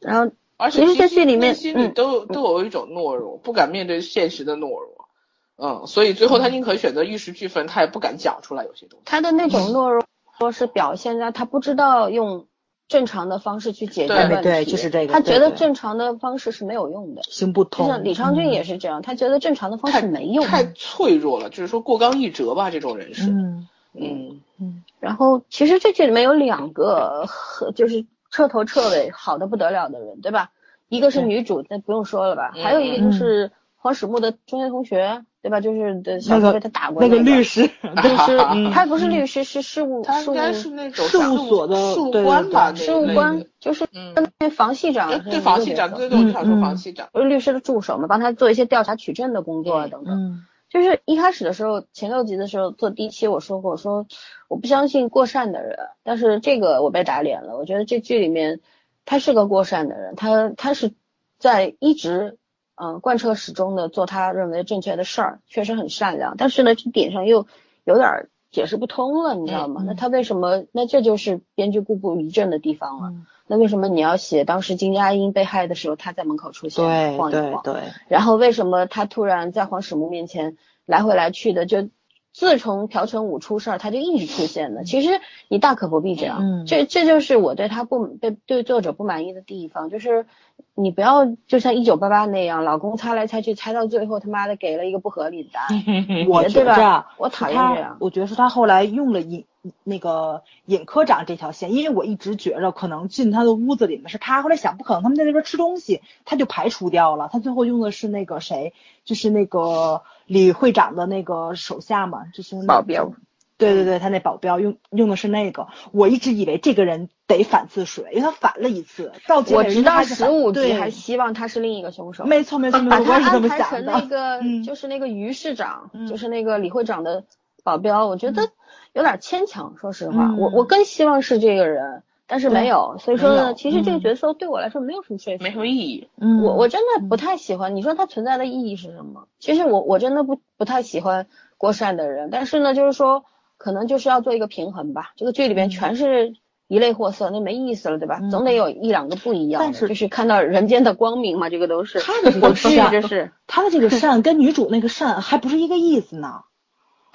[0.00, 5.08] 然后而且其实剧里面心里嗯都有都有一种懦弱，不敢面对现实的懦弱。
[5.56, 9.02] 嗯，所以最后他宁可选择玉石俱焚，他也不敢讲出来有些东西。
[9.04, 10.04] 他的那种懦弱，
[10.38, 12.46] 说是表现在他不知道用
[12.88, 17.22] 正常的方式去解决对问题，对就是这个他觉得正常的方式是没有用的。
[17.24, 17.86] 行不通。
[17.86, 20.44] 像李昌俊也是，这样，他觉得正常的方式没用。
[20.44, 23.30] 太脆弱了，就是说过刚易折吧，这种人是。
[23.30, 30.50] 嗯嗯嗯然后其实这剧里面有两个和就是彻头彻尾好的不得了的人，对吧？
[30.88, 32.50] 一个是女主，那不用说了吧？
[32.56, 35.60] 嗯还有一个就是黄始木的中学同学，对吧？
[35.60, 37.60] 就是的小那个时候被他打过那个个律师，
[38.02, 47.08] 律师， 嗯他不是律师，是事务事务他应该是那种事务所的事务官吧，事务官，就是嗯，跟那房系长对房系长，对对，我就想说嗯房系长。
[47.14, 50.42] 就是律师的助手嘛，帮他做一些调查取证的工作等等。
[50.74, 54.06] 嗯就是一开始的时候，前六集的时候做第一期，我说过，我说
[54.48, 57.56] 我不相信过善的人，但是这个我被打脸了。
[57.56, 58.60] 我觉得这剧里面
[59.04, 60.92] 他是个过善的人，他他是
[61.38, 62.38] 在一直
[62.74, 67.46] 嗯、呃贯彻始终的做他认为正确的事儿，确实很善良，但是呢这点上又
[67.84, 69.84] 有点儿解释不通了，你知道吗？
[69.86, 70.64] 那他为什么？
[70.72, 73.08] 那这就是编剧故布疑阵的地方了。
[73.10, 77.62] 嗯，那为什么你要写当时金佳音被害的时候他在门口出现对晃一晃？
[77.62, 81.66] 对对，然后为什么他突然在黄始木面前来回来去的？
[81.66, 81.88] 就
[82.32, 84.82] 自从朴成武出事儿，他就一直出现的。
[84.82, 90.26] 其实你大可不必这样，嗯这这就是我对他不对对作者不满意的地方，就是
[90.74, 95.84] 你不要就像一九八八那样，老公猜来猜去，猜到最后他妈的给了一个不合理的答案。
[96.28, 99.44] 我觉着啊我讨厌这样，我觉得是他后来用了尹
[99.82, 107.28] 那个尹科长这条线，因为我一直觉着可能进他的屋子里面是他，后来想不可能他们在那边吃东西，他就排除掉了。
[107.32, 108.72] 他最后用的是那个谁，
[109.04, 113.12] 就是那个李会长的那个手下嘛，就是那保镖。
[113.56, 122.24] 对对对，他那保镖用用的是那个，我一直以为这个人得反次水，因为他反了一次，到结尾我直到还是反十五集还希望他是另一个凶手。
[122.24, 123.84] 没错没错没把错，我也是这他安排么想的。
[123.84, 127.24] 成那个嗯就是那个于市长，嗯就是那个李会长的
[127.62, 128.50] 保镖，我觉得
[128.94, 129.74] 有点牵强。
[129.78, 132.96] 说实话，嗯我我更希望是这个人，但是没有。
[132.98, 135.44] 所以说呢，其实这个嗯角色对我来说没有什么说服。
[135.44, 136.08] 没什么意义。
[136.18, 137.76] 嗯，我我真的不太喜欢。
[137.76, 139.26] 你说它存在的意义是什么？
[139.38, 141.26] 其实我我真的不不太喜欢
[141.58, 143.24] 郭善的人，但是呢，就是说
[143.58, 145.12] 可能就是要做一个平衡吧。
[145.16, 146.34] 这个剧里边嗯全是
[146.68, 148.20] 一类货色，那没意思了，对吧？
[148.22, 151.98] 嗯总得有一两个不一样的，但是就是看到人间的光明嘛，这个都是。
[152.00, 156.42] 他的这个 善这是他的这个善跟女主那个善还不是一个意思呢。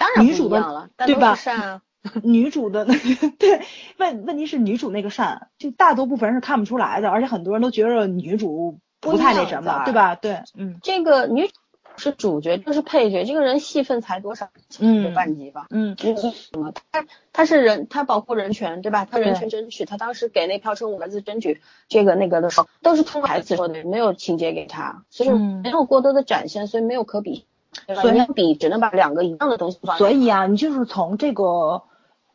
[0.00, 1.82] 当然不女主的一样了，对吧善啊。
[2.24, 3.60] 女主的那个 对
[3.98, 10.14] 问问题是女主那个善，就大多部分人是看不出来的，而且很多人都觉得女主不太那什么，对吧？
[10.14, 11.52] 对，嗯这个女主
[11.98, 14.48] 是主角，就是配角，这个人戏份才多少？
[14.78, 15.66] 嗯有半集吧。
[15.68, 16.72] 嗯什么？
[16.90, 19.04] 他他是人，他保护人权，对吧？
[19.04, 27.44] 他人权争取，他当时给那朴成武儿子争取这个那个的时候，都是通过台词说的，没有情节给他，所以嗯没有过多的展现，所以没有可比，
[27.86, 28.02] 对吧？
[28.02, 29.98] 所以你只能把两个一样的东西放在。
[29.98, 31.82] 所以啊，你就是从这个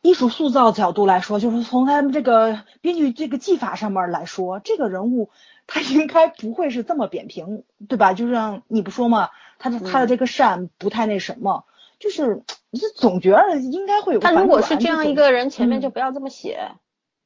[0.02, 5.30] 艺术塑造角度来说，就是从他们这个编剧这个技法上面来说，这个人物
[5.66, 8.12] 他应该不会是这么扁平，对吧？
[8.12, 11.64] 就像你不说嘛，他的他的这个善不太那什么，
[11.98, 16.70] 就是 你就总觉得应该会有个他如果是这样一个人，前嗯面就不要这么写，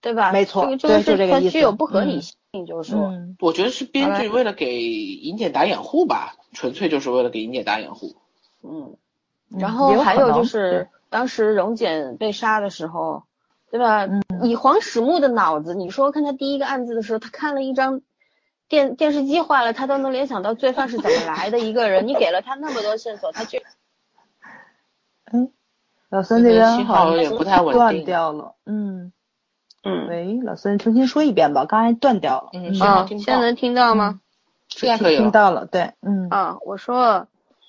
[0.00, 0.32] 对吧？
[0.32, 3.08] 没错这个就对就这个意思它具有不合理嗯性，就是说。
[3.08, 8.16] 嗯我觉得是编剧为了给莹姐打掩护吧，纯粹就是为了给莹姐打掩护。
[8.62, 8.96] 嗯，
[9.50, 13.24] 嗯然后还有就是当时荣简被杀的时候，
[13.70, 14.04] 对吧？
[14.06, 18.00] 嗯以黄始木的脑子，你说看他第一个案子的时候，他看了一张
[18.68, 23.58] 电电视机坏了，他都能联想到罪犯是怎么来的一个人，你给了他那么多线索，他就
[25.32, 25.52] 嗯，
[26.08, 28.04] 老孙这边信好像号也不太稳定断。
[28.04, 29.12] 掉了，嗯，
[29.84, 34.20] 嗯喂，老孙重新说一遍吧，刚才断掉了，嗯现在能听到吗？
[34.74, 35.16] 是可以。
[35.16, 37.26] 听到了，对，嗯啊，我说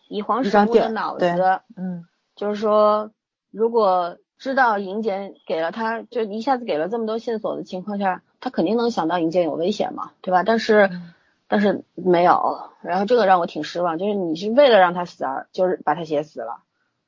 [0.08, 3.12] 以黄始一张电木的脑子，嗯就是说，
[3.52, 10.44] 如果知道银简给了他，就一下子给了这么多线索的情况下，他肯定能想到银简有危险嘛，对吧？
[10.44, 11.14] 但是，嗯
[11.48, 16.64] 但是没有，然后这个让我挺失望，就是你是为了让他死而，就是把他写死了，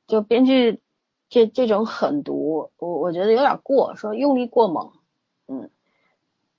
[0.05, 0.81] 就编剧
[1.29, 4.91] 这这种狠毒，我我觉得有点过，说用力过猛，
[5.47, 5.69] 嗯，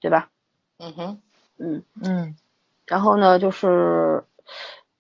[0.01, 0.31] 对吧？
[0.79, 1.21] 嗯哼，
[1.59, 2.37] 嗯，嗯
[2.87, 4.25] 然后呢，就是，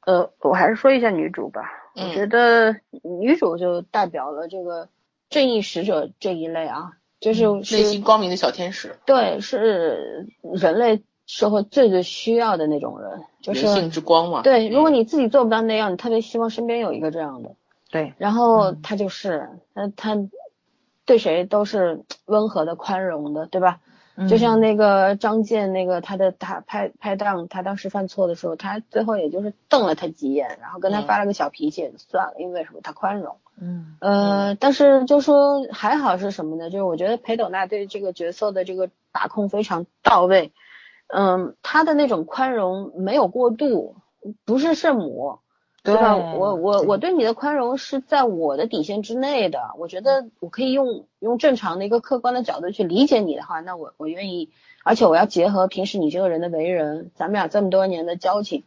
[0.06, 1.62] 呃，我还是说一下女主吧。
[1.94, 4.88] 我嗯觉得女主就代表了这个
[5.30, 14.42] 正义使者这一类啊，就是内心光明的小天使，对，是人类社会最最需要的那种人，就是人性之光嘛。
[14.42, 14.68] 对。
[14.68, 17.54] 如果嗯你自己做不到那样，你特别希望身边有一个这样的。
[17.90, 20.18] 对，然后嗯他就是，他他
[21.04, 23.78] 对谁都是温和的、宽容的，对吧？
[24.28, 32.80] 就像那个张健，那个他的他拍拍档，他当时犯错的时候，他最后也就是瞪了他几眼，然后跟他嗯发了个小脾气，算了，因为什么？
[32.82, 33.36] 他宽容。
[33.60, 36.70] 嗯呃，但是就说还好是什么呢？
[36.70, 40.52] 就是我觉得裴斗娜对这个角色的这个把控非常到位，
[41.06, 43.96] 嗯，他的那种宽容没有过度，
[44.44, 45.38] 不是圣母，
[45.84, 46.16] 对吧？
[46.16, 54.48] 我我我对你的宽容是在我的底线之内的，我觉得我可以用用正常的一个客观的角度去理解你的话，那我我愿意，
[54.82, 58.64] 而且我要结合平时你这个人的为人，咱们俩这么多年的交情，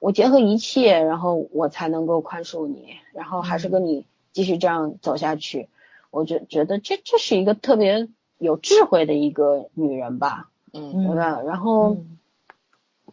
[0.00, 5.68] 我结合一切，然后我才能够宽恕你，然后还是跟你继续这样走下去。
[6.10, 8.08] 我觉觉得这这是一个特别
[8.38, 11.42] 有智慧的一个女人吧，嗯对吧？
[11.42, 11.90] 然后。
[11.90, 12.18] 嗯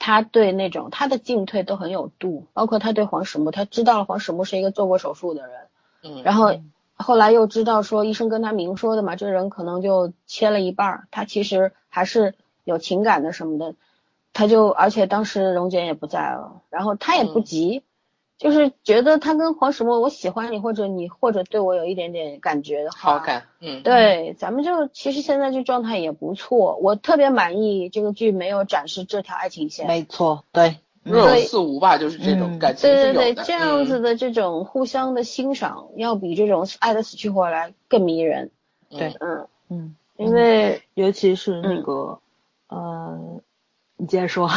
[0.03, 5.59] 他对那种他的进退都很有度，包括他对黄始木，他知道了黄始木是一个做过手术的人，
[6.01, 6.59] 嗯，然后
[6.95, 12.33] 后来又知道说医生跟他明说的嘛，这人可能就切了一半儿，他其实还是
[12.63, 13.75] 有情感的什么的，
[14.33, 17.43] 他就而且当时荣姐也不在了，然后他也不嗯。
[17.43, 17.83] 急，
[18.41, 29.85] 就是觉得他跟黄始墨，我喜欢你或者你或者对我有一点点感觉的，好感，嗯，对，咱们就其实现在这状态也不错，我特别满意这个剧没有展示这条爱情线。
[29.87, 32.59] 没错，对，若有对似无吧，就是这种嗯。
[32.59, 38.49] 感情是对对对，这样子嗯的这种互相的欣赏，要比这种爱的死去活来更迷人。
[38.89, 41.83] 对嗯，嗯，因为尤其是那嗯。
[41.83, 42.19] 个，
[42.69, 43.41] 呃，
[43.97, 44.49] 你接着说，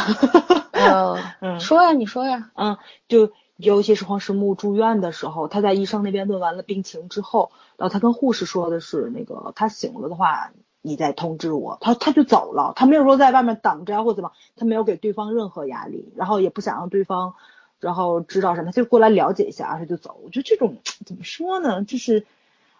[0.71, 1.59] 呃， 嗯。
[1.59, 2.77] 说呀，你说呀，嗯，
[3.07, 10.51] 就尤其是黄石木住院的时候，他在医生那边问完了病情之后，然后他跟护士说的是，那个他醒了的话，
[10.81, 11.77] 你再通知我。
[11.79, 17.35] 他他就走了，他没有说在外面等着或怎么，他没有给对方任何压力，然后也不想让对方，
[17.79, 20.19] 然后知道什么，就过来了解一下，他就走。
[20.23, 22.25] 我觉得这种怎么说呢，就是，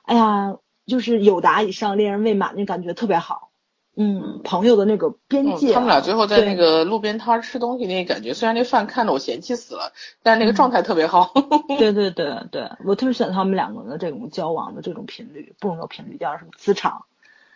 [0.04, 3.50] 哎呀，就是有达以上恋人未满那感觉特别好。
[3.98, 11.32] 嗯，朋友的那个边嗯界啊、他们俩最后在那个路边摊儿吃东西那个感觉，虽然那饭看着我嫌弃死了，但是那个状态特别好。
[11.80, 17.06] 对对对对，我特别喜欢他们两个人的这种交往的这种频率，不能说频率，叫什么磁场，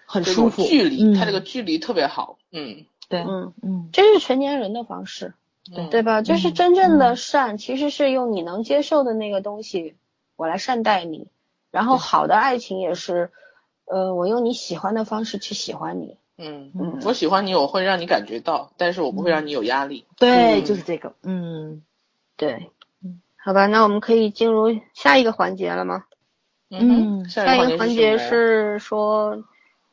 [0.05, 0.63] 很舒服。
[0.63, 2.37] 距离，嗯、他这个距离特别好。
[2.51, 5.33] 嗯，对，嗯，嗯，这是成年人的方式，
[5.75, 6.21] 对对吧？
[6.21, 9.95] 就是嗯真正嗯的善，其实是用你能接受的那个东西，
[10.37, 11.27] 我来善待你。
[11.69, 13.29] 然后好的爱情也是，
[13.85, 16.15] 呃，我用你喜欢的方式去喜欢你。
[16.39, 20.07] 嗯嗯我喜欢你，我会让你感觉到，但是我不会让你有压力。
[20.17, 21.83] 对，嗯就是这个，嗯
[22.37, 22.71] 对
[23.03, 26.05] 嗯，好吧，那我们可以进入下一个环节了吗？
[26.71, 29.43] 嗯下下一个个环节是说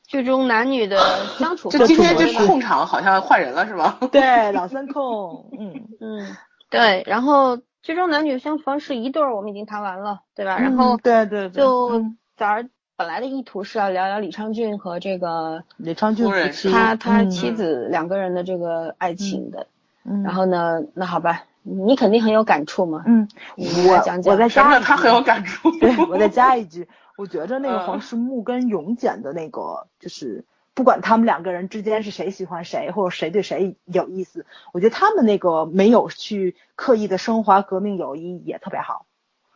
[0.06, 0.98] 剧中男女的
[1.38, 1.94] 相处这方式。
[1.94, 3.98] 今天这控场好像换人了是吧？
[4.12, 6.36] 对，老三控，嗯嗯，
[6.70, 10.58] 对，然后剧中男女相处方式一对儿我们已经谈完了，对吧？
[10.60, 16.26] 然后嗯对对对，就嗯早儿本来的意图是要聊聊李昌俊和这个李昌俊
[16.72, 19.66] 他他嗯妻子两个人的这个爱情的。
[20.04, 23.02] 嗯，然后呢，那好吧，你肯定很有感触嘛。
[23.06, 25.70] 嗯，我讲讲我再什么加一句他很有感触？
[25.78, 30.44] 对，我再加一句，我觉着那个嗯黄世木跟永简的那个，就是
[30.74, 39.04] 不管他们两个人之间是谁喜欢谁，或者谁对谁有意思，我觉得他们那个没有去刻意的升华革命友谊也特别好，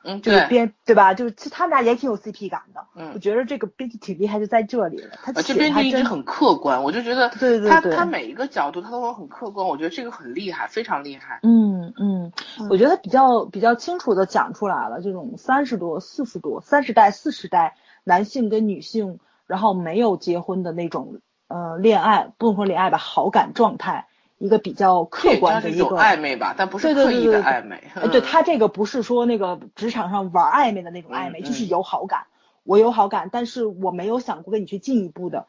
[0.03, 1.15] 嗯，就是对，编对吧？
[1.15, 5.11] 就是其实他们俩也挺有 CP 感的，嗯我觉得这个编剧挺厉害，就在这里了。
[5.23, 11.41] 他呃，这写编剧一直很客观，我就觉得对对对他他每一个角度他都很客观，我觉得这个很厉害，非常厉害。
[11.43, 24.07] 嗯嗯嗯，我觉得比较比较清楚的讲出来了，这种三十多、四十多、三十代、四十代男性跟女性，然后没有结婚的那种呃恋爱，不能说恋爱吧，好感状态，
[24.41, 27.77] 一个比较客观的一个暧昧吧，但不是对对刻意对对对的暧昧。
[27.95, 32.23] 哎，对嗯他这个不是说那个职场上玩暧昧的那种暧昧，嗯就是嗯有好感，
[32.65, 35.45] 我有好感，但是我没有想过跟你去进一步的，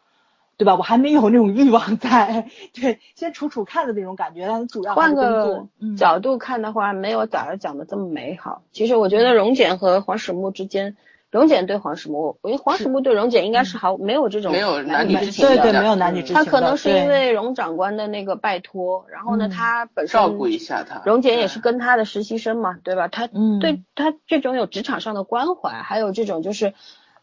[0.57, 0.75] 对吧？
[0.75, 8.61] 我还没有那种欲望在， 对，先处处看的那种感觉，但主要还换个作，嗯，角度看的话，没有早上讲的这么美好。
[8.73, 10.97] 其实我觉得荣简和黄始木之间，
[11.31, 15.55] 荣简对黄始木，我觉得黄始木对荣简应该是毫没有这种没有男女女之情的。
[15.55, 21.01] 对对，的没有男女嗯之情的，他可能是因为荣长官的那个拜托，然后呢，嗯他本身照顾一下他。
[21.05, 23.07] 荣简也是跟他的实习生嘛，对吧？
[23.07, 26.73] 他嗯对他这种有职场上的关怀，还有这种就是，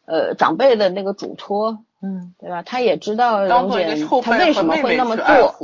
[0.07, 2.63] 呃，长辈的那个嘱托，嗯对吧？
[2.63, 5.55] 他也知道荣简他为什么会那么做，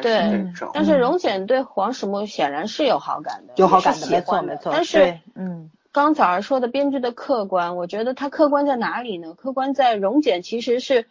[0.00, 0.50] 对。
[0.72, 9.34] 但是嗯荣简对黄始木显然是有好感的，有好感的，没错没错，但是，嗯刚早上说的编剧的客观，我觉得他客观在哪里呢？
[9.34, 11.06] 客观在荣简其实是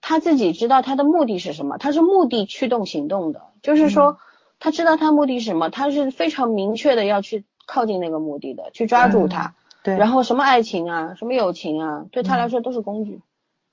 [0.00, 4.18] 他自己知道他的目的是什么，他是目的驱动行动的，就是嗯说
[4.58, 9.54] 他知道他目的是什么，他是非常明确的要去靠近那个目的的，去抓住它。
[9.82, 13.20] 对，然后什么爱情啊，什么友情啊，对他来说都是工具。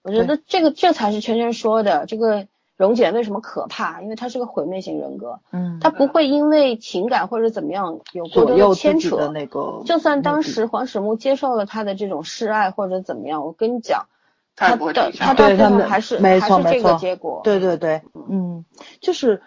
[0.04, 2.48] 我觉得这个这才是圈圈说的这个
[2.82, 9.16] 荣简为什么可怕，因为他是个毁灭型人格，嗯，他不会因为情感或者怎么样有过多的牵扯。
[9.16, 14.08] 的那个，就算当时黄始木接受了他的这种示爱或者怎么样，我跟你讲，
[14.56, 17.42] 他的他到最后对他们还是没还是这个错没错结果。
[17.44, 18.66] 对对对，嗯，
[19.00, 19.44] 就是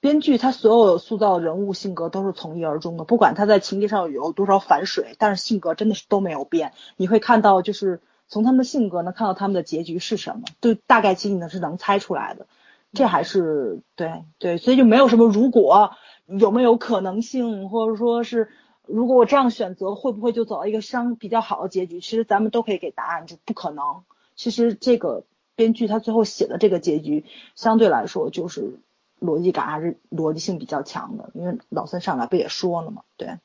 [0.00, 6.72] 编剧他所有塑造人物性格都是从一而终的，不管他在情节上有多少反水，但是性格真的是都没有变。
[6.96, 12.46] 你会看到，就是从他们的性格能看到他们的结局是什么，就大概其你呢是能猜出来的。
[12.96, 15.92] 这还是对对，所以就没有什么如果
[16.26, 18.48] 有没有可能性，或者说是
[18.84, 22.00] 如果我这样选择，会不会就走到一个相比较好的结局？
[22.00, 23.84] 其实咱们都可以给答案，就不可能。
[24.34, 25.24] 其实这个
[25.54, 27.24] 编剧他最后写的这个结局，
[27.54, 28.80] 相对来说就是
[29.20, 33.38] 逻辑感还是逻辑性比较强的，因为老三上来不也说了嘛，对。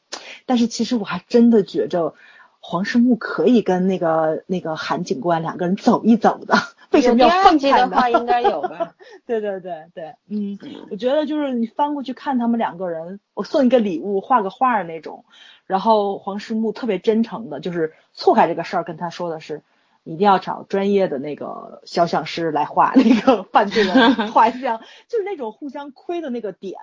[0.46, 2.16] 但是其实我还真的觉着
[2.60, 6.56] 黄世木可以跟那个那个韩警官两个人走一走的，
[6.92, 7.84] 为什么要有第二分开呢？
[7.86, 8.96] 季的话应该有吧？
[9.26, 10.58] 对对对对，嗯，
[10.90, 15.26] 我觉得就是你翻过去看他们两个人，我送一个礼物，画个画儿那种，
[15.66, 19.64] 然后黄世木特别真诚的，就是错开这个事儿，跟他说的是，
[20.04, 23.94] 一定要找专业的那个肖像师来画那个 犯罪的
[24.34, 26.76] 画像，就是那种互相亏的那个点，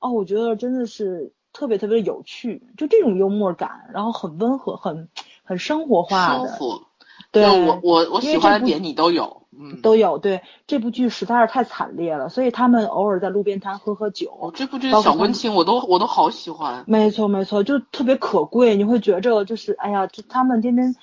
[0.00, 5.08] 哦，我觉得真的是特别特别有趣，就这种幽默感，然后很温和，很
[5.42, 6.87] 很生活化的，舒服。
[7.40, 10.18] 对，就我我我喜欢的点你都有，嗯，都有。
[10.18, 14.36] 对，这部剧实在是太惨烈了，所以他们偶尔在路边摊喝喝酒。
[14.40, 16.84] 哦，这部剧小温情我都我都好喜欢。
[16.86, 18.76] 没错没错，就特别可贵。
[18.76, 20.94] 你会觉着就是，哎呀，就他们天天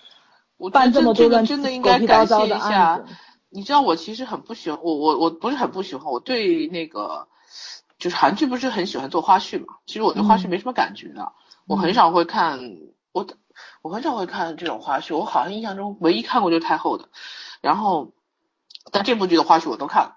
[0.57, 3.05] 我办这么多乱真的应该感谢叨的案一下子。。
[3.49, 7.27] 你知道我其实很不喜欢，我我我不是很不喜欢，我对那个
[7.97, 9.75] 就是韩剧不是很喜欢做花絮嘛。
[9.85, 11.31] 其实我对花絮嗯没什么感觉的，
[11.67, 12.59] 我很少会看。
[13.13, 13.25] 我
[13.85, 17.07] 我很少会看这种花絮，我好像印象中唯一看过就是太后的，
[17.61, 18.13] 然后
[18.91, 20.15] 但这部剧的花絮我都看了。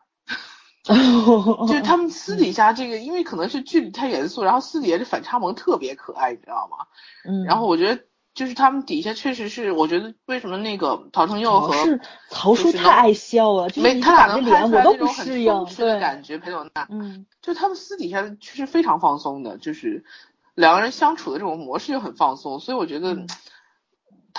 [1.68, 6.86] 就是他们私底下这个，因为可能是剧里太严肃，然后私底下这反差萌特别可爱，你知道吗？
[7.28, 12.00] 嗯，然后我觉得就是他们底下确实是，我觉得为什么那个陶承佑和是
[12.30, 20.06] 曹叔太爱笑了，没他俩能拍出来那种很不适应，松弛的对，感觉，裴斗娜，嗯就他们私底下确实非常放松的，就是
[20.54, 23.26] 两个人相处的这种模式就很放松，所以我觉得嗯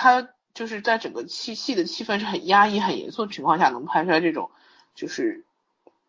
[0.00, 4.50] 他就是在整个气戏的气氛是很压抑、很严肃的情况下，能拍出来这种
[4.94, 5.44] 就是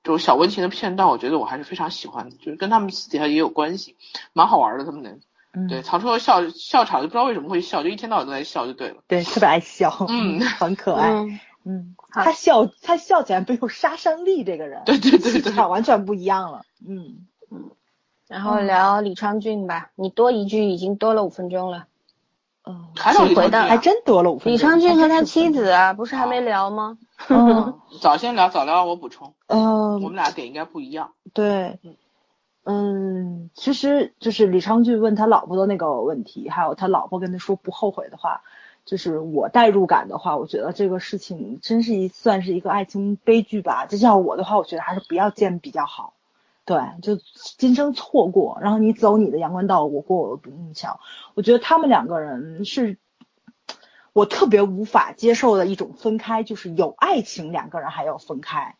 [0.02, 3.98] 这种小温情的片段，我觉得我还是非常喜欢的，就是跟他们私底下也有关系，
[4.32, 4.86] 蛮好玩的。
[4.86, 5.20] 他们的
[5.52, 9.04] 嗯，对曹承佑笑笑场就不知道为什么会笑，就一天到晚都在笑就对了。
[9.10, 17.70] 对，特别爱笑，嗯 很可爱，嗯，嗯，他笑他笑起来没有杀伤力，这个人， 对对对气对，场完全不一样了，嗯嗯。
[18.30, 21.88] 然后聊李昌俊吧，你多一句已经多了五分钟了。
[22.64, 24.54] 嗯，还有请回到还真多了五分钟。
[24.54, 26.98] 李昌俊和他妻子啊，不是还没聊吗？
[27.30, 31.14] 嗯 早先聊早聊，我补充，嗯我嗯，们俩点应该不一样。
[31.34, 31.80] 对，
[32.64, 38.42] 嗯，其实就是李昌俊问他老婆的那个问题，还有他老婆跟他说不后悔的话，
[38.86, 43.88] 就是我代入感的话，我觉得这个事情真是一算是一个爱情悲剧吧。
[43.88, 46.14] 就像我的话，我觉得还是不要见比较好。
[46.72, 47.22] 对，就
[47.58, 51.02] 今生错过，然后你走你的阳关道，我过我的独木桥。
[51.34, 52.98] 我觉得他们两个人是
[54.14, 58.78] 我特别无法接受的一种分开，就是有爱情两个人还要分开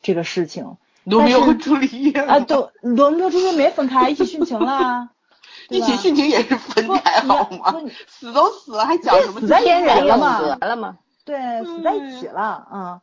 [0.00, 0.78] 这个事情。
[1.04, 5.10] 罗密欧和朱丽叶啊，对，罗密欧朱丽叶没分开，一起殉情了，
[5.68, 7.74] 一起殉情也是分开好吗？
[8.06, 10.96] 死都死了还讲什么死在天人了嘛了嘛。
[11.26, 13.00] 对，死在一起了，嗯，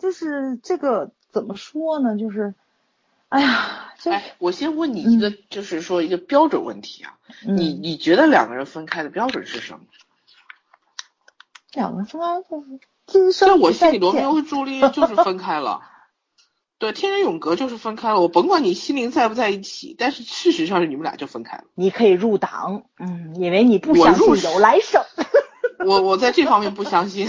[0.00, 2.18] 就是这个怎么说呢？
[2.18, 2.56] 就是，
[3.34, 9.80] 哎呀，就、哎，我先问你一个，就是说一个标准问题啊，嗯你你觉得两个人分开的标准是什么？
[11.72, 15.80] 两个人分开就是今在我心里，罗密欧和朱丽叶就是分开了，
[16.78, 18.20] 对，天人永隔就是分开了。
[18.20, 21.64] 我甭管你心灵在不在一起，但是事实上是你们俩就分开了。
[21.74, 25.02] 你可以入党，嗯，因为你不我相信入有来生。
[25.84, 27.26] 我我在这方面不相信，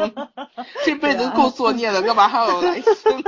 [0.84, 3.22] 这辈子够作孽的，干嘛还要有来生？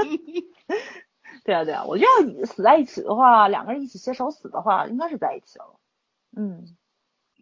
[1.49, 5.81] 对啊，对啊，我觉得你死在一起的话，两个人一起携手死的话，应该是在一起了。
[6.37, 6.77] 嗯，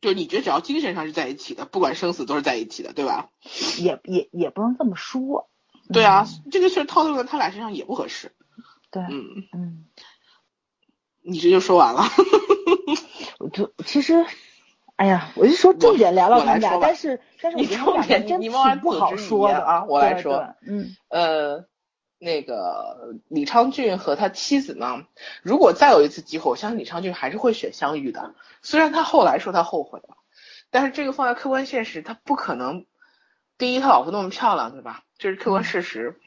[0.01, 3.31] 就你觉得只要精神上是在一起的，不管生死都是在一起的，对吧？
[3.81, 5.51] 也也也不能这么说。
[5.93, 8.31] 对啊，这个事儿套用在他俩身上也不合适。
[8.93, 9.87] 对，嗯，嗯，
[11.23, 12.03] 你这就说完了。
[13.41, 14.25] 我就其实，
[14.95, 21.67] 哎呀，我就说重点聊聊他们俩，但是但是我你觉得他们重点俩真不好说的啊我来说嗯呃，
[22.19, 25.07] 那个李昌俊和他妻子呢，
[25.43, 28.35] 如果再有一次机会，我相信李昌俊还是会选相遇的。
[28.63, 30.17] 虽然他后来说他后悔了，
[30.71, 32.87] 但是这个放在客观现实，他不可能。
[33.59, 35.05] 第一，他老婆那么漂亮，对吧？
[35.19, 36.21] 这是客观事实。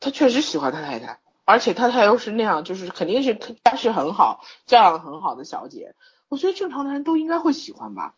[0.00, 5.94] 他确实喜欢他太太，而且他太太又是那样，就是肯定是家世很好、教养很好的小姐。
[6.28, 8.14] 我觉得正常的人都应该会喜欢吧。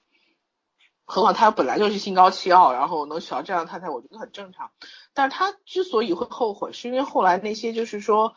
[1.11, 4.71] 何况他本来就是心高气傲，然后能娶到这样的太太，我觉得很正常。
[5.13, 8.35] 但是他之所以会后悔，是因为后来那些就是说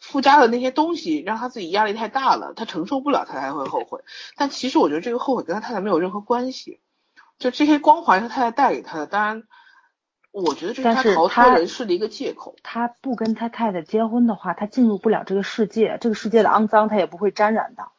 [0.00, 4.00] 附加的那些东西，让他自己压力太大了，他承受不了，他才会后悔。
[4.34, 6.80] 但其实我觉得这个后悔跟他太太没有任何关系，
[7.38, 9.06] 就这些光环是他太太带给他的。
[9.06, 9.44] 当然，
[10.32, 12.56] 我觉得这是他逃脱人世的一个借口。
[12.64, 17.92] 他不跟他太太结婚的话，他进入不了这个世界，这个世界的肮脏他也不会沾染到。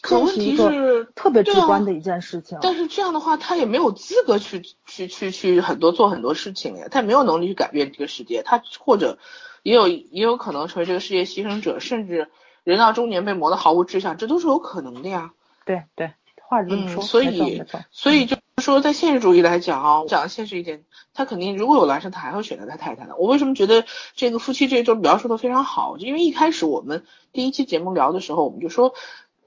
[0.00, 2.58] 可问题是特别直观的一件事情。
[2.62, 9.18] 但是这样的话，他也没有资格去去去去很多做很多事情呀，他也没有能力去改变这个世界，他或者
[9.62, 12.30] 也有也有可能成为这个世界牺牲者，甚至
[12.64, 15.32] 人到中年被磨得毫无志向，这都是有可能的呀。
[15.64, 16.12] 对对，
[16.42, 23.16] 话是这么嗯，说，所以所以就是说，在现实主义来讲啊，讲的现实一点，他肯定如果有来生，他还会选择他太太的。
[23.16, 25.96] 我为什么觉得这个夫妻这一周描述的非常好？
[25.96, 28.94] 就因为一开始我们第一期节目聊的时候，我们就说。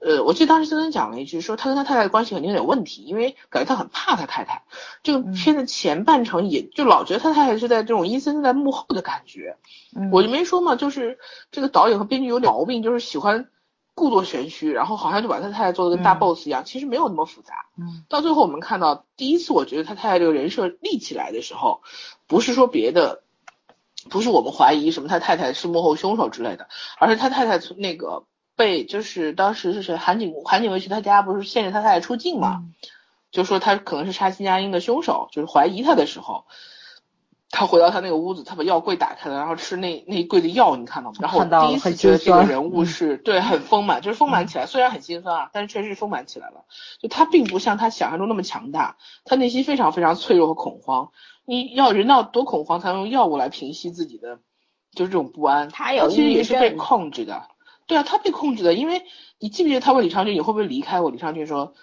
[0.04, 4.64] 呃，我记得当时森森讲了一句，说他跟他太太的关系肯定有点问题，因为感觉他很怕他太太。
[5.04, 9.56] 这个嗯片的前半程也就老觉得他太太是在这种阴森森在幕后的感觉。
[9.94, 11.18] 嗯我就没说嘛，就是
[11.52, 13.48] 这个导演和编剧有点毛病，就是喜欢
[13.94, 17.66] 故作玄虚，然后好像就把他太太做的跟大嗯 boss 一样，其实没有那么复杂。
[17.78, 21.82] 嗯到最后我们看到，第一次我觉得他太太这个人设立起来的时候，
[22.26, 23.22] 不是说别的，
[24.10, 26.66] 不是我们怀疑什么他太太是幕后凶手之类的，
[26.98, 28.24] 而是他太太从那个
[28.62, 32.74] 被就是当时是谁韩景韩景薇去他家不是限制他太太出境嘛，嗯
[33.32, 36.44] 就说他可能是杀金佳英的凶手，就是怀疑他的时候，
[37.50, 41.16] 他回到他那个屋子，他把药柜打开了，然后吃那那一柜的药，你看到吗？
[41.18, 46.66] 然后第一次很觉得这个人物嗯是对很丰满，就是丰满起来，虽然很心酸啊，但是确实是丰满起来了。
[47.00, 51.10] 就他并不像他想象中那么强大，他内心非常非常脆弱和恐慌。
[51.46, 54.40] 你要人要多恐慌，才能用药物来平息自己的
[54.94, 55.70] 就是这种不安。
[55.70, 57.48] 他有其实也是被控制的。
[57.86, 59.04] 对啊，他被控制的，因为
[59.38, 61.10] 你记不记得他问李昌俊你会不会离开我？
[61.10, 61.74] 李昌俊说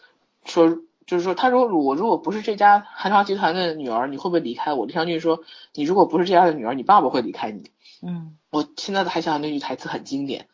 [0.45, 4.85] 说就是说，他说我如果不是这家韩商集团的女儿，你会不会离开我？
[4.85, 5.43] 李昌俊说
[5.73, 7.71] 你如果不是这家的女儿，你爸爸会离开你。
[8.01, 10.47] 嗯我现在还想想那句台词很经典，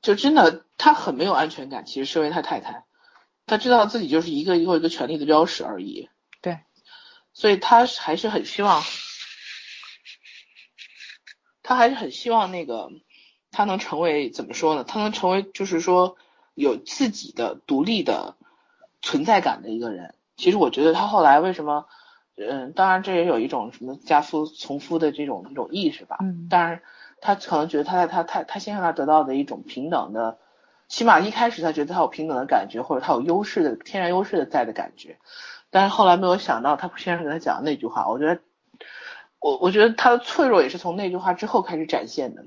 [0.00, 1.84] 就真的他很没有安全感。
[1.84, 2.84] 其实身为他太太，
[3.46, 6.08] 他知道自己就是一个一个一个权力的标识而已。
[6.40, 6.60] 对，
[7.34, 8.82] 所以他还是很希望，
[11.62, 12.90] 他还是很希望那个
[13.54, 14.82] 他能成为怎么说呢？
[14.82, 16.16] 他能成为就是说
[16.54, 18.34] 有自己的独立的
[19.00, 20.14] 存在感的一个人。
[20.36, 21.86] 其实我觉得他后来为什么，
[22.36, 26.18] 嗯，当然这也有一种什么家夫从夫的这种一种意识吧。
[26.20, 26.82] 嗯当然
[27.20, 30.38] 他可能觉得他在他他他先生他得到的一种平等的，
[30.88, 35.16] 起码一开始他觉得他有平等的感觉，或者他有优势的天然优势的在的感觉。
[35.70, 38.40] 但是后来没有想到，他先生给他讲的那句话，我觉得，
[39.38, 42.44] 我我觉得他的脆弱也是从那句话之后开始展现的。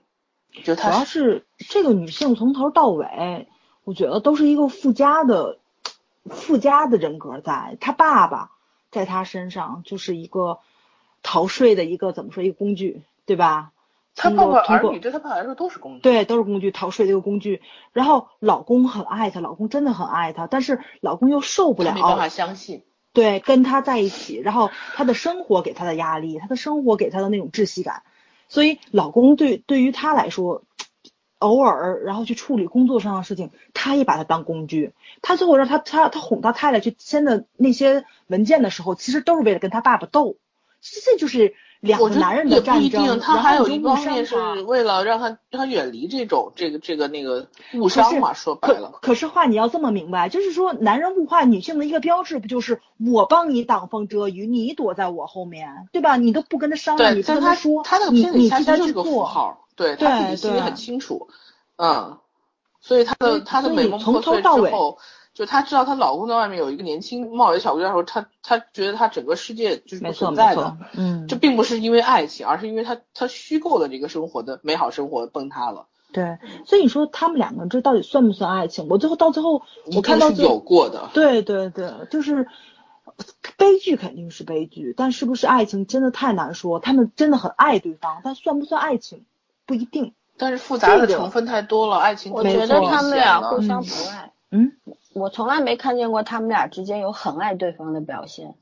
[0.63, 3.47] 就主要是这个女性从头到尾，
[3.83, 5.59] 我觉得都是一个附加的
[6.29, 7.77] 附加的人格在。
[7.79, 8.51] 她爸爸
[8.91, 10.59] 在她身上就是一个
[11.23, 13.71] 逃税的一个怎么说一个工具，对吧？
[14.19, 15.99] 他通爸爸儿女对他爸爸来说都是工具。
[16.01, 17.61] 对，都是工具，逃税的一个工具。
[17.93, 22.81] 然后老公很爱她，老公真的很爱她，但是老公又受不了，他没办法相信。
[23.13, 28.01] 对，跟她在一起，然后她的生活给她的压力，她的生活给她的那种窒息感，
[28.49, 30.63] 所以老公对对于他来说，
[31.39, 34.93] 偶尔然后去处理工作上的事情，他也把他当工具。
[35.21, 40.37] 他最后让他他他哄他太太去签的那些文件的时候，其实都是为了跟他爸爸斗。
[40.79, 48.99] 其实这就是两个男人也不一的战争，定，他还有一方面是为了让他让他远离这种这个这个那个误伤嘛，说白了。
[49.01, 56.17] 可是话你要这么明白，就是说男人物化女性的一个标志，不就是我帮你挡风遮雨，你躲在我后面，对吧？
[56.17, 59.23] 你都不跟他商量，你不但他说，他那个你片子里你替他就是个符。
[59.23, 61.27] 号，对对他自己心里很清楚，
[61.75, 62.17] 嗯，
[62.79, 64.97] 所以他的他的美梦破碎之头到尾后，
[65.37, 75.85] 就她知道她老公在外面有一个年轻貌美小姑娘的时候，她她觉得她整个世界就是不存在的，，嗯，这并不是因为爱情，而是因为她她虚构的这个生活的美好生活崩塌了。
[76.11, 78.87] 对，所以你说他们两个这到底算不算爱情？
[78.89, 79.61] 我最后到最后，
[79.95, 82.47] 我看到是有，过的，对对对，就是
[83.57, 86.79] 悲剧肯定是悲剧，但是不是爱情真的太难说。
[86.79, 89.25] 他们真的很爱对方，但算不算爱情
[89.67, 90.13] 不一定。
[90.37, 94.71] 但是复杂的成分太多了，爱情我觉得他们俩互相不爱，嗯，
[95.17, 98.55] 我从来没看见过他们俩之间有很爱对方的表现。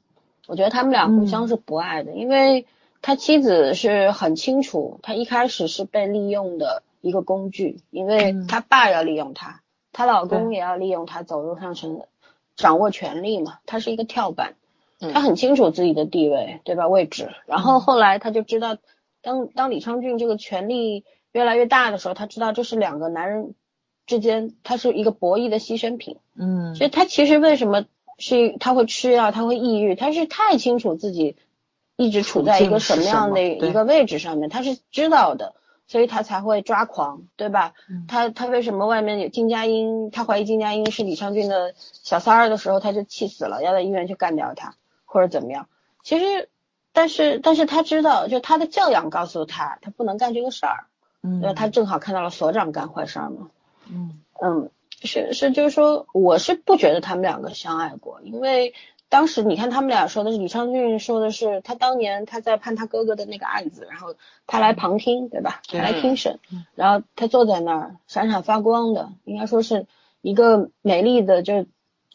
[0.47, 2.65] 我觉得他们俩互相是不爱的，因为
[3.01, 9.61] 他妻子是很清楚，他一开始是被利用的一个工具，因为嗯他爸要利用他，
[9.91, 12.01] 她老公也要利用他走入上层，
[12.55, 14.55] 掌握权力嘛，他是一个跳板。
[15.01, 16.87] 嗯他很清楚自己的地位，对吧？
[16.87, 17.29] 位置。
[17.47, 18.77] 然后后来他就知道，
[19.21, 21.03] 当当李昌俊这个权力
[21.33, 23.55] 越来越大的时候，他知道这是两个男人
[24.05, 26.17] 之间，他是一个博弈的牺牲品。
[26.35, 27.85] 嗯所以他其实为什么
[28.17, 31.35] 是他会吃药，他会抑郁，他是太清楚自己
[31.95, 35.55] 一直处在一个什么样的一个位置上面，他是知道的。
[35.87, 37.73] 所以他才会抓狂，对吧？
[37.87, 40.09] 嗯他他为什么外面有金佳音？
[40.09, 44.73] 他怀疑金佳音是李昌俊的小三儿的时候，他就气死了，要在医院去干掉他，
[45.05, 45.67] 或者怎么样？
[46.01, 46.49] 其实，
[46.91, 50.85] 但是但是他知道，就他的教养告诉他，他不能干这个事儿。
[51.21, 53.51] 嗯，他正好看到了所长干坏事儿嘛。
[53.89, 54.69] 嗯嗯，
[55.01, 58.73] 是是，就是说，我是不觉得他们两个相爱过，因为
[59.07, 64.15] 当时你看他们俩说的是李昌俊说的是他当年他在判他哥哥的那个案子，然后
[64.47, 65.61] 他来旁听，对吧？
[65.69, 69.85] 他来听审嗯，然后他坐在那儿闪闪发光的，应该说是
[70.21, 71.67] 一个美丽的，就是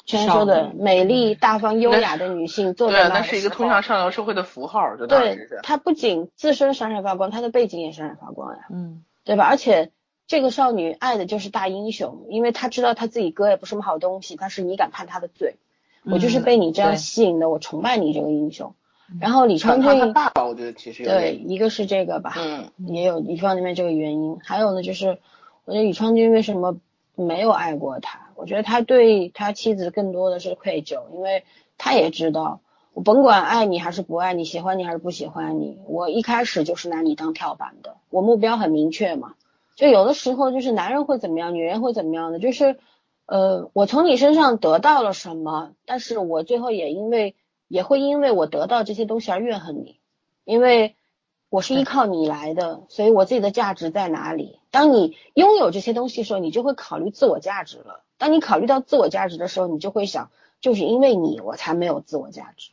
[0.05, 5.61] 圈说的美丽、大方、优雅的女性坐在，那儿的那是一个通向上流社会的符号，对时是。
[5.63, 8.67] 她不仅自身闪闪发光，她的背景也闪闪发光呀。
[8.71, 9.45] 嗯对吧？
[9.45, 9.93] 而且
[10.31, 15.57] 这个少女爱的就是大英雄，因为她知道她自己哥也不是什么好东西，但是你敢判他的罪，
[16.05, 18.73] 我就是被你这样吸引的，我崇拜你这个英雄。
[19.21, 25.19] 然后李昌他他俊，爸爸，我觉得其实对，一个是这个吧，嗯，也有一方面这个原因，还有呢就是，
[25.65, 26.77] 我觉得李昌俊为什么
[27.17, 28.29] 没有爱过他？
[28.37, 31.43] 我觉得他对他妻子更多的是愧疚，因为
[31.77, 32.61] 他也知道，
[32.93, 39.35] 我甭管爱你还是不爱你，喜欢你还是不喜欢你，我一开始就是拿你当跳板的，我目标很明确嘛。
[39.81, 42.79] 就有的时候就是男人会怎么样，女人会怎么样的，就是，
[43.25, 47.35] 呃，我从你身上得到了什么，但是我最后也因为
[47.67, 49.99] 也会因为我得到这些东西而怨恨你，
[50.45, 50.97] 因为
[51.49, 54.59] 我是依靠你来的，所以我自己的价值在哪里？
[54.71, 58.03] 当你拥有这些东西的时候，你就会考虑自我价值了。
[58.19, 60.31] 当你考虑到自我价值的时候，你就会想，
[60.61, 62.73] 就是因为你，我才没有自我价值。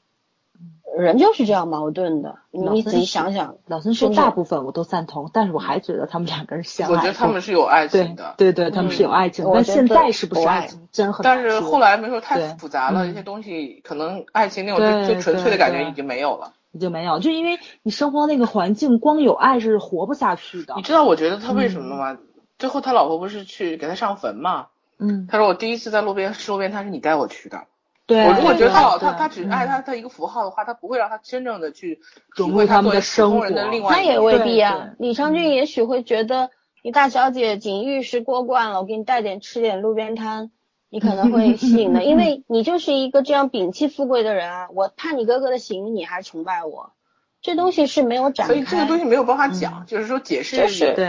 [0.97, 3.55] 人就是这样矛盾的，你自己想想。
[3.67, 6.91] 老孙说大部分我都赞同，但是我还觉得他们两个人相爱。
[6.91, 9.45] 我觉得他们是有爱情的，对对，他们是有爱情。
[9.53, 10.87] 但现在是不是爱情？
[10.91, 11.23] 真很。
[11.23, 16.53] 但是后来没说太复杂了，一些东西可能爱情那种最纯粹的感觉已经没有了。
[16.71, 20.73] 已经没有，就因为你生活那个环境，光有爱是活不下去的。
[20.75, 22.17] 你知道我觉得他为什么吗？
[22.59, 24.67] 最后他老婆不是去给他上坟吗？
[24.99, 25.27] 嗯。
[25.29, 27.63] 他说我第一次在路边吃路边摊是你带我去的。
[28.07, 28.25] 对。
[28.25, 31.99] 我如果觉得他他他只爱他他一个符号的话，他不会让他真正的去
[32.35, 33.47] 融入他们的生活。
[33.89, 34.89] 他也未必啊。
[34.97, 36.49] 李昌俊也许会觉得
[36.84, 40.49] 你大小姐锦玉食过惯了，我给你带点吃点路边摊。
[40.89, 44.69] 你可能会吸引的， 因为你就是一个这样摒弃富贵的人啊！
[44.73, 46.93] 我判你哥哥的刑，你还崇拜我，
[47.41, 50.57] 这东西是没有展开，所以这个东西没有办法讲，就是说解释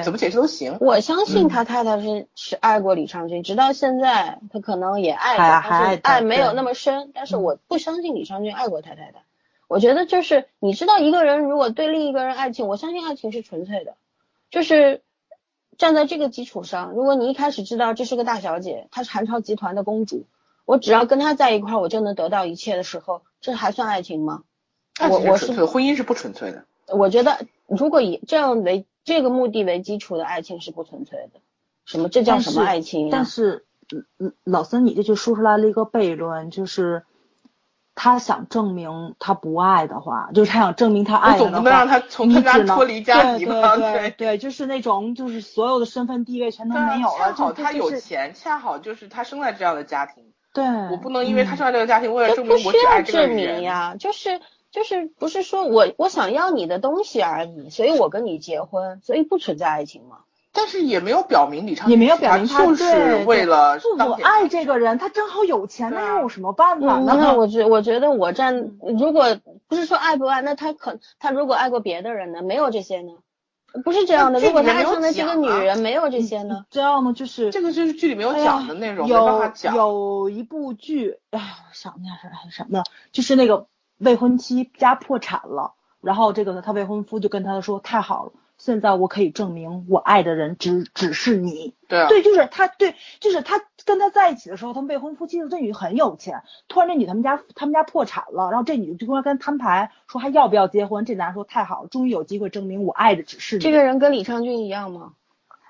[0.04, 0.76] 怎么解释都行。
[0.80, 7.10] 我相信他太太是是爱过李昌俊，直到现在他可能也爱，但是爱没有那么深。
[7.14, 9.24] 但是我不相信李昌俊爱过他太太。
[9.66, 13.94] 我觉得就是你知道一个人如果对另一个人爱情，我相信爱情是纯粹的，
[14.50, 15.02] 就是。
[15.76, 20.26] 站在这个基础上，如果你一开始知道这是个大小姐，她是韩朝集团的公主，
[20.64, 24.42] 我只要跟她在一块儿，我就能得到一切的时候，这还算爱情吗？
[25.10, 26.64] 我我是婚姻是不纯粹的。
[26.88, 31.40] 我觉得如果以这样为这个目的为基础的爱情是不纯粹的。
[31.84, 32.08] 什么？
[32.08, 33.10] 这叫什么爱情？
[33.10, 33.66] 但是，
[34.18, 37.04] 嗯老孙，你这就说出来了一个悖论，就是。
[38.00, 43.76] 他想证明他不爱的话，就是他想证明他爱的话，总不能让他从他家脱离家庭吧？
[43.76, 47.18] 对对对，就是那种，就是所有的身份地位全都没有了。
[47.18, 50.22] 恰好他有钱，恰好就是他生在这样的家庭。
[50.54, 53.30] 对，我不能因为他生在这个家庭，为了证明我只爱这个人。
[53.30, 60.18] 不需要证明呀，就是就是不是说我我想要你的东西而已，所以我跟你结婚，所以不存在爱情吗？
[60.50, 67.14] 但是也没有表明李昌也没有表明他就是为了不我爱这个人，他正好有钱，那又有什么办法呢？
[67.16, 69.38] 那我觉我觉得我站，如果
[69.68, 72.42] 不是说爱不爱，那他可他如果爱过别的人呢？
[72.42, 73.12] 没有这些呢？
[73.84, 74.40] 不是这样的。
[74.40, 76.64] 如果他爱上的这个女人，没有这些呢？
[76.70, 77.12] 这样吗？
[77.12, 82.16] 就是这个就是剧里没有讲的内容，有有一部剧，哎呀，我想那
[82.50, 82.82] 是什么？
[83.12, 83.66] 就是那个
[83.98, 91.74] 未婚妻家破产了，然后这个他未婚夫就跟他说：“太好了。”现在我可以证明，我爱的人只只是你。
[91.86, 96.42] 对啊，对，就是他，对，就是他跟他在一起的时候，他们未婚夫妻的这女很有钱。
[96.66, 101.04] 突然这女他们家他们家破产了，然后这女就跟他跟摊牌，说还要不要结婚？
[101.04, 103.62] 这男说太好了，终于有机会证明我爱的只是你。
[103.62, 105.12] 这个人跟李昌俊一样吗？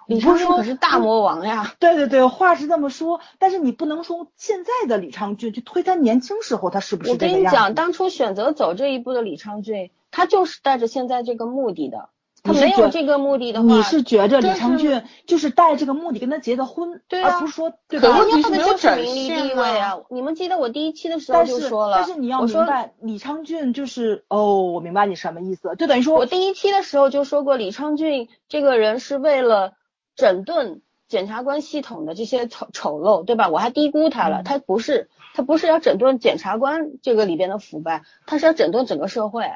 [0.09, 1.74] 李昌俊可是大魔王呀。
[1.78, 12.09] 对对对，话是这么说，但是你不能说现在的李昌俊去推他年轻时候他是不是我跟你讲，当初选择走这一步的李昌俊，他就是带着现在这个目的的。
[12.40, 18.16] 他没有这个目的的话，你是觉着李昌俊就是带这个目的跟他结的婚，对而不是说对吧？
[18.16, 19.98] 肯定他的就是名利地位啊！
[20.09, 29.72] 你们记得我第一期的时候就说了，但是你要明白，李昌俊就是哦，我明白你什么意思，就等于说，我第一期的时候就说过，李昌俊这个人是为了
[30.18, 33.48] 整顿检察官系统的这些丑丑陋，对吧？
[33.48, 39.46] 我还低估他了，他不是，他不是要整顿检察官这个里边的腐败，他是要整顿整个社会。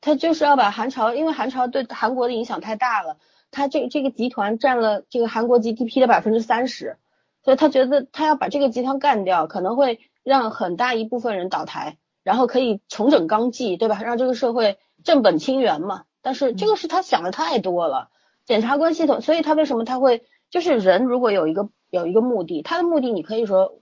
[0.00, 3.18] 他就是要把韩朝，因为韩朝对韩国的影响太大了，
[3.50, 6.96] 他这这个集团占了这个韩国 GDP 的百分之三十，
[7.44, 14.00] 所以他觉得他要把这个集团干掉，可能会让很大一部分人倒台，然后可以重整纲纪，对吧？
[14.02, 16.04] 让这个社会正本清源嘛。
[16.22, 18.08] 但是这个是他想的太多了，
[18.48, 23.74] 检察官系统，所以他为什么他会就是人如果有一个有一个目的，他的目的你可以说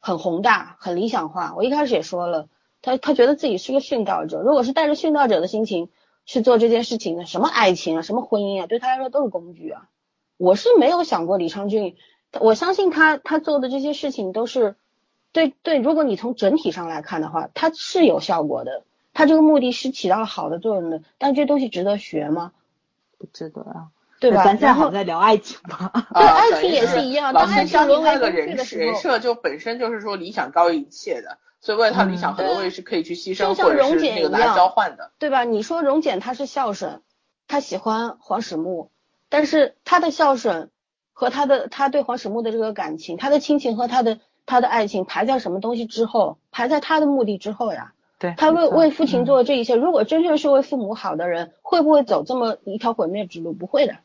[0.00, 1.54] 很宏大、很理想化。
[1.56, 2.48] 我一开始也说了。
[2.82, 5.88] 他他觉得自己是个殉道者，如果是带着殉道者的心情
[6.24, 9.88] 去做这件事情的，什么爱情啊，什么婚姻啊，对他来说都是工具啊。
[10.36, 11.96] 我是没有想过李昌俊，
[12.40, 14.74] 我相信他他做的这些事情都是
[15.30, 15.78] 对对。
[15.78, 18.82] 如果你从整体上来看的话，他是有效果的，
[19.12, 21.02] 他这个目的是起到了好的作用的。
[21.18, 22.52] 但这东西值得学吗？
[23.18, 23.88] 不值得啊，
[24.20, 24.44] 对吧？
[24.44, 25.92] 咱现在好在聊爱情吧？
[26.14, 27.32] 对，爱情也是一样。
[27.32, 31.38] 当爱情沦为个人人设，就本身就是说理想高于一切的。
[31.60, 35.42] 所以为了他理想，很多东西是可以去牺牲或者是那个来交换的，对吧？
[35.42, 37.02] 你说荣简他是孝顺，
[37.48, 38.90] 他喜欢黄始木，
[39.28, 40.70] 但是他的孝顺
[41.12, 46.38] 和他的他对黄始木的这个感情，他的亲情和他的他的爱情排在什么东西之后？
[46.52, 47.92] 排在他的目的之后呀？
[48.20, 53.52] 对，他为为父亲做这一切，如果真正是为父母好的人，会不会走这么一条毁灭之路？
[53.52, 53.96] 不会的，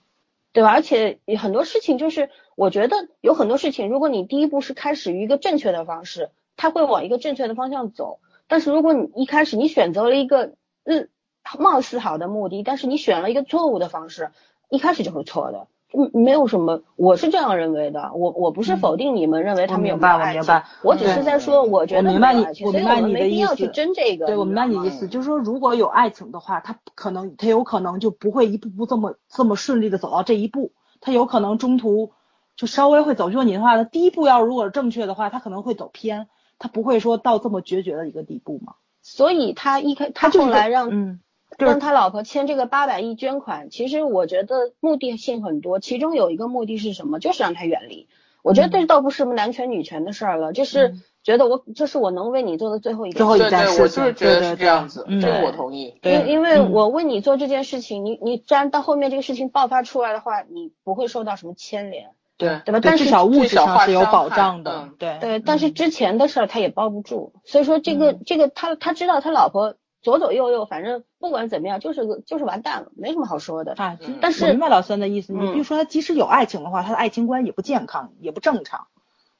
[0.53, 0.69] 对吧？
[0.69, 6.30] 而且很多事情就是，我觉得有很多事情，如果你第一步是开始于一个正确的方式。
[6.55, 10.53] 它会往一个正确的方向走，但是如果你一开始你选择了一个，
[10.84, 11.09] 嗯，
[11.57, 14.30] 貌似好的目的，但是你选了一个错误的方式，
[14.69, 15.67] 一开始就是错的。
[15.95, 18.11] 嗯，没有什么，我是这样认为的。
[18.15, 23.68] 我我不是否定你们认为他们有没有爱情，我只是在说，我觉得明白你，我明白你的意思。
[23.68, 32.11] 争这个，对我明白你的意思，就是说，如果有爱情的话，他可能他有可能就不会一步步这么这么顺利的走到这一步，他有可能中途
[32.56, 33.30] 就稍微会走。
[33.30, 38.74] 就你的话，他第一步要如果是正确的话，他可能会走偏，他不会说到这么决绝的一个地步嘛。
[39.03, 41.20] 所以他一开他后来让嗯。
[41.57, 47.19] 让他老婆签这个八百亿捐款，其实我觉得目的性很多，其中有一个目的是什么？
[47.19, 48.07] 就是让他远离。
[48.41, 53.84] 我觉得这倒不是什么男权女权的事儿了，就是觉得我这是我能为你做的最后一最后一件事情。
[53.84, 55.97] 我就是觉得是这样子，这个我同意。
[56.03, 62.81] 因因为我为你做这件事情，你你既然到后面这个事情爆发出来的话，你不会受到什么牵连，对对吧？
[62.84, 65.39] 但是至少物质上是有保障的，对对。
[65.39, 69.75] 但是之前的事儿他也包不住，所以说这个这个他他知道他老婆。
[70.03, 73.73] 左左右右，反正不管怎么样，就是个就是完蛋了，没什么好说的。
[73.77, 75.31] 啊，但是我明白老三的意思。
[75.31, 78.88] 你比如说，他即使有爱情的话，他的爱情观也不健康，也不正常，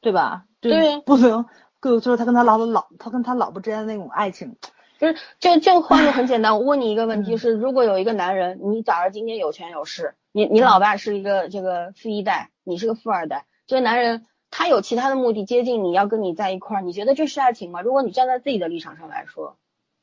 [0.02, 0.46] 对吧？
[0.62, 1.46] 对，不能，
[1.82, 4.56] 就是他跟他老婆老，他跟他老婆之间的那种爱情，
[5.00, 6.56] 就是这这个话就很简单。
[6.58, 17.82] 我问你一个问题，是如果有一个男人，你早上今天有权有势，你你老爸是一个这个富一代，你是个富二代，这个男人他有其他的目的接近你要跟你在一块儿，你觉得这是爱情吗？
[17.82, 19.58] 如果你站在自己的立场上来说。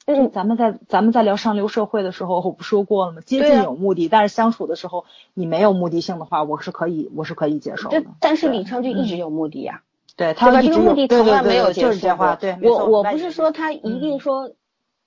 [0.07, 3.21] 嗯，咱们在咱们在聊上流社会的时候，我不说过了吗？
[3.25, 5.05] 接近有目的，但是相处的时候
[5.35, 8.03] 你没有目的性的话，我是可以我是可以接受的。
[8.19, 9.83] 但是李昌俊一直有目的呀，
[10.17, 12.37] 对他这个目的从来没有结束过。
[12.37, 14.51] 对，我我不是说他一定说，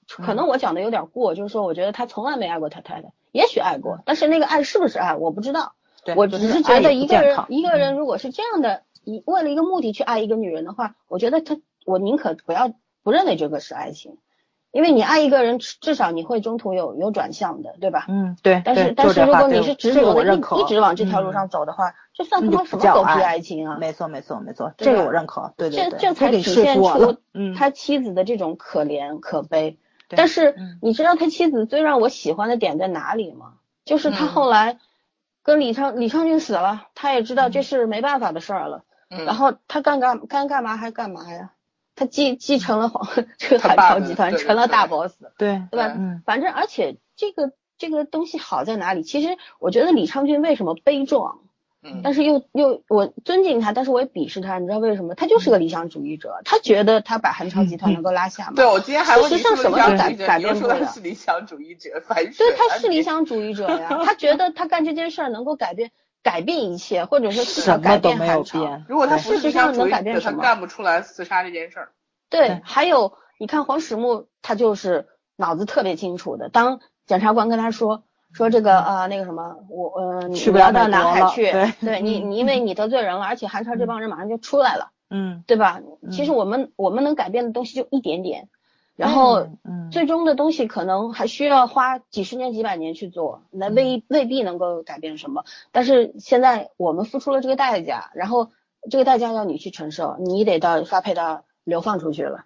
[0.07, 5.73] 可能我讲的有点过，就是说我觉得他从来没爱过他太太，也许爱过，但是那个爱是不是爱我不知道。
[6.15, 14.17] 我只是觉得一个人一个人如果是这样的，一为了一个目的去爱一个女人的话，我觉得他我宁可不要不认为这个是爱情。
[14.73, 18.07] 因为你爱一个人，至少你会中途有有转向的，对吧？
[18.09, 18.59] 嗯，对。
[18.65, 23.77] 但是但是如果你是执着的一一直往这条路上走的话，这算他妈什么狗屁爱情啊？
[23.79, 25.53] 没错没错没错，这个我认可。
[25.57, 25.91] 对对对。
[25.91, 27.17] 这这才体现出
[27.55, 29.77] 他妻子的这种可怜可悲。
[30.09, 33.53] 但是你知道他妻子最让我喜欢的点在哪里吗？
[33.85, 34.79] 就是他后来
[35.43, 38.83] 跟李昌李昌俊死了，他也知道这是没办法的事儿了。
[39.11, 39.23] 嗯。
[39.23, 41.51] 然后他干干干干嘛还干嘛呀？
[41.95, 43.07] 他继继承了皇
[43.37, 45.93] 这个海潮集团，成了大 boss，对对吧？
[45.97, 49.03] 嗯，反正而且这个这个东西好在哪里？
[49.03, 51.39] 其实我觉得李昌俊为什么悲壮，
[51.83, 55.13] 嗯，但是又又我尊敬他，但是我也鄙视他，你知道为什么？
[55.15, 60.85] 他就是个理想主义者，他觉得他把韩朝集团能够拉下对，我今天还问你是什么都改改变不了。
[60.87, 65.91] 是理想主义者，反正对，他是理想主义者呀， 他觉得他干这件事儿能够改变
[66.23, 68.81] 改变一切，或者说至少改变韩超。
[68.87, 70.41] 如果他事实上能改变什么？
[70.41, 71.89] 干不出来自杀这件事儿。
[72.29, 76.49] 对，还有你看黄始木，他就是脑子特别清楚的。
[76.49, 85.81] 当检察官跟他说说这个呃那个什么，我呃你不要到南海去，对，对你你因为你得罪人了，而且韩超这帮人马上就出来了，嗯，对吧？
[86.11, 88.47] 其实我们我们能改变的东西就一点点，
[88.95, 89.47] 然后
[89.91, 95.45] 最终的东西可能还需要花几十年几百年去做，那未未必能够改变什么。
[95.71, 98.51] 但是现在我们付出了这个代价，然后
[98.89, 101.45] 这个代价要你去承受，你得到发配到。
[101.65, 102.43] 流放出去了，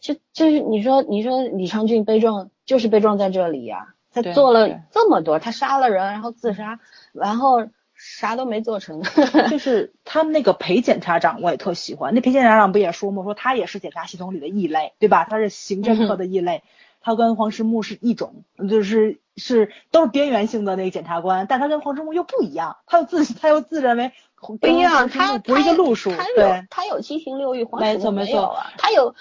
[0.00, 6.80] 就就是你说你说李昌俊悲壮就是悲壮在这里呀，他做了这么多，他杀了人，然后自杀，
[7.12, 9.02] 然后啥都没做成。
[9.50, 13.22] 就是他们那个裴检察长我也特喜欢，那裴检察长不也说吗？
[13.24, 15.26] 说他也是检察系统里的异类，对吧？
[15.28, 16.62] 他是刑侦科的异类，
[17.00, 24.12] 他跟黄石木是一种，就是是都是边缘性的那个检察官，但他跟黄石木又不一样，他又自 他又自认为。
[24.60, 29.14] 不一样，他不是一个路数，对，他有七情六欲，黄始木没有啊，他有，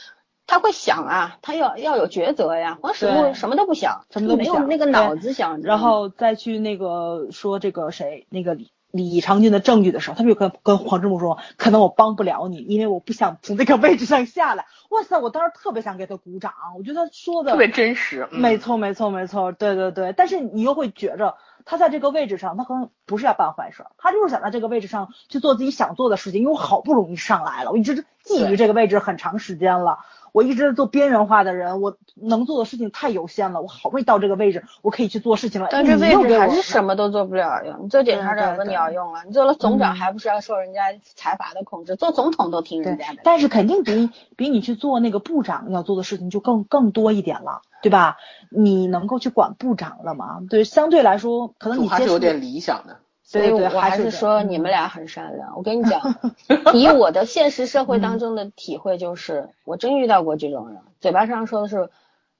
[0.47, 14.65] 他会想啊，他要要有抉择呀，黄始木什么都不想，什么都没有那个脑子想，然后再去那个说这个谁那个李李长军的证据的时候，他就跟跟黄志木说，可能我帮不了你，因为我不想从这个位置上下来。
[14.89, 21.35] 哇塞，我当时特别想给他鼓掌，我觉得他说的特别真实，没错没错没错，对对对，但是你又会觉着。
[21.67, 26.41] 他在这个位置上，他可能不是要办坏事，他就是想在这个位置上去做自己想做的事情。
[26.41, 29.97] 因为我好不容易上来了，我一直觊觎这个位置很长时间了。
[30.35, 33.61] 我一直做边缘化的人，我能做的事情太有限了。
[33.61, 35.69] 我好不容易到这个位置，我可以去做事情了。
[35.71, 37.77] 但这位置还是什么都做不了呀！
[37.81, 39.23] 你做检察长有个鸟用啊！
[39.25, 41.95] 你做了总长，还不是要受人家财阀的控制？
[41.95, 43.19] 做总统都听人家的。
[43.23, 48.17] 但是肯定比比你去做那个部长要做的事情就更更多一点了，对吧？
[48.49, 50.41] 你能够去管部长了吗？
[50.49, 52.97] 对，相对来说，可能你还是有点理想的。
[53.25, 55.57] 所以我还是说你们俩很善良。
[55.57, 55.99] 我跟你讲，
[56.73, 61.89] 以我的现实社会当中的体会，就是我真遇到过这种人，嘴巴上说的是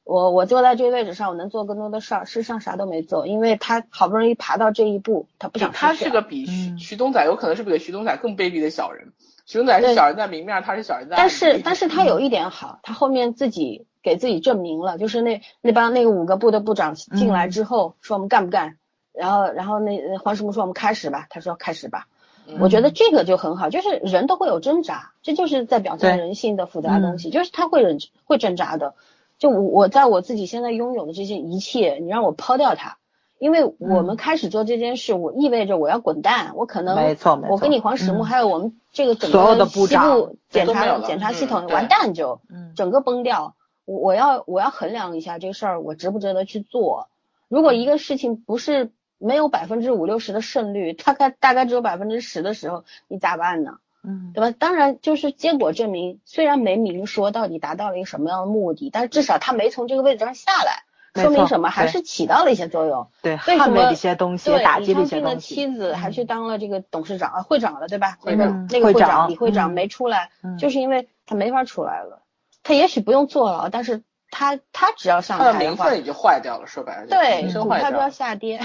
[0.03, 6.45] 我我坐在这个位置上，我能做更多的事儿，事实上啥都没做，因为他好不容易爬到这一步，他不想他是个比。
[6.45, 6.77] 徐嗯。
[6.77, 9.11] 徐东仔有可能是比徐东仔更卑鄙的小人。
[9.47, 11.87] 徐东仔是小人在明面，他是小人在暗但是但是。
[11.87, 18.77] 他有一点好，他后面自己给自己证明了，就是那那帮那个五个部的部长进来之后、说我们干不干，
[19.17, 22.07] 然后然后那黄石木说我们开始吧，他说开始吧，
[22.47, 28.93] 嗯我觉得这个就很好，就是人都会有挣扎，这就是在表现人性的复杂东西，就是他会忍会挣扎的。
[29.37, 32.97] 就我我在我自己现在拥有的这些一切，你让我抛掉它，
[33.37, 43.55] 因为我们嗯开始做这件事，我意味着我要滚蛋，我可能没错没错我跟你黄石木、嗯还有我们这个整所有的个西部检察都没有了检查系统、嗯完蛋就嗯整个崩掉。
[43.83, 47.07] 我我要我要衡量一下这事儿我值不值得去做。
[47.49, 53.77] 如果一个事情不是没有百分之五六十的胜率，大概大概只有百分之十的时候，你咋办呢？
[54.07, 54.55] 嗯对吧？
[54.59, 60.83] 当然，就是结果证明，虽然没明说到底达到了一个什么样的目的，但是至少他没从这个位置上下来，
[61.23, 61.69] 说明什么？
[61.69, 63.07] 还是起到了一些作用。
[63.23, 65.55] 对，为什么捍卫一些东西，对，打击了一李昌俊的些东西。
[65.55, 68.19] 妻子还去嗯当了这个董事长啊，会长了，对吧？
[68.23, 72.21] 那个会长那个会会长李会长嗯没出来，嗯就是因为他没法出来了。
[72.61, 74.03] 他也许不用坐牢，但是
[74.37, 78.11] 他他只要上他的名分已经坏掉了，说白了，对名声股票就要坏掉了。
[78.11, 78.59] 下跌，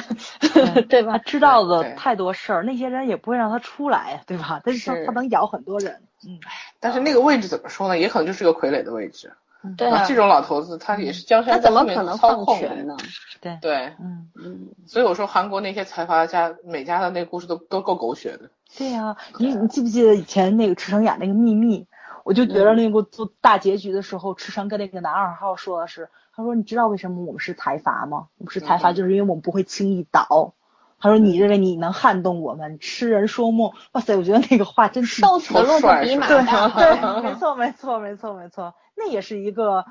[0.52, 1.18] 对对吧他？
[1.18, 4.60] 知道对的太多事儿，那些人也不会让他出来，对吧？
[4.64, 6.02] 但是是他能咬很多人。
[6.26, 6.40] 嗯，
[6.80, 7.96] 但是那个位置怎么说呢？
[7.96, 9.32] 也可能就是个傀儡的位置。
[9.76, 12.66] 对啊，这种老头子他也是江山在后面怎么可能操控的。
[12.66, 12.96] 放权呢？
[13.40, 18.50] 对，对，嗯，嗯，所以我说韩国那些财阀家每家的那个故事都都够狗血的。
[18.76, 21.86] 对呀、你你记不记得以前那个池诚演那个秘密？
[22.30, 28.28] 我就觉得那部做大结局的时候，池诚跟那个男二号说的是，他说你知道为什么我们是财阀吗？
[28.38, 30.54] 我们是财阀，嗯就是因为我们不会轻易倒。
[31.00, 33.72] 他说你认为你能撼动我们，痴人说梦。
[33.90, 39.84] 哇塞，我觉得那个话真是瘦死的骆驼比马对大，对，没错没错没错没错，那也是一个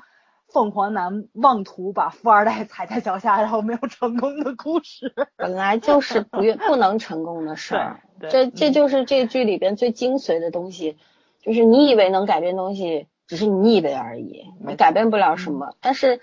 [0.50, 5.12] 凤凰男妄图把富二代踩在脚下，然后没有成功的故事。
[5.36, 8.00] 本来就是不愿不能成功的事儿。
[8.18, 10.96] 对这这嗯就是这剧里边最精髓的东西，
[11.42, 15.74] 就是你以为能改变东西，只是你以为而已，你改变不了什么。
[15.80, 16.20] 但是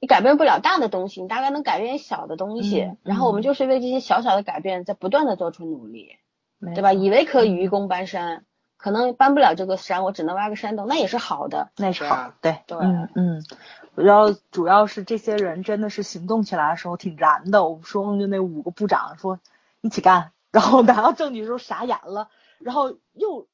[0.00, 2.82] 你改变不了大的东西，你大概能改变小的东西。
[2.82, 6.16] 嗯然后我们嗯就是为这些小小的改变在不断的做出努力，
[6.60, 6.92] 对对吧？
[6.92, 8.44] 以为可以愚公搬山，
[8.76, 11.70] 可能搬不了这个山，我只能挖个山洞，那也是好的。
[11.76, 13.44] 那是好对啊，对，对嗯嗯，
[13.94, 17.64] 然后主要是这些人真的是行动起来的时候挺燃的。
[17.64, 19.40] 我们说就那五个部长说
[19.80, 22.28] 一起干，然后拿到证据的时候傻眼了，
[22.60, 23.46] 然后又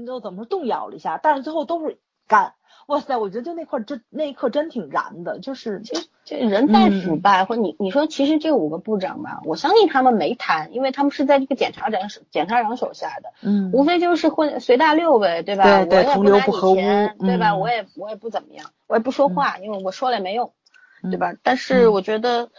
[0.00, 2.54] 你知道怎么说动摇了一下，但是最后都是干。
[2.86, 5.80] 哇塞，我觉得就那块儿真那一刻真挺燃的，就是
[6.24, 15.62] 这人再嗯腐败，或你你说，其实这五个部长吧，我相信他们没贪，因为他们是在这个检察长手检察长手下的，嗯无非就是混随大溜呗，对吧？
[15.62, 17.50] 对对我也同流不合污钱，对吧？
[17.52, 20.52] 嗯我也我也不怎么样，我也不说话，因为我说了也没用，
[21.02, 21.34] 对吧？
[21.44, 22.50] 但是嗯我觉得，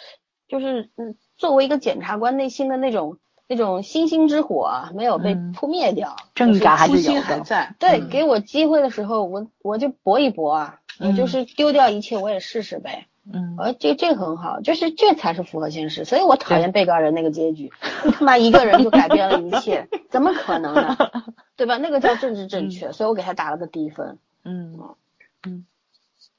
[0.47, 3.17] 就是嗯，作为一个检察官内心的那种
[3.51, 7.41] 那种星星之火啊，没有被嗯扑灭掉，正义感还是有的。
[7.41, 7.75] 在。
[7.79, 10.79] 对，嗯给我机会的时候，我我就搏一搏啊，
[11.17, 13.07] 就是丢掉一切，我也试试呗。
[13.29, 17.73] 嗯，呃，这这很好，就是这才是符合现实，所以我讨厌被告人那个结局，
[18.17, 20.95] 他妈一个人就改变了一切，怎么可能呢？
[21.57, 21.75] 对吧？
[21.75, 24.17] 那个叫政治正确，所以我给他打了个低分。
[24.45, 24.79] 嗯
[25.45, 25.65] 嗯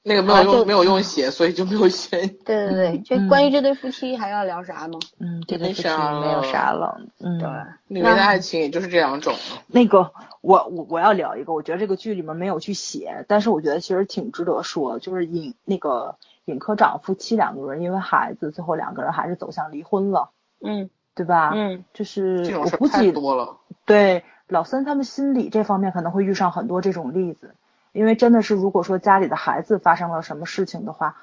[0.05, 2.27] 那个没有用，没有用写，所以就没有写。
[2.45, 4.99] 对对对， 嗯就关于这对夫妻还要聊啥吗？
[5.21, 7.01] 嗯，这对夫妻没有啥了。
[7.21, 7.49] 嗯，对，
[7.87, 9.35] 里面的爱情也就是这两种。
[9.69, 16.17] 那个，我我我要聊一个，我觉得这个剧里面没有去写，但是我觉得其实挺值得说，就是尹那个
[16.47, 20.31] 尹科长夫妻两个人因为孩子，最后两个人还是走向离婚了，
[20.61, 21.53] 嗯对吧？
[21.55, 23.59] 嗯，就是这种事我估计太多了。
[23.85, 27.55] 对老三他们心理这方面可能会遇上很多这种例子，
[27.93, 31.17] 因为真的是如果说家里的孩子发生了什么事情的话，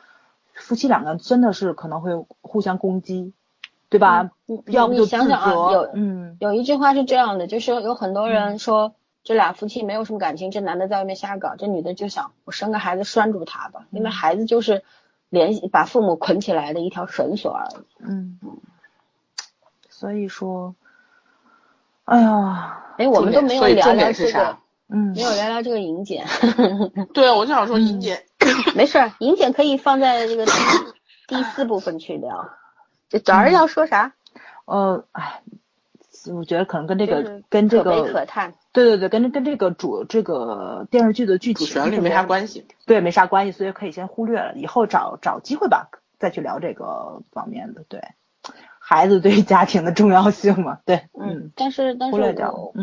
[0.53, 3.33] 夫妻两个真的是可能会互相攻击，
[3.89, 4.31] 对吧？
[4.45, 8.95] 你要不就自你想想啊，有嗯有一句话是这样的，就是有很多人说。
[9.21, 14.81] 这俩夫妻没有什么感情，这男的在外面瞎搞，这女的就想我生个孩子拴住他吧，因为嗯孩子就是
[15.27, 17.85] 联系把父母捆起来的一条绳索而已。
[17.99, 18.39] 嗯，
[19.89, 20.73] 所以说，
[22.05, 24.59] 哎呀，哎，我们都没有聊所以重聊这个点是啥，？
[24.91, 26.25] 嗯没有聊聊这个银检。
[27.13, 28.23] 对啊，我就想说尹姐，
[28.75, 30.51] 没事儿，银检可以放在这个第
[31.35, 32.49] 第四部分去聊。
[33.09, 34.13] 这早上要说啥？
[34.65, 35.41] 呃，哎，
[36.33, 38.53] 我觉得可能跟这个、就是跟这可悲可个，叹。
[38.71, 42.67] 对对对，跟跟这个主这个电视剧的剧主情旋律没啥关系。
[42.85, 45.89] 对，没啥关系，所以可以先忽略了，以后找找机会吧，
[46.19, 47.83] 再去聊这个方面的。
[47.89, 48.01] 对，
[48.79, 52.15] 孩子对于家庭的重要性嘛，对，嗯，但是但是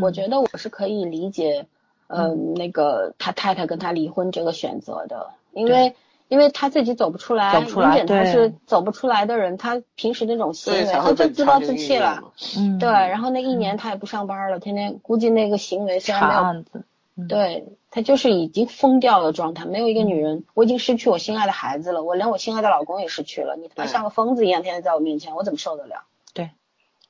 [0.03, 1.69] 我觉得我是可以理解，
[2.09, 5.95] 呃，那个他太太跟他离婚这个选择的，因为
[6.29, 12.33] 因为他自己走不出来，明显他是走不出来的人，他平时那种行为，他就自暴自弃了。
[12.57, 16.85] 嗯，对，然后那一年他也不上班了，天天估计那个行为虽查然没有案子，
[17.17, 26.05] 嗯，对他就是已经疯掉的状态，没有一个女嗯人，我已经失去我心爱的孩子了，我连我心爱的老公也失去了，你他妈像个疯子一样天天在我面前，我怎么受得了？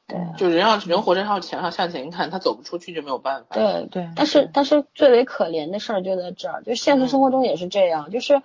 [0.06, 3.56] 对，啊就人要人活着要前要向前看，他走不出去就没有办法。
[3.56, 8.40] 对对但是但是最为可怜的事儿就在这儿，就现实生活中也是这样，就是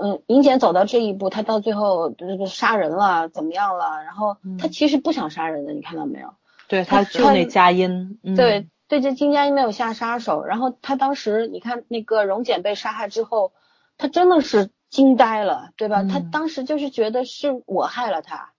[0.00, 4.02] 嗯，尹简走到这一步，他到最后这个杀人了，怎么样了？
[4.02, 6.34] 然后他嗯其实不想杀人的，你看到没有？
[6.66, 13.52] 对，他就那佳音，嗯对，对这金佳音没有下杀手，然后他当时你看那个荣简被杀害之后，
[13.98, 16.02] 他真的是惊呆了，对吧？
[16.02, 18.53] 他嗯当时就是觉得是我害了他，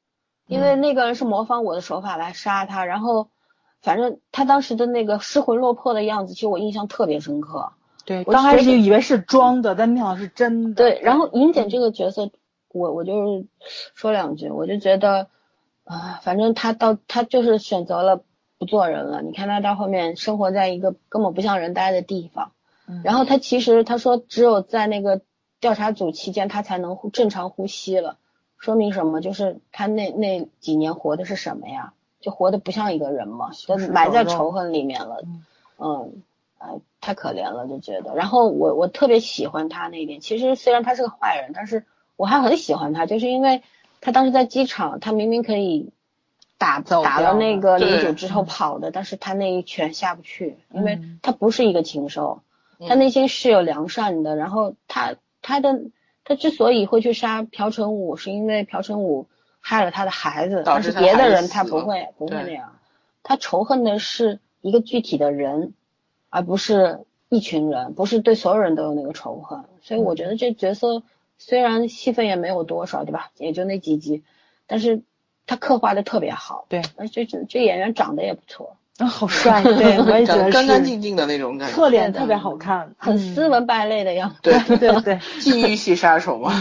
[0.48, 3.30] 因为那个人是模仿我的手法来杀他，然后
[3.82, 7.74] 反正他当时的那个失魂落魄的样子，其实我印象特别深刻。
[8.06, 10.76] 对，我刚开始以为是装的，但没想到是真的。
[10.76, 12.30] 对，然后尹简这个角色，
[12.72, 13.48] 我我就是
[13.96, 15.28] 说两句，我就觉得
[15.84, 18.22] 啊，反正他到他就是选择了
[18.60, 19.24] 不做人了。
[19.24, 22.52] 你看他到后面生活在一个根本不像人待的地方，
[22.88, 25.22] 嗯然后他其实他说只有在那个
[25.60, 28.20] 调查组期间，他才能正常呼吸了，
[28.58, 29.22] 说明什么？
[29.22, 31.94] 就是他那那几年活的是什么呀？
[32.20, 35.22] 就活的不像一个人嘛，都埋在仇恨里面了。
[35.24, 35.46] 嗯
[35.78, 36.24] 嗯，
[36.58, 36.70] 哎，
[37.02, 38.16] 太可怜了，就觉得。
[38.16, 43.62] 然后我我特别喜欢他那一点，其实虽然他是个坏人，但是我还很喜欢他，就是因为
[44.02, 45.90] 他当时在机场，他明明可以
[46.58, 52.42] 打走打了那个女对主之后跑的，但是他那一拳下不去，因为嗯他不是一个禽兽，
[52.80, 54.36] 嗯他内心是有良善的。
[54.36, 55.82] 然后他他的
[56.26, 59.28] 他之所以会去杀朴成武，是因为朴成武
[59.62, 62.78] 害了他的孩子，但是别的人他不会不会那样，
[63.24, 65.74] 他仇恨的是一个具体的人，
[66.30, 69.64] 而不是一群人，不是对所有人都有那个仇恨。
[69.82, 71.04] 所以我觉得这角色
[71.38, 73.32] 虽然戏份也没有多少，对吧？
[73.38, 74.24] 也就那几集，
[74.66, 75.04] 但是
[75.46, 84.38] 他刻画的特别好，对，而且这这演员长得也不错，啊，好帅，对我也觉得干干，净净的那种感觉，侧脸特别好看，很斯文败类的样子。
[84.42, 84.78] 对嗯。
[84.80, 86.54] 对对， 禁欲系杀手嘛。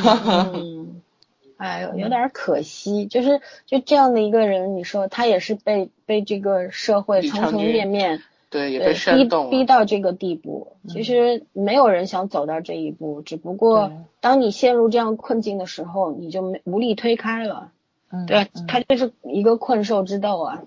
[0.53, 1.01] 嗯，
[1.59, 8.21] 哎呦，有点可惜，就是就这样的一个人，你说他也是被被这个社会层层面面
[8.51, 9.51] 对，也被煽逼动了。
[9.51, 10.77] 逼到这个地步。
[10.89, 17.71] 其实没有人想走到这一步，只不过当你陷入这样困境的时候，你就没无力推开了。
[18.11, 20.63] 嗯对，嗯他就是一个困兽之斗啊，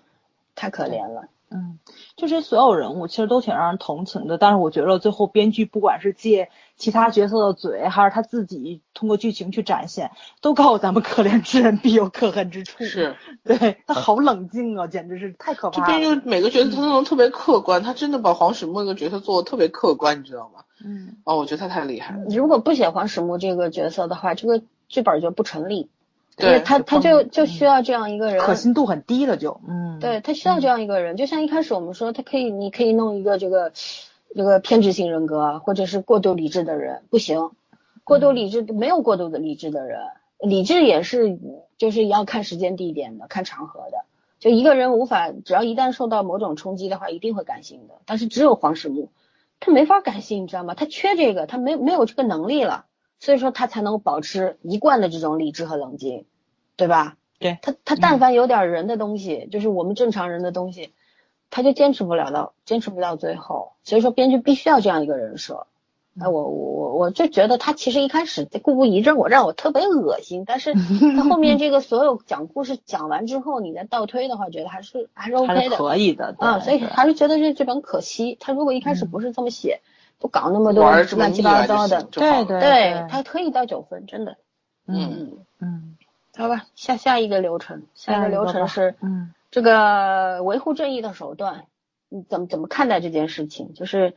[0.56, 1.28] 太可怜了。
[1.50, 1.80] 嗯，
[2.16, 10.12] 就是所有人物其实都挺让人同情的，但是我觉得最后编剧不管是借其他角色的嘴，还是他自己通过剧情去展现，
[10.42, 12.84] 都告诉咱们可怜之人必有可恨之处。
[12.84, 13.16] 是，
[13.46, 15.88] 对他好冷静啊，简直是太可怕了。
[15.88, 20.66] 边就每个角色他都能特别客观，他真的把黄始木那个角色做的特别客观，你知道吗？
[20.84, 22.26] 嗯，哦，我觉得他太厉害了。
[22.28, 25.90] 你如果不写黄始木这个角色的话，这个剧本就不成立。
[26.38, 33.72] 因对为他他就就需要这样一个人，可信度很低了就，嗯，对他需要这样一个人，就像一开始我们说，他可以，你可以弄一个这个
[34.36, 37.52] 这个偏执型人格，或者是过度理智的人，不行，
[38.04, 40.00] 过度理智没有过度的理智的人，
[40.40, 41.40] 理智也是
[41.78, 44.06] 就是要看时间地点的，看场合的。
[44.40, 47.96] 就一个人无法，只要一旦受到某种冲击的话，一定会感性的。
[48.06, 49.10] 但是只有黄始木，
[49.60, 50.76] 他没法感性，你知道吗？
[50.76, 52.86] 他缺这个，他没没有这个能力了，
[53.20, 56.26] 所以说他才能保持一贯的这种理智和冷静，
[56.76, 57.18] 对吧？
[57.40, 60.92] 对他他但凡有点人的东西，就是我们正常人的东西，
[61.50, 63.74] 他就坚持不了到坚持不到最后。
[63.84, 65.68] 所以说编剧必须要这样一个人设。
[66.20, 78.36] 哎，我我我我就觉得他其实一开始在故布疑阵，我让我特别恶心，但是他后面这个所有讲故事讲完之后，你再倒推的话，觉得还是还是 OK 的可以的，对啊，所以还是觉得这剧本可惜。
[78.40, 79.82] 他如果一开始不是这么写，
[80.20, 80.84] 不搞那么多
[81.16, 84.38] 乱七八糟的行，就好了对对他可以到九分，真的。
[84.88, 85.98] 嗯嗯，嗯
[86.36, 91.66] 好吧，下下一个流程，下一个流程是嗯这个维护正义的手段，
[92.10, 93.74] 你怎么怎么看待这件事情？
[93.74, 94.16] 就是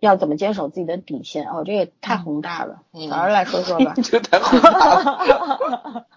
[0.00, 1.48] 要怎么坚守自己的底线？
[1.50, 2.82] 哦，这也太宏大了。
[2.92, 3.94] 嗯早儿来说说吧。
[4.04, 6.06] 这太宏大了。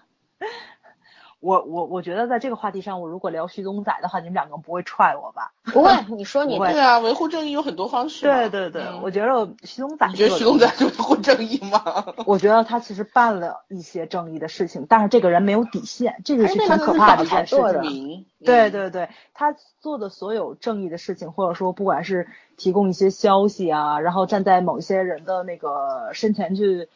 [1.40, 5.52] 我我我觉得在这个话题上，我如果聊徐宗仔的话，你们两个不会踹我吧？
[5.72, 8.26] 不会，你说你会对啊，维护正义有很多方式。
[8.26, 12.04] 对对对，嗯我觉得徐宗仔，你觉得徐宗仔就维护正义吗？
[12.26, 18.26] 我觉得他其实办了一些正义的事情，但是这个人没有底线，这个是挺可怕的一件事做的情。
[18.44, 26.88] 对对对，他做的所有正义的事情，或者说不管是提供一些消息啊，然后站在某些人的那个身前去，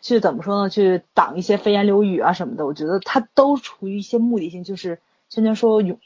[0.00, 0.70] 去怎么说呢？
[0.70, 5.98] 去挡一些飞言流语啊什么的，我觉得他都出于一些目的性，就是圈圈说勇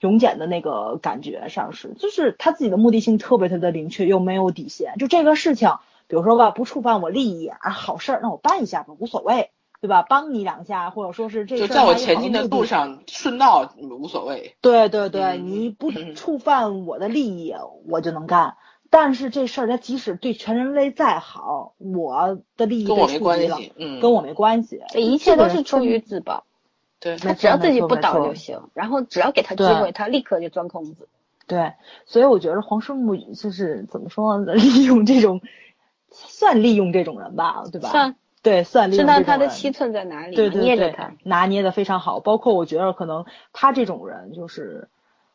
[0.00, 4.94] 勇检的那个感觉上是，就是他自己的目的性特别特别的明确，又没有底线。
[4.98, 5.70] 就这个事情
[6.06, 9.50] 比如说吧，不触犯我利益啊，好事儿，那我办一下吧，无所谓，
[9.80, 10.02] 对吧？
[10.02, 14.56] 帮你两下，或者说是这就在我前进的路上顺道无所谓。
[14.60, 17.54] 对对对，嗯你不 触犯我的利益，
[17.88, 18.56] 我就能干。
[18.90, 24.82] 但是这事儿他即使对全人类再好，我的利益跟我没被触及了，关系，嗯，跟我没关系。
[24.88, 26.44] 这一切都是出于自保，
[26.98, 31.08] 对，他只要自己不倒就行，然后只要给他机会，他立刻就钻空子。
[31.46, 31.72] 对，
[32.04, 34.54] 所以我觉得黄世木就是怎么说呢？
[34.58, 35.40] 利用这种，
[36.10, 37.88] 算利用这种人吧，对吧？
[37.90, 42.20] 算对，算利知用道他的七寸在哪里嘛，对对对捏着他。，拿捏的非常好。
[42.20, 44.88] 包括我觉得可能他这种人就是，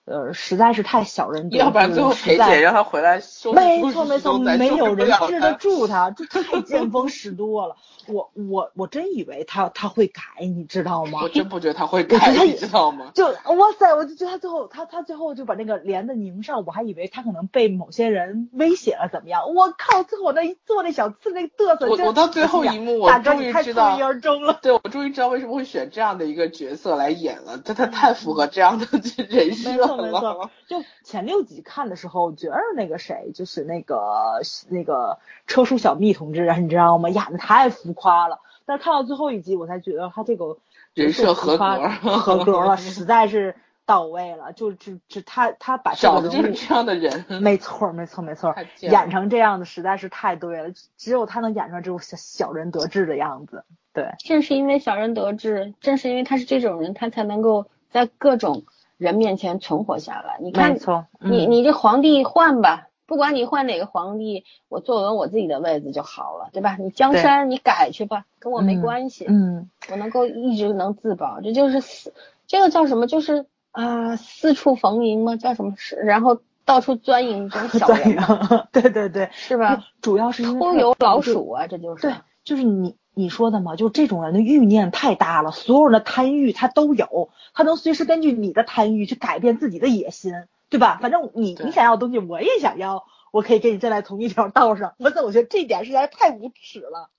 [0.05, 7.75] 呃，实在是太小人得志，要不然最后裴姐让他回来收拾收拾没错没错，没有人治得住他，这太见风使舵了。
[8.07, 11.29] 我我我真以为他他会改，你知道吗我？
[11.29, 13.09] 真不觉得他会改，你知道吗？
[13.15, 19.41] 就哇塞，我就觉得他最后他他最后就把那个帘子拧上，我还以为他可能被某些人威胁了怎么样？
[19.55, 20.03] 我靠！
[20.03, 24.59] 最后那一做那小刺那嘚瑟，真我我到最后一幕，我终于知道而终了。
[24.61, 28.85] 对我终于知道为什么会选这样的一个角色来演了，他他太符合这样的
[29.29, 37.09] 人设没错没错。，就前六集看的时候，觉得那个谁，就是那个那个车叔小蜜同志啊，你知道吗？
[37.09, 38.39] 演的太浮夸了。
[38.65, 40.57] 但是看到最后一集，我才觉得他这个
[40.93, 43.55] 人设合格 合格了，实在是
[43.85, 44.53] 到位了。
[44.53, 53.63] 就只只他他把这找的就是这样的人，没错，没错，没错演成这样的实在是太对了，只有他能演出来这种小小人得志的样子。
[53.93, 58.63] 对，正是因为小人得志，正是因为他是这种人，他才能够在各种
[58.97, 60.37] 人面前存活下来。
[60.41, 66.77] 你看，错，你嗯你这皇帝换吧，不管你换哪个皇帝，我坐稳我自己的位子就好了，对吧？
[66.79, 72.13] 你江山你改去吧，跟我没嗯关系，嗯，我能够一直能自保，这就是四，
[72.47, 73.07] 这个叫什么？
[73.07, 75.35] 就是啊、四处逢迎吗？
[75.35, 75.73] 叫什么？
[75.77, 79.83] 是然后到处钻营这种 小对人对对对，是吧？
[80.01, 82.03] 主要是偷油老鼠啊，这就是。
[82.03, 82.15] 对，
[82.45, 90.31] 就是你你说的嘛，就这种人的欲念太大了，所有人的贪欲他都有，他能随时根据你的贪欲去改变自己的野心，
[90.69, 90.99] 对吧？
[91.01, 94.93] 反正你你想要的东西，我也想要，我可以跟你站在同一条道上。
[94.99, 97.09] 我操，我觉得这一点实在是太无耻了。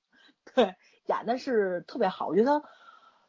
[0.54, 0.74] 对，
[1.06, 2.62] 演的是特别好，我觉得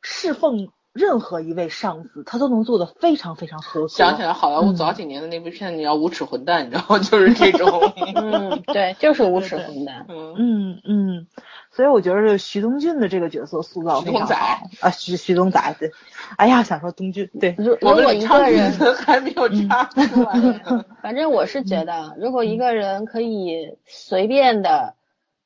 [0.02, 3.88] 侍奉任何一位上司，他都能做的非常非常合格。
[3.88, 7.00] 想起来好莱坞嗯早几年的那部片子叫《无耻混蛋》，你知道吗？
[7.00, 7.94] 就是这种。
[8.16, 10.06] 嗯，对，就是无耻混蛋。
[10.10, 11.28] 嗯，嗯嗯，
[11.72, 15.92] 所以我觉得徐东俊的这个角色塑造非常徐东仔好啊，徐徐东仔对，
[16.38, 20.84] 哎呀，想说东俊对，如如果一个人，还没有插出来。
[21.04, 24.96] 反正我是觉得，如果一个人可以随便的，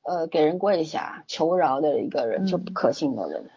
[0.03, 3.49] 呃，给人跪下求饶的一个人，就不可信的人，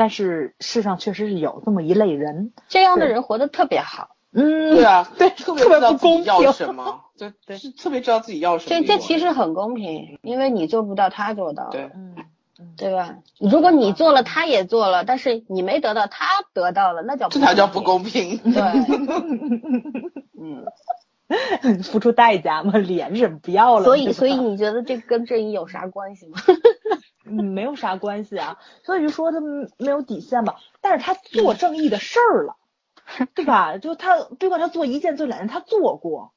[0.00, 4.16] 但是世上确实是有这么一类人，这样的人活得特别好。
[4.32, 8.86] 嗯，对啊，对特别特别知道自己不公平要什么， 对对是特别知道自己要什么这。
[8.86, 12.14] 这其实很公平，因为你做不到，他做到了，对，嗯
[12.58, 13.18] 嗯，对吧？
[13.38, 17.82] 如果你做了，他也做了，但是你没得到，他得到了，那叫这才叫不。
[17.82, 18.38] 公平。
[18.54, 18.62] 对，
[20.40, 26.38] 嗯，付出代价嘛，脸是不要了，所以所以你觉得这跟正义有啥关系吗？
[27.30, 32.56] 嗯没有啥关系啊，所以就说他没有底线吧，但是他做正义的事儿了，
[33.34, 33.78] 对吧？
[33.78, 36.32] 就他别管他做一件做两件，他做过。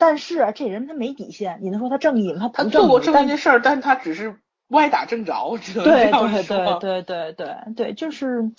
[0.00, 2.50] 但是啊这人他没底线，你能说他正义吗？
[2.54, 4.36] 他做过正义，的事儿，但他只是
[4.68, 6.78] 歪打正着，只能这对样对说。
[6.78, 8.52] 对对对对对，就是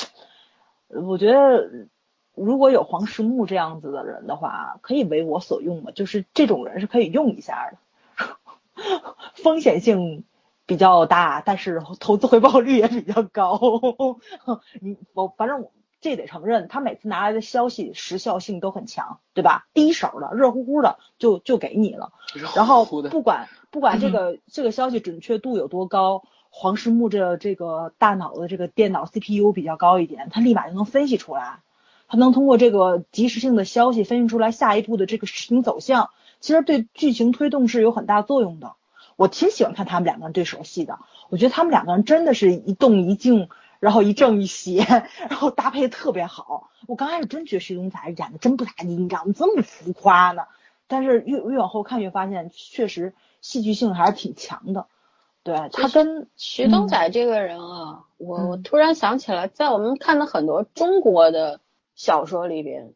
[0.90, 1.88] 我觉得
[2.36, 8.36] 如果有黄石木这样子的人的话，可以为我所用嘛，就是这种人是可以用一下的，
[9.36, 10.26] 风险性
[10.70, 13.60] 比较大，但是投资回报率也比较高。
[14.80, 15.66] 你我反正
[16.00, 19.66] 这得承认，他每次拿来的消息时效性都很强，对吧？
[19.74, 22.12] 第一手的，热乎乎的就就给你了。
[22.56, 26.22] 然后不管不管这个 这个消息准确度有多高，
[26.52, 31.62] 黄石木这这个大脑的这个电脑 CPU 比较高一点，他立马就能分析出来，
[32.08, 38.76] 他能通过这个及时性的消息分析出来下一步的这个事情走向，其实对剧情推动是有很大作用的。
[39.20, 40.98] 我挺喜欢看他们两个人对手戏的，
[41.28, 43.50] 我觉得他们两个人真的是一动一静，
[43.82, 44.86] 然后一正一邪，
[45.30, 46.70] 然后搭配特别好。
[46.88, 49.34] 我刚开始真觉得徐东仔演的真不咋地，你知道吗？
[49.36, 50.44] 这么浮夸呢？
[50.88, 54.86] 但是越越往后看越发现，确实戏剧性还是挺强的。
[55.44, 61.60] 对他跟徐东仔这个人啊，我我嗯突然想起来，在我们看的很多中国的
[61.94, 62.94] 小说里边，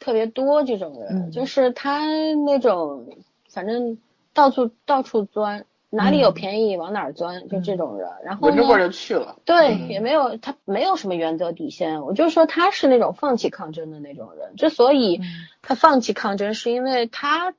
[0.00, 2.04] 特别多这种人，嗯就是他
[2.44, 3.06] 那种
[3.48, 3.98] 反正
[4.34, 8.08] 到处到处钻，哪里有嗯便宜往哪儿钻，就这种人。
[8.24, 9.36] 然后闻着味儿，就去了。
[9.44, 12.02] 对，嗯也没有他没有什么原则底线。
[12.02, 15.24] 我就说他是那种放弃抗争的那种人，之所以嗯
[15.62, 17.54] 他放弃抗争，是因为他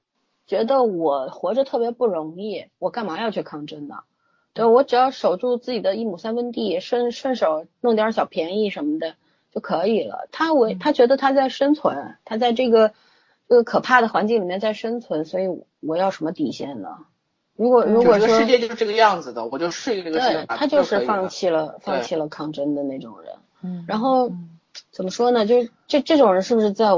[0.47, 3.95] 觉得我活着特别不容易，我干嘛要去抗争呢？
[4.53, 9.15] 对我只要守住自己的一亩三分地，顺顺手弄点小便宜什么的
[9.53, 10.27] 就可以了。
[10.33, 12.91] 他为他觉得他在生存，他在这个
[13.51, 15.49] 这个可怕的环境里面在生存，所以
[15.81, 16.87] 我要什么底线呢？
[17.57, 23.33] 如果如果说世界就是这个样子的，我就适应这个世界，他就是放弃了放弃了抗争的那种人。
[23.61, 24.31] 嗯，然后
[24.89, 25.45] 怎么说呢？
[25.45, 26.91] 就是这这种人是不是在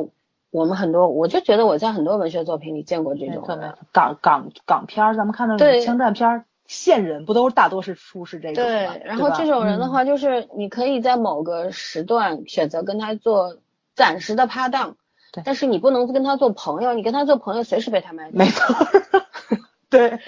[0.52, 1.08] 我们很多？
[1.08, 3.74] 我就觉得我在很多文学作品里见过这种人。
[3.92, 6.46] 港港港片儿，咱们看到那种枪战片儿。
[6.68, 13.58] 线人不都是大多是出是这种对，然后这种人的话，就是你可以在某个时段选择跟他做
[13.96, 14.96] 暂时的拍档，
[15.34, 18.38] 对，但是你不能跟他做朋友，你跟他做朋友随时被他卖掉。
[18.38, 18.76] 没错，
[19.90, 20.20] 对，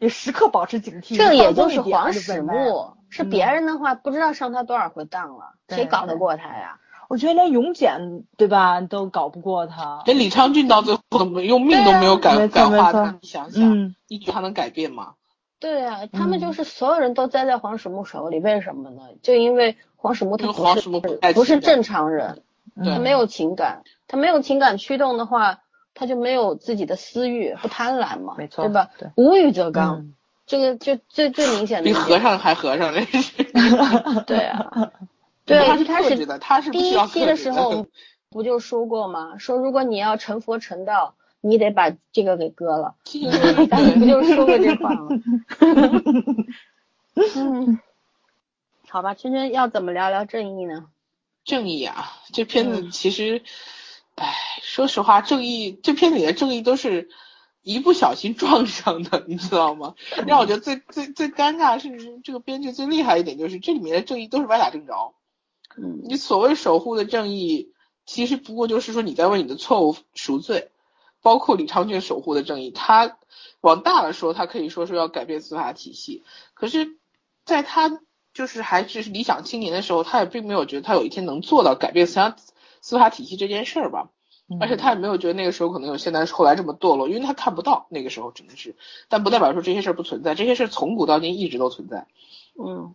[0.00, 1.16] 你时刻保持警惕。
[1.16, 6.80] 这也就是黄始木，是别人的话不知道上他多少回当了，谁搞得过他呀？
[7.08, 15.12] 我觉得连永简对吧都搞不过他，连李昌俊到最后用命都没有改改化他，你想想，你觉得他能改变吗？
[15.60, 19.02] 对啊，他们就是所有人都栽在黄始木手里，为什么呢？
[19.22, 20.88] 就因为黄始木他不是
[21.32, 22.42] 不是正常人，
[22.74, 25.60] 他没有情感，他没有情感驱动的话，
[25.94, 28.90] 他就没有自己的私欲，不贪婪嘛，没错，对吧？
[29.14, 30.12] 无欲则刚，
[30.46, 31.84] 这个就最最明显的。
[31.84, 33.44] 比和尚还和尚，这是。
[34.26, 34.92] 对啊，
[35.44, 37.86] 对，他是开始他是第一期的时候
[38.30, 39.38] 不就说过吗？
[39.38, 41.14] 说如果你要成佛成道。
[41.42, 45.08] 你得把这个给割了， 不就说过这话吗？
[47.36, 47.78] 嗯，
[48.88, 50.86] 好吧，圈圈要怎么聊聊正义呢？
[51.46, 53.42] 正义啊，这片子其实，
[54.16, 57.08] 哎，说实话，正义这片子里的正义都是
[57.62, 59.94] 一不小心撞上的， 你知道吗？
[60.26, 65.14] 让我觉得最最最尴尬，甚至这个编剧最厉害一点，就是这里面的正义都是歪打正着。
[65.78, 67.72] 嗯，你所谓守护的正义，
[68.04, 70.70] 其实不过就是说你在为你的错误赎罪。
[71.22, 73.18] 包括李昌俊守护的正义，他
[73.60, 76.22] 往大了说，他可以说是要改变司法体系。
[76.54, 76.98] 可是，
[77.44, 78.00] 在他
[78.36, 82.36] 就是还是理想青年的时候，他也并没有觉得他有一天能做到改变思想
[82.82, 84.10] 司法体系这件事儿吧。
[84.60, 88.76] 而且他也没有觉得那个时候可能有现在后来这么堕落，因为他看不到那个时候只能是。
[89.08, 92.06] 但不代表说这些事儿不存在，这些事儿从古到今一直都存在。
[92.62, 92.94] 嗯，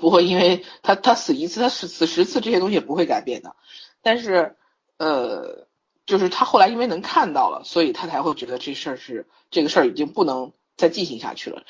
[0.00, 3.54] 不会因为他他死一次，他死死十次，这些东西也不会改变的。
[4.02, 4.56] 但是，
[4.98, 5.68] 呃。
[6.06, 11.62] 就是他后来因为能看到了，所以他才会觉得这事儿是这个事儿已经不能再进行下去了。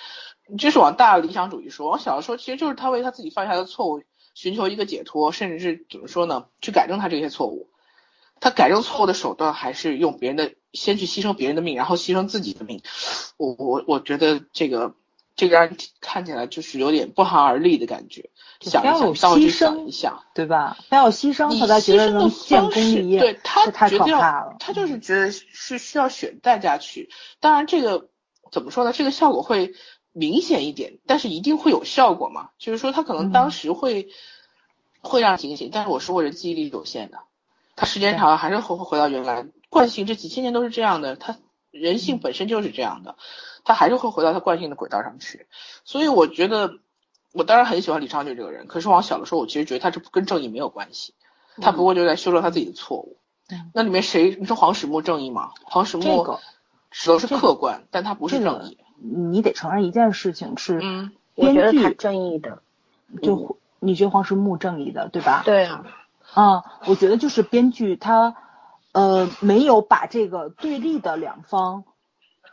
[0.58, 4.02] 这是往大理想主义说，往小的说，其实就是他为他自己犯下的错误
[4.34, 6.46] 寻求一个解脱，甚至是怎么说呢？
[6.60, 7.68] 去改正他这些错误。
[8.40, 12.80] 他改正错误的手段还是用别人的，先去牺牲别人的命，然后牺牲自己的命。
[13.36, 14.94] 我我我觉得这个
[15.36, 18.30] 这个让人看起来就是有点不寒而栗的感觉。
[18.62, 20.78] 想要稍微想一下，对吧？
[20.88, 23.20] 他要牺牲，他才觉得能建功立业。
[23.20, 24.56] 对他太可怕了。
[24.58, 27.10] 他就是觉得是需要选代价去。
[27.40, 28.08] 当然，这个
[28.50, 28.92] 怎么说呢？
[28.94, 29.74] 这个效果会
[30.12, 32.50] 明显一点，但是一定会有效果嘛？
[32.58, 34.08] 就是说，他可能当时会
[35.00, 37.18] 会让警醒，但是我说过，人记忆力有限的，
[37.76, 40.06] 他时间长了还是会回到原来惯性。
[40.06, 41.36] 这几千年都是这样的，他
[41.70, 43.16] 人性本身就是这样的，
[43.64, 45.46] 他还是会回到他惯性的轨道上去。
[45.84, 46.78] 所以我觉得。
[47.32, 51.14] 我当然很喜欢李昌俊这个人，可是往小的时候，我其实觉得他这跟正义没有关系，
[51.62, 53.18] 他不过就在修正他自己的错误。
[53.72, 54.34] 那里面谁？
[54.34, 55.52] 你说黄始木正义吗？
[55.62, 56.26] 黄始木
[56.90, 58.78] 指的是客观，但他不是正义。
[59.00, 62.62] 你得承认一件事情是，嗯，我觉得他正义的，
[63.22, 65.42] 就你觉得黄始木正义的，对吧？
[65.44, 65.84] 对啊。
[66.34, 68.36] 啊，我觉得就是编剧他
[68.92, 71.84] 呃没有把这个对立的两方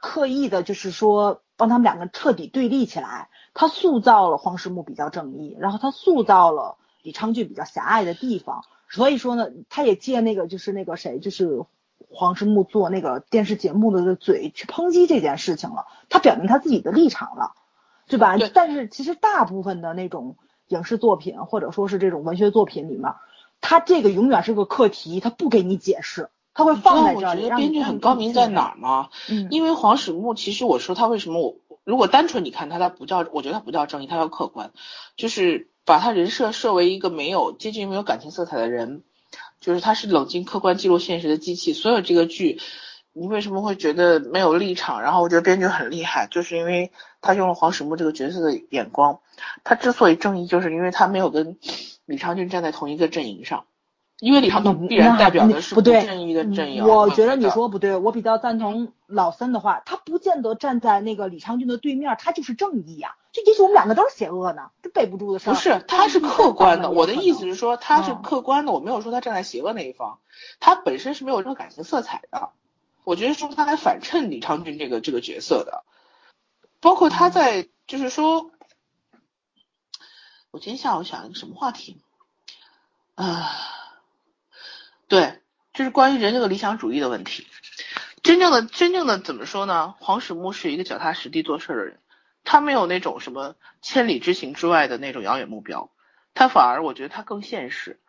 [0.01, 3.29] 刻意的，就是说帮他们两个彻底对立起来。
[3.53, 11.65] 他塑造了黄石木比较正义，然后他塑造了李昌俊比较狭隘的地方，所以说呢，他也借那个就是那个谁，就是
[12.09, 17.53] 黄石木做那个电视节目的嘴去抨击这件事情了，他表明他自己的立场了，
[18.07, 18.35] 对吧？
[18.53, 20.35] 但是其实大部分的那种
[20.67, 23.13] 影视作品或者说是这种文学作品里面，
[23.61, 27.25] 他这个永远是个课题，他不给你解释，他会放在这里。
[27.25, 29.09] 我觉得编剧很高明在哪儿吗？
[29.29, 31.55] 嗯，因为黄始木其实我说他为什么我。
[31.83, 34.71] 如果单纯你看他，他不叫，我觉得他不叫正义，他叫客观，
[35.15, 39.03] 就是把他人设设为一个没有接近没有感情色彩的人，
[39.59, 41.73] 就是他是冷静客观记录现实的机器。
[41.73, 42.59] 所有这个剧，
[43.13, 45.01] 你为什么会觉得没有立场？
[45.01, 49.19] 然后我觉得编剧很厉害，就是因为他用了黄始木这个角色的眼光，
[49.63, 51.57] 他之所以正义，就是因为他没有跟
[52.05, 53.65] 李昌俊站在同一个阵营上。
[54.19, 56.83] 因为李昌俊必然代表的是不正义的阵营。
[56.83, 63.15] 我觉得你说不对，我比较赞同老森的话，他不见得站在那个李昌俊的对面，他就是正义呀。
[63.31, 65.53] 这也许我们两个都是邪恶呢，这背不住的事儿。
[65.53, 66.89] 不是，他是客观的。
[66.89, 70.17] 我的意思是说，他是客观的，我没有说他站在邪恶那一方，
[70.59, 72.49] 他本身是没有任何感情色彩的。
[73.03, 75.83] 我觉得说他来反衬李昌俊这个这个角色的，
[76.79, 78.49] 包括他在就是说，
[80.49, 82.01] 我今天下午想一个什么话题
[83.13, 83.51] 啊？
[85.07, 85.39] 对，
[85.73, 87.47] 就是关于人这个理想主义的问题。
[88.23, 89.95] 真正的真正的怎么说呢？
[89.99, 91.99] 黄始木是一个脚踏实地做事的人，
[92.43, 95.89] 他没有那种什么千里之行之外的那种遥远目标，
[96.33, 98.01] 他反而我觉得他更现实，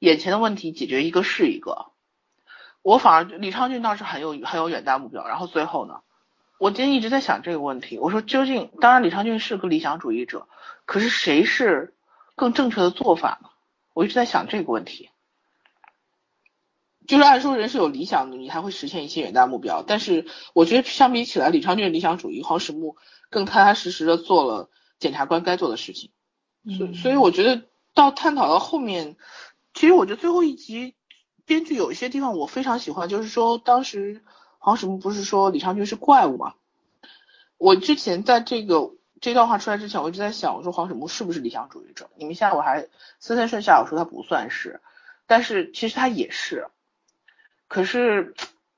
[0.00, 1.86] 眼前的问题解决一个是一个。
[2.82, 6.00] 我反而李昌俊倒是很有很有远大目标，然后最后呢，
[6.58, 10.46] 我今天一直在想这个问题，我说究竟，当然李昌俊是个理想主义者，
[10.84, 11.94] 可是谁是
[12.34, 13.48] 更正确的做法呢？
[13.94, 15.08] 我一直在想这个问题。
[17.06, 19.82] 就是按说人是有理想的，你还会实现一些远大目标。
[19.86, 22.96] 但是我觉得相比起来，李昌俊的理想主义，黄始木
[23.28, 26.10] 更踏踏实实的做了检察官该做的事情。
[26.78, 29.16] 所所以我觉得到探讨到后面，
[29.74, 30.94] 其实我觉得最后一集
[31.44, 34.22] 编剧有一些地方我非常喜欢，就是说当时
[34.58, 36.54] 黄始木不是说李昌俊是怪物嘛？
[37.58, 42.08] 我之前在这个这段话出来之前，我一直在想，我说黄始木是不是理想主义者？
[42.16, 44.80] 你们现在我还森森顺下我说他不算是，
[45.26, 46.68] 但是其实他也是。
[47.74, 48.34] 可是，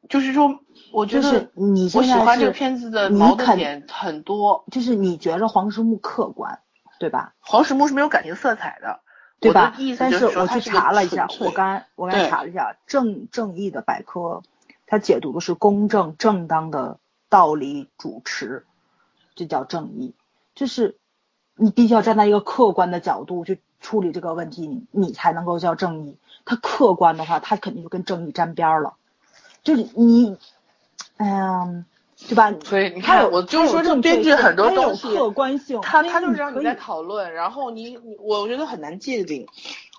[0.09, 0.59] 就是说，
[0.91, 4.65] 我觉得你我喜欢这个片子的矛盾点很多。
[4.73, 6.61] 就是你觉得黄石木客观，
[6.99, 7.35] 对吧？
[7.41, 9.01] 黄石木是没有感情色彩的，
[9.39, 9.77] 对吧？
[9.99, 14.43] 但是我去查了一下，我刚我刚查了一下正正义的百科，
[14.87, 16.99] 它解读的是公正正当的
[17.29, 18.65] 道理主持，
[19.35, 20.15] 这叫正义。
[20.55, 20.97] 就是
[21.55, 26.17] 你必须要站在一个客观的角度去处理这个问题，你你才能够叫正义。
[26.47, 28.95] 他客观的话，他肯定就跟正义沾边了，
[29.65, 30.39] 就是你，
[31.17, 31.85] 哎呀，
[32.29, 32.53] 对吧？
[32.65, 39.47] 所以你看，我就是说，这编剧很多东西，客观性，他他就是让你在讨论，然后你你，我觉得很难界定。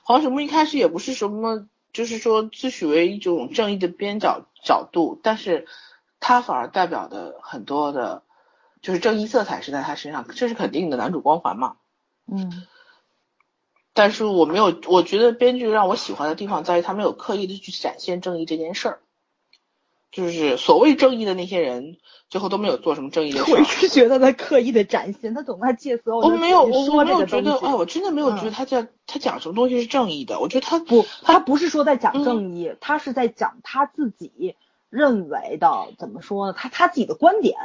[0.04, 5.68] 黄什么一开始也不是什么，就是说自诩为一种正义的边角角度，但是
[6.22, 8.24] 他反而代表的很多的，
[8.82, 11.76] 就是正义色彩是在他身上，这是肯定的，男主光环嘛。
[12.26, 12.66] 嗯。
[13.98, 19.00] 但是我没有，我觉得编剧让我喜欢的地方在于他没有刻意的去展现正义这件事儿，
[20.12, 21.98] 就是所谓正义的那些人，
[22.30, 23.50] 最后都没有做什么正义的事。
[23.58, 26.16] 我是觉得他刻意的展现，他总在借色。
[26.16, 30.40] 我没有，我没有觉得，哎，我真的没有觉得他在他讲什么东西是正义的。
[30.40, 34.56] 我觉得他不，他不是说在讲正义，他是在讲他自己
[34.92, 36.54] 认为的，怎么说呢？
[36.56, 37.58] 他他自己的观点。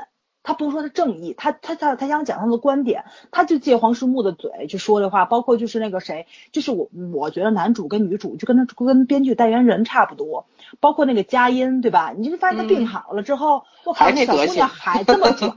[0.42, 10.46] 他不是说他正义，他他他他想讲他的观点，他就借黄世木的嘴去说的话，包括就是那个谁，就是我我觉得男主跟女主就跟他跟编剧代言人差不多，
[10.80, 12.12] 包括那个佳音对吧？
[12.16, 15.52] 你就发现他病好了之后，我靠，小姑娘还这么拽，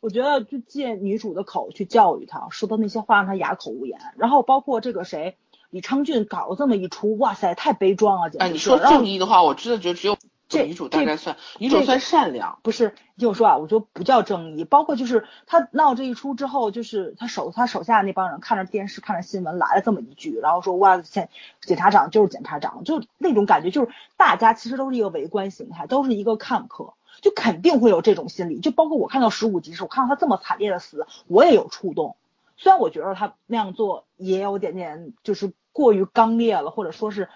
[0.00, 4.00] 我觉得就借女主的口去教育他，说的那些话让他哑口无言。
[4.16, 5.36] 然后包括这个谁，
[5.70, 8.46] 李昌俊搞了这么一出，哇塞，太悲壮了，简直。
[8.46, 10.16] 哎，你说正义的话，我真的觉得只有。
[10.48, 12.94] 这女主大概算女主算善良，不是？
[13.16, 14.64] 你听我说啊，我就不叫正义。
[14.64, 28.60] 包括就是他闹这一出之后，就是他手他手下那帮人看着电视看着新闻来了这么一句，然后说哇，检检察长就是检察长，就那种感觉，就是大家其实都是一个围观形态，都是一个看客，就肯定会有这种心理。
[28.60, 32.14] 就包括我看到十五集时，我看到他这么惨烈的死，我也有触动。
[32.56, 37.28] 虽然我觉得他那样做也有点点就是过于刚烈了，或者说是。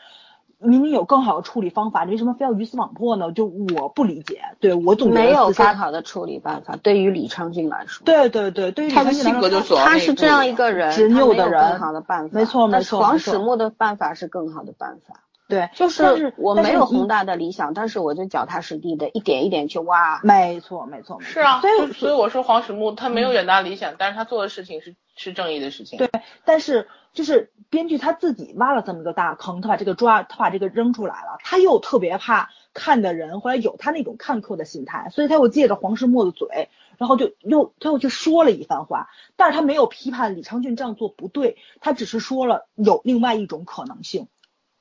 [0.63, 3.33] 明明有更好的处理方法，你为什么非要鱼死网破呢？
[3.33, 6.77] 就我不理解，对我总没有更好的处理办法。
[6.77, 12.39] 对于李昌俊来说，对对对，对于他的性格就他是这样一个人，执拗的人，更好的办法。
[12.39, 15.15] 没错没错，黄始木的办法是更好的办法。
[15.49, 20.21] 对，就是我没有宏大的理想，但是我就脚踏实地的一点一点去挖。
[20.23, 25.97] 没错没错，是啊，所以所以我说黄始木他没有远大理想，但是他做的事情是是正义的事情。
[25.97, 26.11] 对，
[26.45, 26.87] 但是。
[27.13, 31.39] 就是编剧他自己挖了这么个大坑，他把这个抓，他把这个扔出来了。
[31.43, 36.69] 他又特别怕看的人或者有他那种看客的心态，所以他又借着黄世墨的嘴，
[36.99, 39.09] 然后就又他又去说了一番话。
[39.37, 44.29] 但是他没有批判李昌俊这样做不对，他只是说了有另外一种可能性。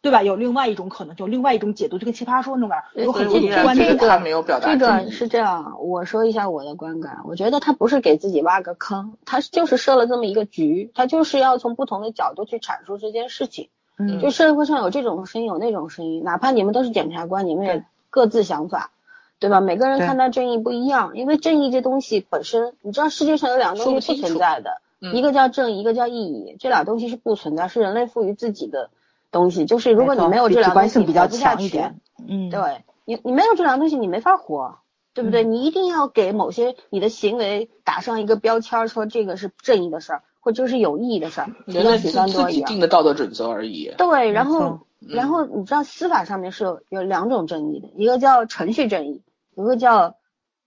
[0.01, 0.23] 对吧？
[0.23, 3.97] 有另外一种可能，就另外一种解读，就跟奇葩说那种感觉，有很多种观点。
[3.97, 4.73] 他没有表达。
[4.73, 7.19] 这个是这样，我说一下我的观感。
[7.25, 13.67] 我觉得他不是给自己挖个坑，他就是设了这么一个局，他就是要从不同的角度去阐述这件事情。
[13.97, 14.21] 嗯。
[14.21, 18.91] 就社会上有这种声音，有那种声音，哪怕你们都是检察官，你们也各自想法，
[19.37, 19.59] 对吧？
[19.59, 24.79] 每个人看待正义不一样，因为正义这东西本身，你知道世界上有两个东西不存在的，
[25.13, 28.89] 一个叫正义，一个叫意义，这俩东西是不存在，是人类赋予自己的。
[29.31, 31.99] 东西就是，如果你没有这两东西，比较强一点。
[32.27, 34.79] 嗯，对你，你没有这两个东西，你没法活，
[35.13, 35.43] 对不对？
[35.43, 41.49] 你一定要给某些你的行为打上一个标签，说这个是正义的事儿，或者是有意义的事儿。
[41.65, 42.11] 人类自
[42.51, 43.93] 己定的道德准则而已。
[43.97, 49.23] 对，然后，然后你知道司法上面是有有两种正义的，一个叫程序正义，
[49.55, 50.15] 一个叫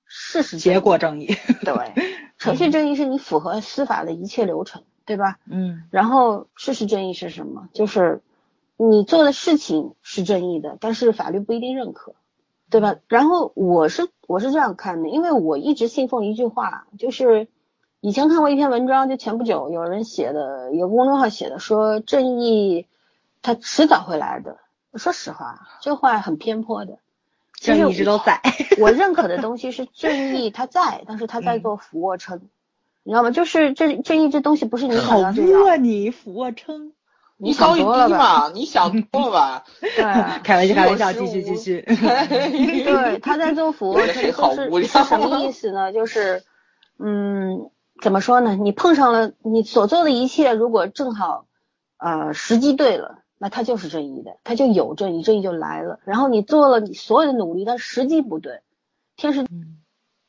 [0.04, 1.36] 事实结果正义。
[1.64, 1.92] 对，
[2.38, 5.38] 程序正义是你符合司法的一切流程，对吧？
[5.48, 7.68] 嗯然后事实正义是什么？
[7.72, 8.22] 就是
[8.76, 12.14] 你做的事情是正义的，但是法律不一定认可，
[12.70, 12.96] 对吧？
[13.08, 17.48] 然后我是我是这样看的，因为我一直信奉一句话，就是
[18.00, 22.86] 以前看过一篇文章，就前不久有人写的，有个公众号写的，说正义
[23.42, 24.58] 它迟早会来的。
[24.94, 26.98] 说实话，这话很偏颇的。
[27.58, 28.42] 其实正义一直都在。
[28.78, 32.40] 我认可的东西是正义，它在，但是它在做俯卧撑，
[33.04, 33.30] 你知道吗？
[33.30, 36.92] 就是这正义这东西不是你好想要就要污，啊你俯卧撑。
[37.42, 38.16] 你你想高一多了吧？
[38.16, 39.64] 低嘛，你想多了吧？
[39.80, 41.80] 对啊 开玩笑，开玩笑，继 续继续。
[41.82, 45.92] 对，他在做俯卧撑，这好就是无聊是什么意思呢？
[45.92, 46.44] 就是，
[47.00, 47.70] 嗯，
[48.00, 48.54] 怎么说呢？
[48.54, 51.46] 你碰上了你所做的一切，如果正好，
[51.98, 55.98] 呃，时机对了，那他就是正义的，他就有正义，正义就来了。
[56.04, 58.60] 然后你做了你所有的努力，但时机不对，
[59.16, 59.78] 天时嗯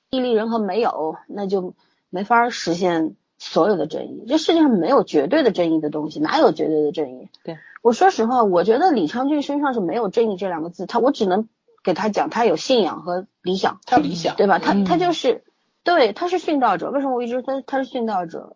[0.09, 1.75] 地利人和没有，那就
[2.09, 4.23] 没法实现所有的正义。
[4.27, 7.27] 这世界上没有绝对的正义的东西，哪有绝对的正义？
[7.43, 11.49] 对我说实话，我觉得李昌俊身上是没有正义这两个字，他我只能
[11.83, 14.59] 给他讲，他有信仰和理想，他有理想，对吧？
[14.59, 15.43] 他嗯他就是
[15.83, 16.89] 对，他是殉道者。
[16.89, 18.55] 为什么我一直他他是殉道者？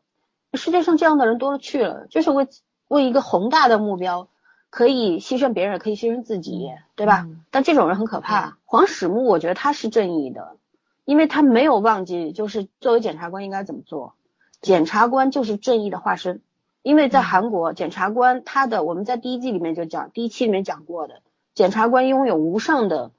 [0.54, 2.48] 世界上这样的人多了去了，就是为
[2.88, 4.30] 为一个宏大的目标，
[4.70, 7.26] 可以牺牲别人，可以牺牲自己，对吧？
[7.28, 8.58] 嗯但这种人很可怕。
[8.64, 10.56] 黄始木，我觉得他是正义的，
[11.04, 14.14] 因为他没有忘记，就是作为检察官应该怎么做。
[14.62, 16.42] 检察官就是正义的化身，
[16.82, 21.22] 因为在韩国，检察官他的我们在第一季里面就讲，第一期里面讲过的，
[21.54, 23.12] 检察官拥有无上的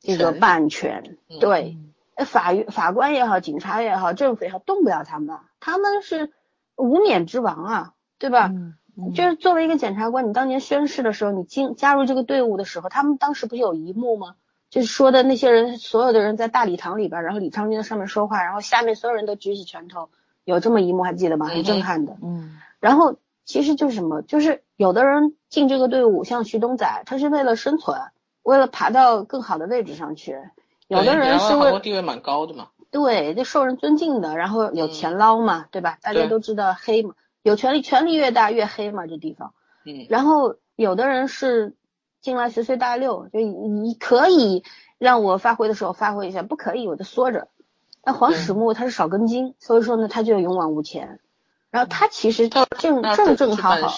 [0.00, 1.78] 这个办权，嗯对。
[2.14, 6.30] 呃法院、法官也好，警察也好，政府也好，动不了他们，他们是
[6.76, 8.48] 无冕之王啊，对吧？
[8.52, 14.34] 嗯嗯就是作为一个检察官，你当年宣誓的时候，你进加入这个队伍的时候，他们当时不是有一幕吗？
[14.68, 20.10] 就是说的那些人，所有的人在大礼堂里边，然后李昌钧在上面说话，然后下面所有人都举起拳头，
[20.44, 21.46] 有这么一幕还记得吗？
[21.56, 22.16] 很震撼的。
[22.22, 28.00] 嗯然后其实就是什么，就是有的人进这个队伍，像徐东仔，他是为了生存，
[28.42, 30.34] 为了爬到更好的位置上去；
[30.88, 35.98] 有的人是韩国为地位蛮高的嘛，对，就受人尊敬的，然后有钱捞嘛，对吧？
[36.02, 39.54] 大家都知道黑嘛，有权利，权力越大越黑嘛，这地方。
[39.84, 41.74] 嗯，然后有的人是
[42.20, 44.64] 进来随随大溜，就你可以
[44.98, 47.48] 让我发挥的时候发挥一下，不可以我就缩着。
[48.04, 51.20] 那黄始木他是少根筋，所以说呢他就勇往无前。
[51.70, 53.88] 然后他其实他正正正好好，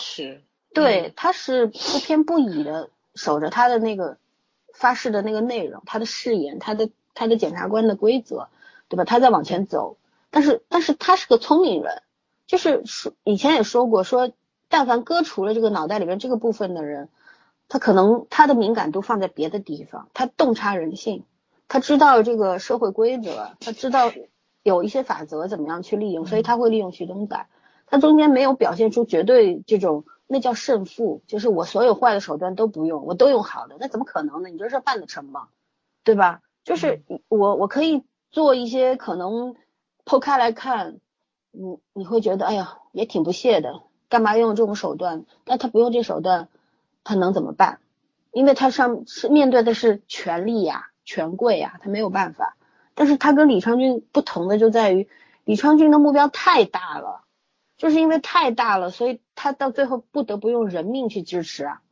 [0.72, 4.18] 对，他是不偏不倚的守着他的那个
[4.72, 8.48] 发誓的那个内容，他的誓言，他的他的检察官的规则，
[8.88, 9.04] 对吧？
[9.04, 9.96] 他在往前走，
[10.30, 12.02] 但是但是他是个聪明人，
[12.46, 14.30] 就是说以前也说过，说
[14.68, 17.08] 但凡割除了这个脑袋里面这个部分的人，
[17.68, 21.24] 他可能他的敏感度放在别的地方，他洞察人性，
[21.74, 24.12] 他知道这个社会规则，他知道
[24.62, 27.48] 有一些法则怎么样去利用，所以他会利用去更改。
[27.86, 34.50] 他中间没有表现出绝对这种，那叫胜负，就是我所有坏的手段都不用，我都用好的，那怎么可能呢？
[34.50, 35.48] 你这事儿办得成吗？
[36.04, 36.42] 对吧？
[36.62, 39.56] 就是我我可以做一些可能
[40.04, 41.00] 剖开来看，
[41.50, 45.24] 你你会觉得哎呀也挺不屑的，干嘛用这种手段？
[45.42, 46.46] 但他不用这手段，
[47.02, 47.80] 他能怎么办？
[48.30, 52.56] 因为他上是面对的是权力呀、权贵呀，他没有办法。
[52.94, 55.08] 但是他跟李昌钧不同的就在于，
[55.44, 57.22] 李昌钧的目标太大了。
[57.76, 61.82] 就是因为太大了，所以他到最后不得不用人命去支持啊，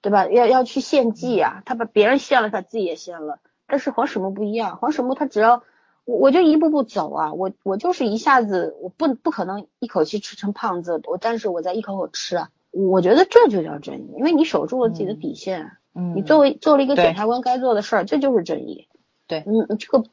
[0.00, 0.26] 对吧？
[0.28, 3.40] 要要去献祭啊，他把别人献了，他自己也献了。
[3.66, 5.64] 但是黄始木不一样，黄始木他只要
[6.04, 15.76] 我我就一步步走啊，我我就是一下子我不不可能一口气吃成胖子，我但是我在一口口吃啊，我觉得这就叫正义，因为你守住了自己的底线，嗯，
[16.14, 18.88] 你作为做了一个检察官该做的事儿，这就是正义。
[19.26, 19.44] 对。
[19.46, 20.04] 嗯，这个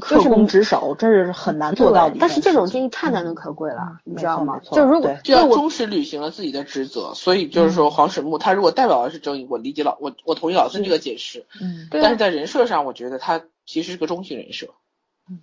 [0.00, 5.18] 恪公职守，这是很难做到的但是这种正义太难能可贵了，嗯你知道吗就如果对。
[5.24, 14.68] 就要忠实履行了自己的职责，所以就是说黄始木他如果代表的是正义，我理解老我我同意老孙这个解释，嗯，但是在人设上，我觉得他其实是个中性人设，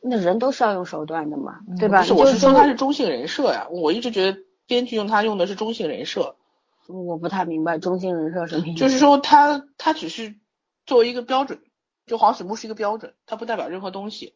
[0.01, 1.99] 那人都是要用手段的嘛，嗯对吧？
[2.01, 6.35] 不是，我是说他是中性人设呀，我一直觉得编剧用他用的是中性人设，
[6.91, 8.79] 我不太明白中心人设什么意思。
[8.79, 10.35] 就是说他他只是
[10.85, 11.59] 作为一个标准，
[12.05, 14.35] 就黄始木是一个标准，他不代表任何东西。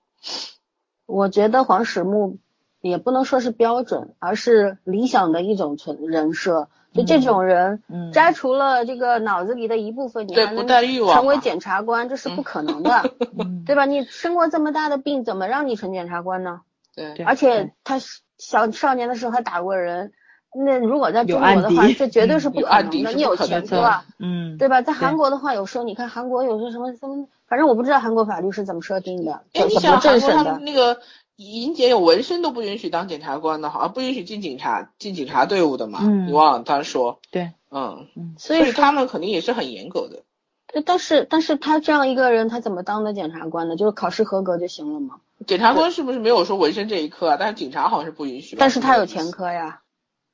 [1.05, 2.39] 我觉得黄始木
[2.81, 6.69] 也不能说是标准，而是理想的一种存人设。
[6.93, 13.85] 就这种人，嗯摘除了这个脑子里的一部分，你对不还能带欲望成为检察官，这是不可能的，嗯 对吧？
[13.85, 16.61] 你生过这么大的病，怎么让你成检察官呢？
[16.95, 17.99] 对对而且他
[18.37, 20.13] 小少年的时候还打过人，
[20.55, 23.11] 那如果在中国的话，这绝对是不有可能的。
[23.11, 24.81] 你有前科啊，嗯，对吧？
[24.81, 30.63] 在韩国的话，有时候你看韩国有些什么什么，反正我不知道韩国法律是怎么设定的，哎，你想韩国他们。
[30.63, 30.99] 那个
[31.35, 35.99] 莹姐有纹身都不允许当检察官的，好像不允许进警察进警察队伍的嘛？
[36.01, 38.07] 嗯你忘了他说，对，嗯，
[38.37, 40.23] 所以，他们肯定也是很严格的。
[40.71, 43.75] 对但是但是他这样一个人，他怎么当的检察官呢？
[43.75, 45.15] 就是考试合格就行了嘛。
[45.45, 47.37] 检察官是不是没有说纹身这一科啊？
[47.37, 48.55] 但是警察好像是不允许。
[48.57, 49.81] 但是他有前科呀，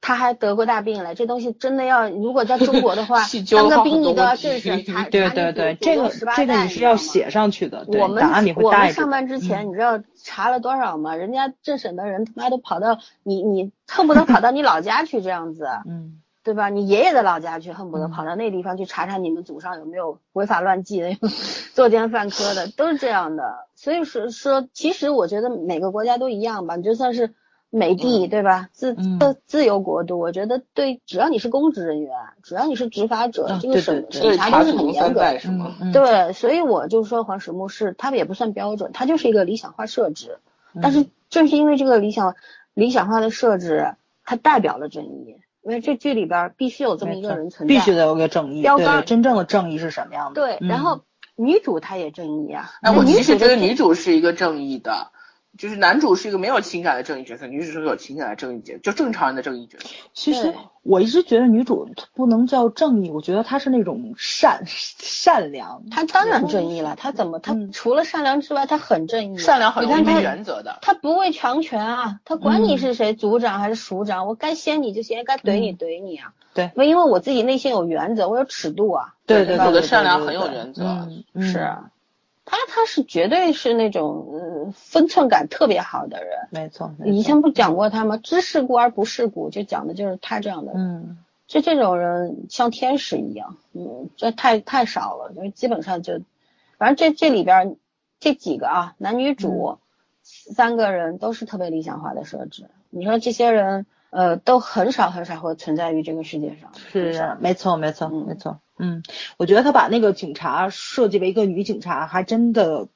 [0.02, 1.16] 他还得过大病了。
[1.16, 3.22] 这东西真的要，如果在中国的话
[3.56, 8.24] 当个兵你都要政审，查对对对，这个这个你是要写上去的，我们
[8.56, 11.16] 我们上班之前，嗯你知道查了多少吗？
[11.16, 16.70] 人家政审的人他妈都跑到你你恨不得跑到你老家去这样子， 嗯对吧？
[16.70, 21.16] 你爷爷的老家去，恨不得嗯跑到那地方去查查你们祖上有没有违法乱纪的、
[21.76, 23.68] 作奸犯科的，都是这样的。
[23.76, 27.36] 所以说说，其实我觉得每个国家都一样吧，你就算是
[27.72, 28.70] 美帝，嗯对吧？
[28.74, 32.12] 自嗯自自由国度，我觉得对，只要你是公职人员，
[32.44, 35.40] 只要你是执法者，啊这个审审查都是很严格的。
[35.40, 35.74] 是吗？
[35.82, 40.38] 嗯，对，所以我就说黄石木是他也不算标准，他就是一个理想化设置。
[40.82, 42.36] 但是正是因为这个理想
[42.74, 45.38] 理想化的设置，它代表了正义。
[45.64, 50.42] 因为这剧里边必须有这么一个人存在，必须得有个正义，标杆真正的正义是什么样的？
[50.42, 50.58] 对。
[50.60, 51.02] 嗯然后
[51.36, 55.12] 女主她也正义啊，哎，我其实觉得女主是一个正义的，
[55.58, 59.90] 就是男主是一个没有情感的正义角色，女主是个有情感的正义角，就正常人的正义角色。
[60.14, 65.84] 其实我一直觉得女主不能叫正义，我觉得她是那种善善良。
[65.92, 69.38] 她当然正义了，她怎么她嗯除了善良之外，她很正义。
[69.38, 76.34] 善良很有原则的，她不畏强权啊，她管你嗯是谁，组长还是署长，我该掀你就掀，该怼你嗯怼你啊。
[76.54, 79.14] 对，因为我自己内心有原则，我有尺度啊。
[79.26, 80.84] 对对对，的善良很有原则
[81.40, 81.92] 是啊，
[82.52, 86.48] 他他是绝对是那种嗯分寸感特别好的人。
[86.52, 86.94] 没错。
[87.00, 88.18] 没错以前不讲过他吗？
[88.18, 90.82] 知世故而不世故，就讲的就是他这样的人。
[90.82, 91.18] 嗯
[91.48, 96.22] 就这种人像天使一样，嗯，这太太少了，就基本上就，
[96.78, 97.76] 反正这这里边儿
[98.22, 99.78] 这几个啊，男女主、
[100.24, 102.70] 三个人都是特别理想化的设置。
[102.90, 108.62] 你说这些人，呃，都很少很少会存在于这个世界上，是少没错没错嗯没错。
[108.82, 109.04] 嗯，
[109.38, 112.88] 我觉得他把那个警察设计为一个女警察，还真的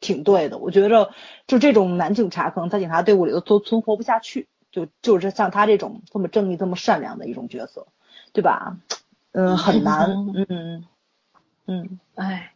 [0.00, 0.58] 挺对的。
[0.58, 1.10] 我觉着
[1.46, 4.48] 就这种男警察，可能在警察队伍里头都存活不下去。
[4.70, 7.86] 就就是像他这种这么正义、这么善良的一种角色，
[8.32, 8.76] 对吧？
[9.30, 10.10] 嗯，很难。
[10.48, 10.84] 嗯
[11.66, 12.52] 嗯哎，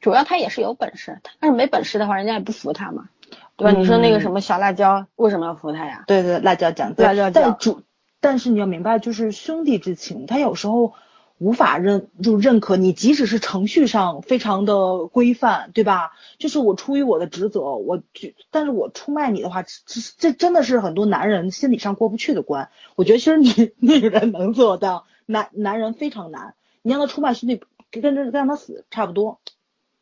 [0.00, 3.08] 主要他也是有本事，他要是没本事的话，人家也不服他嘛，
[3.56, 3.78] 对吧？
[3.78, 6.04] 你说那个什么小辣椒为什么要服他呀？
[6.06, 7.82] 对对，辣椒讲，对辣椒但主，
[8.20, 10.92] 但是你要明白，就是兄弟之情，他有时候
[11.38, 16.12] 无法认就认可你，即使是程序上非常的规范，对吧？
[16.38, 19.72] 就是我出于我的职责，我就，但是我出卖你的话，这
[20.16, 22.70] 这真的是很多男人心理上过不去的关。
[22.94, 26.54] 我觉得其实女女人能做到，男男人非常难。
[26.82, 27.60] 你让他出卖兄弟，
[27.90, 29.40] 跟跟跟让他死差不多，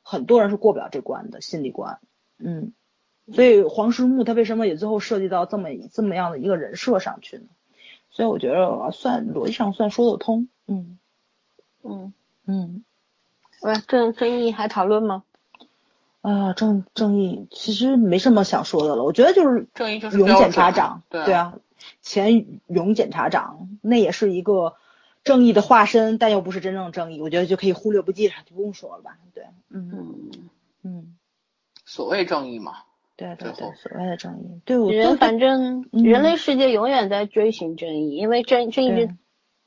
[0.02, 1.98] 很多人是过不了这关的心理关。
[2.38, 2.72] 嗯。
[3.32, 7.44] 所以黄石木他为什么也最后涉及到这么这么样的一个人设上去呢？
[8.10, 10.48] 所以我觉得算逻辑上算说得通。
[10.66, 10.98] 嗯
[11.82, 12.12] 嗯，
[12.46, 12.84] 嗯，
[13.62, 15.24] 喂，正正义还讨论吗？
[16.22, 19.04] 啊，正正义其实没什么想说的了。
[19.04, 21.54] 我觉得就是正义就是标勇检察长，对啊对啊，
[22.02, 24.76] 前勇检察长那也是一个
[25.24, 27.20] 正义的化身，但又不是真正的正义。
[27.22, 29.16] 我觉得就可以忽略不计了，就不用说了吧。
[29.32, 30.30] 对，嗯嗯，
[30.82, 31.16] 嗯，
[31.86, 32.78] 所谓正义嘛。
[33.16, 39.12] 对对对，所谓的正义，对我人都反正嗯人类世界永远在追寻正义，因为正正义这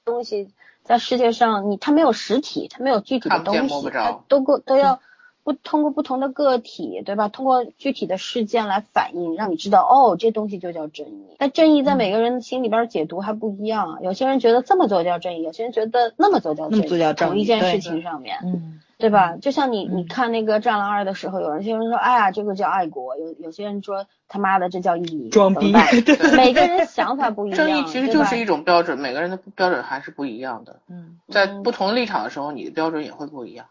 [0.05, 0.49] 东西
[0.83, 4.99] 在世界上，你它没有实体，它没有具体的东西，摸不着它都过都要
[5.43, 7.27] 不通过不同的个体，对吧？
[7.27, 11.35] 通过具体的事件来反映，让你知道哦，这东西就叫正义。
[11.37, 18.37] 但正义在嗯每个人心里边解读还不一样，有些人觉得这么做叫正义，有些人觉得那么做叫正义，同一件事情上面。
[18.43, 19.35] 嗯对吧？
[19.35, 25.27] 就像你你嗯看那个《战狼二》的时候，有人些人说，哎呀，这个叫爱国；有有些人说，他妈的，这叫义理。
[25.27, 25.73] 装逼
[26.37, 27.57] 每个人想法不一样。
[27.57, 30.79] 正义其实就是一种标准，每个人的标准还是不一样的。
[30.87, 33.65] 嗯在嗯不同的立场的时候，你的标准也会不一样。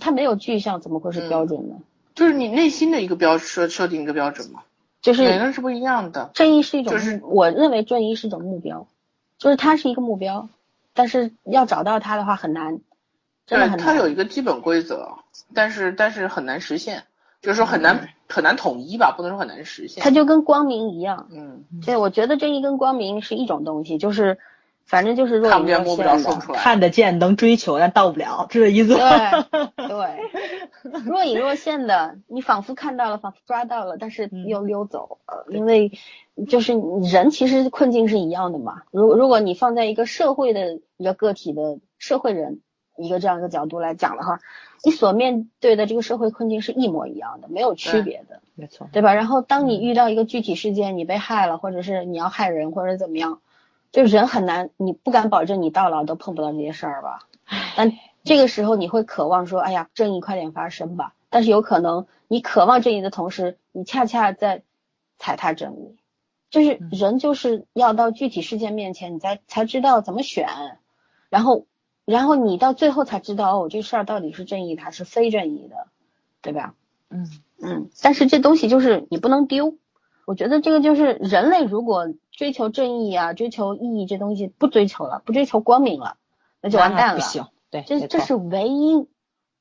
[0.00, 1.74] 他没有具象，怎么会是嗯标准呢？
[2.14, 4.60] 就是你内心的一个标设设定一个标准嘛，
[5.02, 6.30] 就是每个人是不一样的。
[6.34, 8.86] 正义是一种，就是我认为正义是一种目标，
[9.38, 10.48] 就是它是一个目标，
[10.94, 12.78] 但是要找到它的话很难，
[13.48, 13.78] 对，很难。
[13.78, 15.08] 它有一个基本规则，
[15.54, 17.04] 但是但是很难实现，
[17.40, 20.02] 就是说很嗯难很难统一吧，不能说很难实现。
[20.02, 24.38] 它就跟光明一样，嗯，对我觉得正义跟光明是一种东西，就是
[24.84, 26.30] 反正就是若隐若看不见摸不着现的。
[26.30, 26.58] 说不出来。
[26.58, 29.42] 看得见能追求，但到不了，是这意思吗？
[29.76, 35.92] 对对，若隐若现的，你仿佛看到了，仿佛抓到了，但是嗯又溜走了，因为
[36.48, 36.74] 就是
[37.10, 38.82] 人其实困境是一样的嘛。
[38.90, 42.60] 如如果你放在一个社会的一个个体的社会人
[42.98, 44.40] 一个这样一个角度来讲的话，
[44.84, 48.40] 你所面对的这个社会困境是一模一样的，没有区别的。
[48.54, 49.14] 没错，对吧？
[49.14, 53.40] 然后当你遇到一个具体事件，你被害了，或者是你要害人，或者怎么样，
[53.92, 57.20] 就人很难，你不敢保证你到老都碰不到这些事儿吧？
[57.76, 57.92] 但
[58.24, 61.14] 这个时候你会渴望说，哎呀，正义快点发生吧。
[61.30, 64.62] 但是有可能你渴望正义的同时，你恰恰在
[65.18, 65.96] 踩踏正义。
[66.50, 70.48] 就是人就是要到具体事件面前，你才才知道怎么选，
[71.28, 71.66] 然后
[72.12, 75.88] 然后你到最后才知道，哦，这事儿到底是正义的还是非正义的，
[76.40, 76.74] 对吧？
[77.10, 77.28] 嗯
[77.60, 79.74] 嗯，但是这东西就是你不能丢。
[80.26, 86.16] 我觉得这个就是人类如果追求正义啊、追求意义这东西不追求了，不追求光明了，
[86.62, 87.16] 那就完蛋了。
[87.16, 89.06] 不行，对，这这是唯一，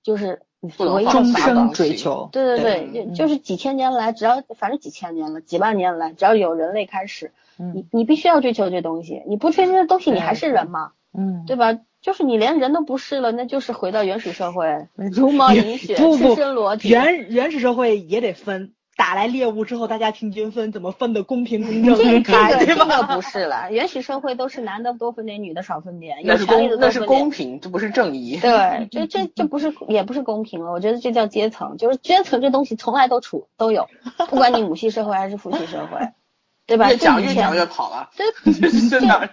[0.03, 0.44] 就是
[0.78, 10.91] 不唯一终生追求，对对对对，就就是几千年来，只要反正几千年了，几万年来，只要有人类开始，嗯你你必须要追求这东西，你不追求这东西，你还是人吗？
[11.14, 11.80] 嗯，对吧？
[12.07, 16.88] 就是你连人都不是了，那就是回到原始社会， 茹毛饮血，赤身裸体。
[16.88, 22.85] 原原始社会也得分，打来猎物之后大家平均分，怎么分的公平公正公开，个对吧？
[22.85, 28.39] 这个不是了，原始社会都是男的多分点，女的少分点，那是有权利的公那是公平，这不是正义。
[28.39, 33.89] 对， 这这这不是也不是公平了，我觉得这叫阶层，就是阶层这东西从来都处都有，
[34.29, 36.07] 不管你母系社会还是父系社会，
[36.68, 36.89] 对吧？
[36.91, 38.11] 越讲越讲越跑了。
[38.15, 38.52] 这这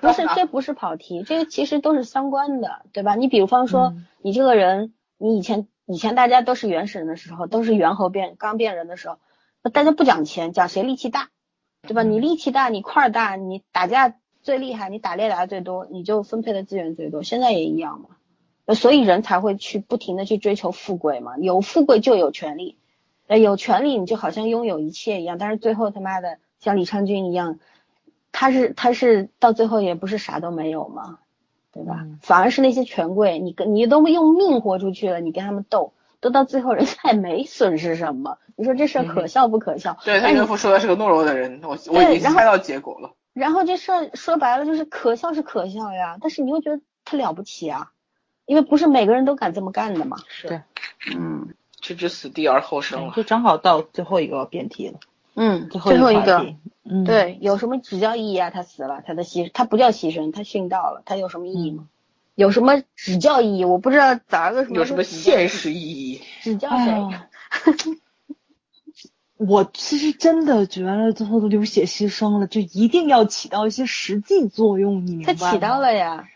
[0.01, 3.17] 不是这不是跑题，这个其实都是相关的，对吧？
[3.17, 9.19] 你比方说，嗯你这个人，你以前以前大家都是原始人的时候，都是猿猴变刚变人的时候，
[9.63, 11.29] 那大家不讲钱，讲谁力气大，
[11.83, 12.05] 对吧？
[12.05, 17.23] 你力气大，你块儿大，你打架最厉害，你打猎打的最多，你就分配的资源最多。
[17.25, 22.79] 现在也一样嘛，所以人才会去不停的去追求富贵嘛，有富贵就有权利，
[23.27, 27.59] 呃，有权利你就好像拥有一切一样，但是最后他妈的像李昌君一样，
[28.33, 31.19] 他是他是到最后也不是啥都没有嘛，
[31.73, 32.01] 对吧？
[32.01, 39.99] 嗯反而是那些权贵，你跟你都用命豁出去了，你跟他们斗，都到最后人家也没损失什么，你说这事儿可笑不可笑？
[40.05, 43.13] 对他岳父说的是个懦弱的人，我我已经猜到结果了。
[43.35, 47.91] 然后这事儿说白了就是可笑是可笑呀，但是你又觉得他了不起啊，
[48.47, 50.17] 因为不是每个人都敢这么干的嘛。
[50.29, 50.63] 是，
[51.15, 53.13] 嗯置之死地而后生了。
[53.15, 55.01] 就正好到最后一个辩题了，
[55.35, 56.47] 嗯，最后最后一个，
[56.85, 58.51] 嗯，，对有什么指教意义啊？
[58.51, 61.89] 他死了，他的牺他不叫牺牲，他殉道了，他有什么意义吗？
[62.35, 63.65] 有什么指教意义？
[63.65, 66.21] 我不知道咋个什么有什么现实意义？
[66.41, 66.91] 指教谁？
[66.91, 67.29] 哎
[69.37, 75.41] 我其实真的觉得最后都流血牺牲了，就一定要起到一些实际作用，你明白吗？
[75.43, 76.29] 他起到了呀。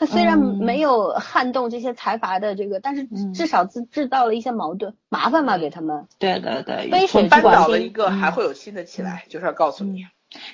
[0.00, 0.56] 他虽然嗯。
[0.64, 3.34] 没有撼动这些财阀的这个，但是嗯。
[3.34, 6.08] 至少制制造了一些矛盾麻烦嘛给他们。
[6.18, 10.06] 对对对，杯水扳倒了一个，还会有新的起来，就是要告诉你，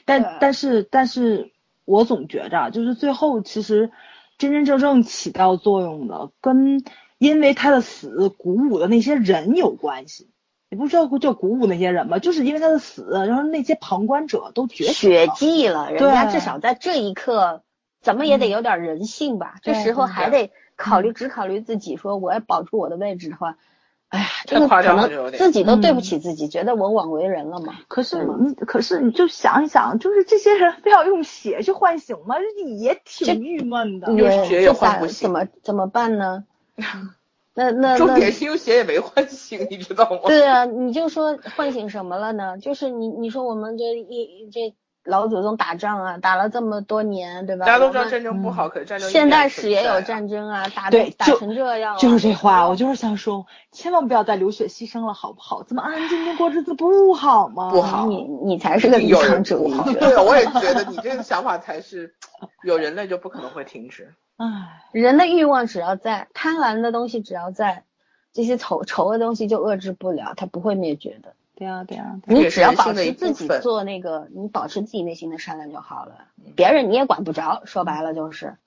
[0.04, 1.52] 但但是但是
[1.84, 3.92] 我总觉着啊，就是最后其实
[4.36, 6.82] 真真正正起到作用的，跟
[7.18, 10.28] 因为他的死鼓舞的那些人有关系。
[10.68, 15.32] 你不知道就鼓舞那些人吧，就是因为他的死，然后那些旁观者都觉醒血了。
[15.36, 16.32] 迹了，人家对。
[16.32, 17.62] 至少在这一刻，
[18.06, 19.56] 怎么也得有点人性吧？
[19.62, 23.58] 这时候还得考虑，只考虑自己，说我要保住我的位置的话，
[24.10, 27.74] 哎呀，这太夸个可能自己都对不嗯起自己，觉得我枉为人了嘛。
[27.88, 32.36] 可是你，可是你就想一想，就是这些人非要用血去唤醒吗？
[32.78, 34.12] 也挺郁闷的。
[34.12, 36.44] 有也血也这咋换不醒怎么怎么办呢？
[37.58, 40.20] 那那重那点是用血也没唤醒，你知道吗？
[40.26, 42.56] 对啊，你就说唤醒什么了呢？
[42.58, 44.76] 就是你你说我们这一这
[45.06, 47.64] 老祖宗打仗啊，打了这么多年，对吧？
[47.64, 55.62] 大家都知道战争不好，可是战争现代史史也有战争啊，打对打成这样了，就是这话，我就是想说，千万不要再流血牺牲了，好不好？
[55.62, 57.70] 怎么安安静静过日子不好吗？
[57.70, 59.42] 不好你你才是个理想。
[59.42, 59.56] 者。
[60.00, 62.14] 对，我也觉得你这个想法才是
[62.64, 64.12] 有人类就不可能会停止。
[64.36, 67.84] 唉，人的欲望只要在，贪婪的东西只要在，
[68.32, 71.34] 这些丑丑恶东西就遏制不了，它不会灭绝的。
[71.56, 77.62] 对啊对呀，这也是你只要保持自己做那个，你保持自己内心的善良就好了，别人你也管不着。
[77.64, 78.58] 说白了就是，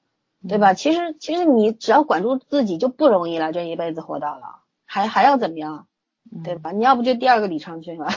[0.47, 0.73] 对吧？
[0.73, 5.85] 其实其实你只要管住自己就不容易了，这一辈子活到老，还还要怎么样？
[6.43, 6.71] 对吧？
[6.71, 8.09] 你要不就第二个李昌君了。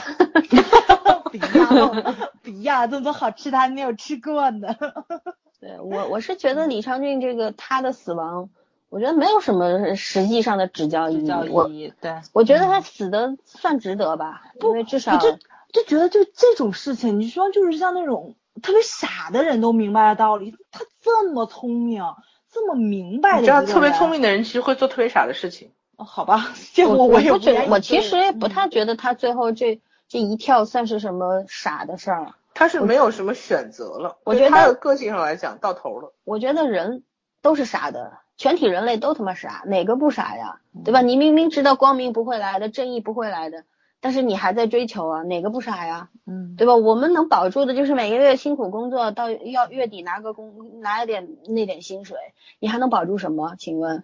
[1.31, 4.75] 比亚 比亚这么多好吃的还没有吃过呢。
[5.59, 8.49] 对我我是觉得李昌俊这个他的死亡，
[8.93, 11.27] 我觉得没有什么实际上的指教意义。
[11.27, 12.13] 教我意义对。
[12.31, 15.31] 我觉得他死的算值得吧，因为至少我就
[15.71, 22.03] 就觉得就这种事情，你说就是像那种特别傻的人都明白的道理，他这么聪明，
[22.51, 25.71] 这么明白的你知道，一个人，特别聪明的人其实会做特别傻的事情。
[25.95, 32.33] 哦，好吧，这我我也不不觉得，我其实也嗯不太觉得他最后这这一跳算是什么傻的事儿。
[32.53, 36.13] 他是没有什么选择了，我觉得他的个性上来讲到头了。
[36.23, 37.03] 我觉得人
[37.41, 40.59] 都是傻的，全体人类都他妈傻，哪个不傻呀？
[40.75, 41.01] 嗯对吧？
[41.01, 43.63] 你明明知道光明不会来的，正义不会来的，
[44.01, 46.09] 但是你还在追求啊，哪个不傻呀？
[46.27, 46.75] 嗯，对吧？
[46.75, 52.17] 我们能保住的就是每个月辛苦工作，到要月底拿个工拿一点那点薪水，
[52.59, 53.55] 你还能保住什么？
[53.57, 54.03] 请问，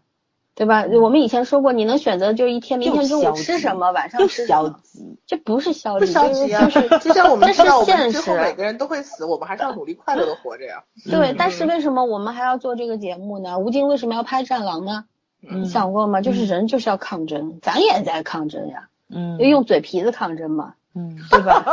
[0.60, 0.84] 对吧？
[1.02, 10.84] 我们以前说过，你能选择就一天，明天中午吃什么，晚上吃什消么，极，这不是消不极，消极啊，就是 就像我们这是知道，我们现之后实每个人都会死，我们还是要努力快乐的活着呀。
[11.10, 13.58] 对，嗯但是为什么我们还要做这个节目呢？
[13.58, 15.06] 吴京为什么要拍《战狼》呢？
[15.42, 16.20] 嗯你想过吗？
[16.20, 21.64] 就是人就是要抗争，咱也在抗争呀，嗯就用嘴皮子抗争嘛，嗯 对吧？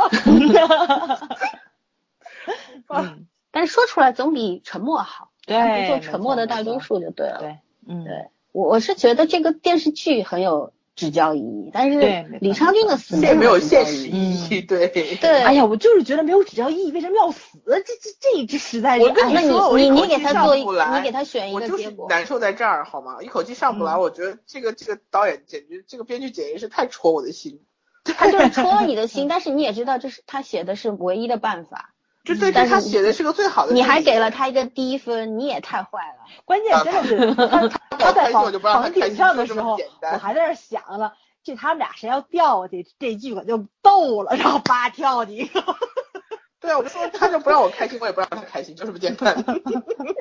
[2.88, 7.38] 嗯，但是说出来总比沉默好，对，做沉默的大多，数就对了。
[7.40, 7.58] 对，
[7.88, 14.62] 嗯，对我我是觉得这个电视剧很有指教意义，但是李昌君的死没有现实意义。
[14.62, 14.88] 对。
[14.88, 17.58] 对，哎呀，我就是觉得没有指教意义，为什么要死？
[17.66, 20.64] 这这这这实在是，我跟你说你你给他做你
[21.02, 22.08] 给他选一个结果。
[22.08, 23.18] 难受在这儿，好吗？
[23.20, 27.60] 一口气上不来，嗯我觉得这个这个导演简直，这个编剧简直是太戳我的心。
[28.04, 31.92] 他就是戳了你的心， 但是你也知道这是他写的是唯一的办法，
[32.26, 33.72] 就对，但是这他写的是个最好的。
[33.72, 36.24] 你还给了他一个低分，你也太坏了。
[36.44, 37.34] 关键真的是
[37.88, 39.78] 他他在房房顶上的时候，
[40.12, 45.50] 我还在那想了，这他们俩谁要掉下去，这剧可就逗了，然后叭跳进去。
[46.58, 49.36] 对啊，我就说他就不让我开心，我也不让他开心，就这么简单。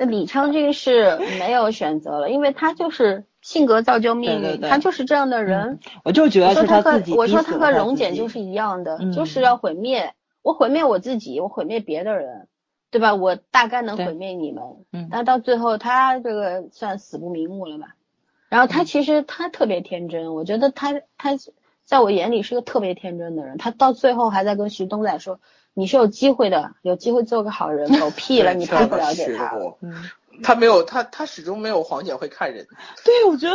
[0.06, 5.80] 李昌俊是没有选择了，因为他就是性格造就命运，对对对他就是这样的人。
[6.04, 10.14] 我就觉得他和自己我说他和逼死了他自己蓉姐就是一样的，嗯就是要毁灭
[10.46, 12.46] 我毁灭我自己，我毁灭别的人，
[12.92, 13.16] 对吧？
[13.16, 14.62] 我大概能毁灭你们，
[14.92, 17.96] 嗯但到最后他这个算死不瞑目了吧？
[18.48, 21.30] 然后他其实他特别天真，我觉得他他
[21.84, 25.40] 在我眼里是个特别天真的人，他到最后还在跟徐东仔说。
[25.78, 28.00] 你是有机会的，有机会做个好人。
[28.00, 29.76] 狗屁了，你太不了解他了。
[29.82, 29.92] 嗯，
[30.42, 32.66] 他没有，他他始终没有黄姐会看人。
[33.04, 33.54] 对，我觉得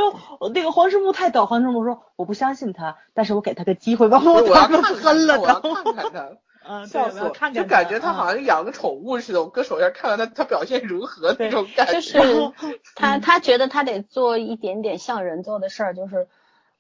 [0.53, 1.47] 那个黄师木太逗。
[1.47, 5.73] 黄师木说我不相信他，但是我给他个机会吧，我要他看看喷了我要都。
[5.73, 6.29] 看看他。
[6.67, 7.29] 嗯，笑死我！
[7.31, 11.93] 看就感觉他好像养个宠物似的，我搁手下看看他他表现如何那种感觉。
[11.93, 12.51] 就是
[12.95, 16.27] 他 他觉得他得做一点点像人做的事儿，就是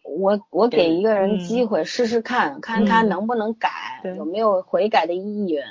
[0.03, 3.69] 我我给一个人机会试试看，看他能不能改，
[4.17, 5.65] 有没有悔改的意愿。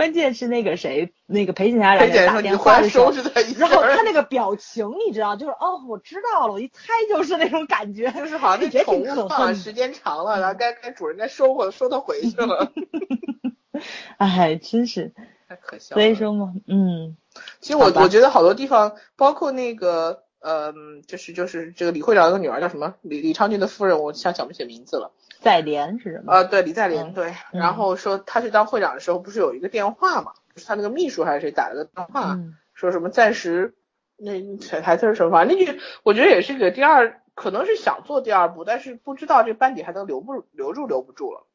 [0.00, 12.72] 关键是那个谁，那个裴景霞裴姐打电话的时候，收拾他一然后他那个表情，你知道，就是哦，我知道了，我一猜就是那种感觉，就是好像那宠物放时间长了，然后该该主人该收回收它回去了。
[14.16, 15.12] 哎，真是
[15.46, 17.18] 太可笑所以说嘛，嗯，
[17.60, 20.72] 其实我我觉得好多地方，包括那个呃，
[21.06, 25.12] 就是就是这个李会长的女儿叫什么李李昌俊的夫人，我想想不起名字了。
[25.40, 26.32] 在莲是什么？
[26.32, 27.34] 啊，对，李在莲，嗯对。
[27.52, 30.32] 然后说他去当会长的时候，不是有一个电话嘛？
[30.54, 33.74] 就是他那个秘书还是谁打了个电话，嗯说什么暂时
[34.16, 35.30] 那台台词是什么？
[35.30, 41.46] 反正那句我觉得也是个第二，可能是想做第二部，但是不知道这班底还能留不留住留不住了。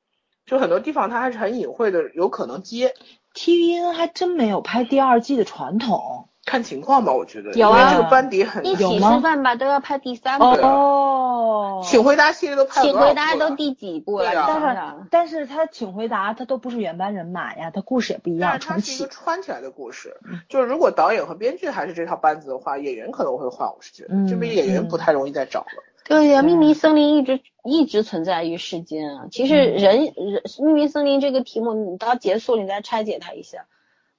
[0.45, 2.93] 就很多地方他还是很隐晦的，有可能接。
[3.33, 6.29] TVN 还真没有拍第二季的传统。
[6.45, 7.79] 看情况吧，我觉得有啊。
[7.79, 14.45] 因为这个班底很一起吃饭吧都要拍第三部，哦，请回答系列都拍了请回答都第几部了？
[14.47, 19.11] 但是想但是他请回答，他都不是原班人马呀，他故事也不一样，重但是它是一个启。
[19.11, 20.17] 穿起来的故事，
[20.47, 23.67] 就是如果导演和编剧还是这套班子的话，演员可能会换。
[23.67, 24.13] 我是觉得。
[24.13, 24.27] 嗯。
[24.27, 25.83] 这边演员不太容易再找了。
[26.07, 29.25] 对呀，秘密森林一直一直存在于世间啊。
[29.31, 33.65] 其实人人秘密森林这个题目，你到结束你再拆解它一下，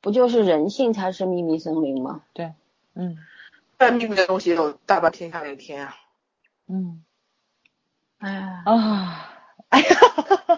[0.06, 2.22] 不就是人性才是秘密森林吗？
[2.32, 2.52] 对，
[2.94, 3.18] 嗯
[3.76, 5.96] 但秘密的东西有大半天下那天啊。
[6.68, 7.02] 嗯
[8.18, 9.30] 哎呀，啊，
[9.68, 9.86] 哎呀，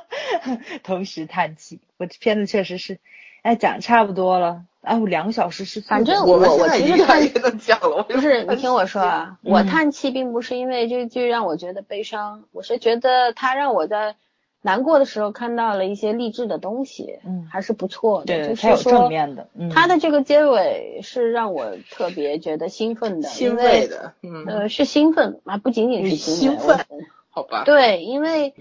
[0.85, 1.81] 同时叹气。
[1.97, 2.99] 我这片子确实是，
[3.41, 14.17] 哎，讲差不多了，哎，我两个小时是反正我我我其实看越能讲了，我不是，你听我说啊，嗯我叹气并不是因为这剧让我觉得悲伤，我是觉得它让我在
[14.61, 18.27] 难过的时候看到了一些励志的东西，嗯还是不错的。
[18.27, 26.85] 对，就是有正说，面的，嗯，它的这个结尾是让我特别觉得兴奋的，欣因为慰的，嗯，呃是兴奋啊，不仅仅是兴兴奋
[27.31, 27.63] 好吧。
[27.65, 28.55] 对，因为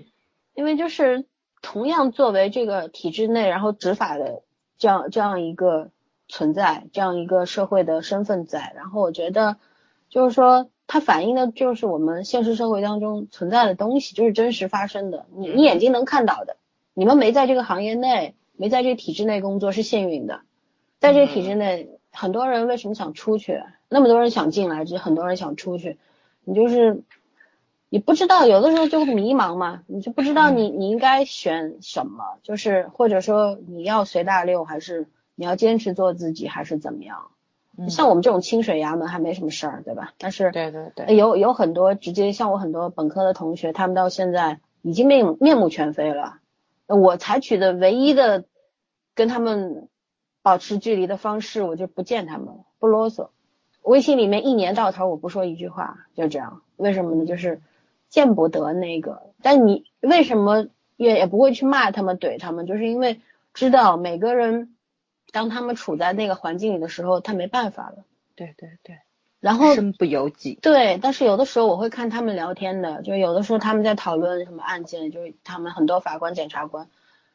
[0.53, 1.25] 因为就是
[1.61, 4.43] 同样作为这个体制内，然后执法的
[4.77, 5.89] 这样这样一个
[6.27, 9.57] 存在，这样一个社会的身份在，然后我觉得
[10.09, 16.55] 就是说，它反映的就是我们现实社会当中存在的东西，就是真实发生的，你你眼睛能看到的。
[16.93, 20.41] 你们没在这个行业内，没在这个体制内工作是幸运的，
[20.99, 23.61] 在这个体制内，很多人为什么想出去？
[23.89, 25.97] 那么多人想进来，就很多人想出去，
[26.43, 27.03] 你就是
[27.89, 37.29] 你不知道，有的时候就会迷茫嘛，你就不知道你你应该选什么，就是或者说你要随大流，还是你要坚持做自己，还是怎么样？
[37.77, 40.13] 嗯像我们这种清水衙门还没什么事儿，对吧？
[40.17, 46.39] 但是对对对，有有很多直接像我很多本科的同学，他们到现在已经面面目全非了。
[46.87, 48.45] 我采取的唯一的
[49.13, 49.89] 跟他们
[50.41, 53.29] 保持距离的方式，我就不见他们了，不啰嗦。
[53.83, 56.61] 微信里面一年到头我不说一句话，就这样。
[56.77, 57.25] 为什么呢？
[57.25, 57.61] 就是
[58.09, 59.21] 见不得那个。
[59.41, 62.65] 但你为什么也也不会去骂他们、怼他们？
[62.65, 63.21] 就是因为
[63.53, 64.75] 知道每个人
[65.31, 68.05] 当他们处在那个环境里的时候，他没办法了。
[68.35, 68.99] 对对对，
[69.39, 70.57] 然后身不由己。
[70.61, 76.87] 对，但是有的时候我会看他们聊天的，就有的时候他们在讨论什么案件，就是他们很多法官、检察官，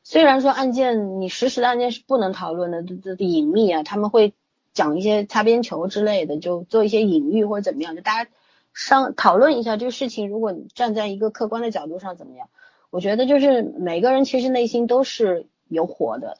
[0.02, 4.32] 虽然说案件你实时的案件是不能讨论的，这这这隐秘啊，他们会
[4.72, 8.30] 讲一些擦边球之类的，就做一些隐喻或者怎么样，就大家
[8.72, 12.48] 商讨论一下这个事情，如果你站在一个客观的角度上怎么样？
[12.90, 16.36] 我觉得就是每个人其实内心都是有火的，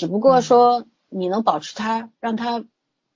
[0.00, 2.64] 只不过说你能保持它，让它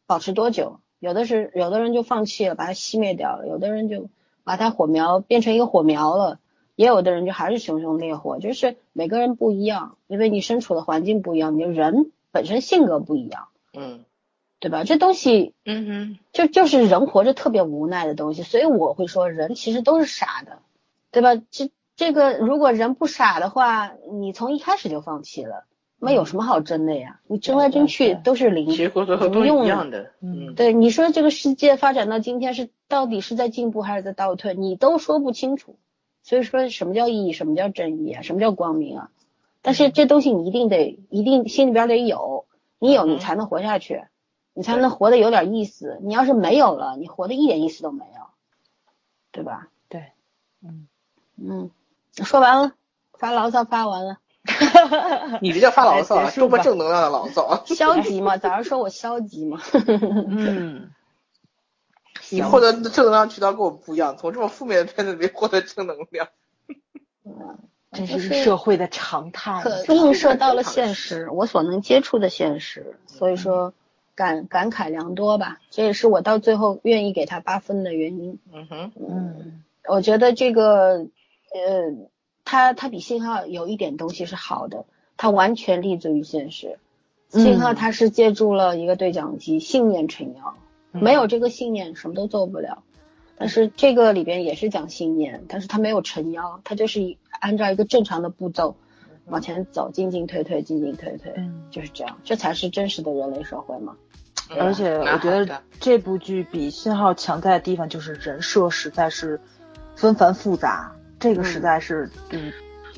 [0.07, 0.81] 保持多久？
[0.99, 4.11] 有的是有的人就放弃了，把它熄灭掉了；有的人就
[4.43, 6.41] 把它火苗变成一个火苗了；
[6.77, 8.39] 也有的人就还是熊熊烈火。
[8.39, 14.05] 就是每个人不一样，因为你身处的环境不一样，你的人本身性格不一样，嗯
[14.61, 14.85] 对吧？
[14.85, 20.59] 这东西嗯哼，就就是人活着特别无奈的东西，所以我会说人其实都是傻的，
[21.11, 21.35] 对吧？
[21.51, 25.65] 这这个如果人不傻的话，你从一开始就放弃了，
[25.99, 27.21] 那有什么好争的呀？
[27.27, 35.77] 你争来争去都是零，结果都是不用一样的，嗯，对，你说这个世界发展到今天是到底是在进步还是在倒退，你都说不清楚。
[36.23, 37.33] 所以说，什么叫意义？
[37.33, 38.23] 什么叫正义啊？
[38.23, 39.11] 什么叫光明啊？
[39.61, 42.47] 但是这东西你一定得，一定心里边得有，
[42.79, 44.05] 你有你才能活下去，
[44.55, 45.99] 你才能活得有点意思。
[46.03, 48.23] 你要是没有了，你活得一点意思都没有，
[49.33, 49.69] 对吧？
[49.89, 50.13] 对，
[50.63, 50.89] 嗯，
[51.37, 51.71] 嗯，
[52.15, 52.73] 说完了，
[53.13, 54.19] 发牢骚发完了，
[55.41, 57.63] 你这叫发牢骚啊，多么正能量的牢骚啊！
[57.67, 59.61] 消极嘛，早上说我消极嘛。
[60.29, 60.91] 嗯，
[62.31, 66.29] 你获得的正能量渠道跟我们不一样，从这么负面的片子里面获得正能量。
[67.93, 69.63] 这是社会的常态。
[69.63, 73.73] 可映射到了现实，我所能接触的现实，所以说
[74.15, 75.59] 感感慨良多吧。
[75.71, 78.39] 这也是我到最后愿意给他八分的原因。
[78.53, 81.07] 嗯哼，嗯我觉得这个
[81.55, 82.09] 呃，
[82.55, 84.85] 他他比信号有一点东西是好的，
[85.17, 86.79] 它完全立足于现实。
[87.29, 90.55] 信号它是借助了一个对讲机，信念撑腰，
[90.93, 92.85] 嗯没有这个信念什么都做不了。
[93.37, 98.77] 但是这个里边也是讲信念，但是它没有撑腰，它就是以按照一个正常的步骤
[99.27, 103.97] 往前走，进进退退，进进退退，嗯，就是这样，这才是真实的人类社会嘛。
[104.57, 109.41] 而且我觉得这部剧比《信号》强在的地方就是人设实在是
[109.97, 110.93] 纷繁复杂，
[111.25, 112.53] 这个实在是嗯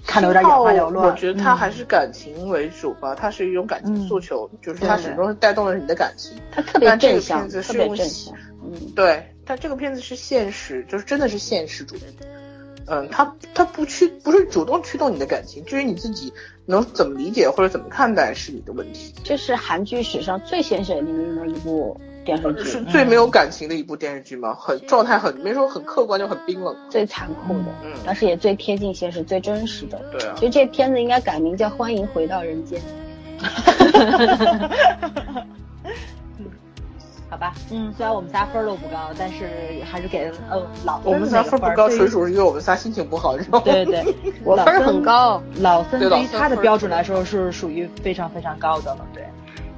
[0.04, 1.06] 看得有点眼花缭乱。
[1.06, 6.36] 我觉得他嗯还是感情为主吧，它是一种感情诉求，就是它始终是带动了你的感情。
[6.50, 12.00] 他特别但这个正向，片子特别正向，嗯，对，但这个片子是现实，就是真的是现实主义。
[12.88, 16.32] 嗯，他他不驱不是主动驱动你的感情，至于你自己
[16.66, 19.12] 能怎么理解或者怎么看待是你的问题。
[19.24, 24.54] 这是韩剧史上最鲜血淋漓的一部电视是剧，最没有感情的一部电视剧吗？
[24.58, 26.76] 很状态很没说很客观，就很冰冷。
[26.90, 29.98] 最残酷的，嗯但是也最贴近现实、最真实的。
[30.10, 32.80] 对啊其，实这片子应该改名叫《欢迎回到人间》。
[37.28, 39.50] 好吧，嗯，虽然我们仨分儿都不高，但是
[39.84, 43.64] 还是给呃老我们仨分不高，纯属是因为我们仨心情不好，你知道吗？
[43.64, 44.14] 对对对，
[44.44, 49.24] 我分儿很高，老森对他的标准来说是属于非常非常高的了，对。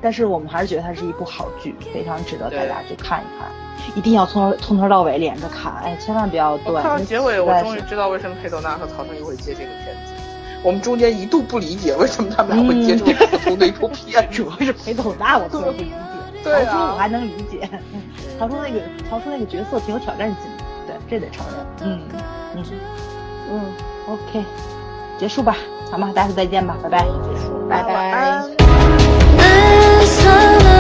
[0.01, 3.49] 但是我们还是觉得它是一部好剧，非常值得大家去看一看，
[3.97, 6.83] 一定要从头从头到尾连着看，哎，千万不要断。
[6.83, 10.13] 看到结尾，我终于知道为什么裴斗娜和曹承佑会接这个片子。
[10.63, 14.23] 我们中间一度不理解为什么他们俩会接这么普通的一部片。
[14.23, 14.29] 子。
[14.37, 15.95] 主要是裴斗娜，我特别不理解。
[16.43, 16.65] 对啊。
[16.65, 17.69] 曹冲我还能理解，
[18.39, 20.37] 曹冲那个曹冲那个角色挺有挑战性
[20.87, 21.57] 的，对，这得承认。
[21.83, 22.01] 嗯。
[22.57, 22.65] 嗯。
[23.51, 23.61] 嗯
[24.09, 24.45] ，，OK，
[25.17, 25.57] 结束吧，
[25.91, 26.13] 好吗？
[26.15, 27.07] 大家再见吧，拜拜。
[27.69, 28.45] 拜拜
[29.99, 30.78] 晚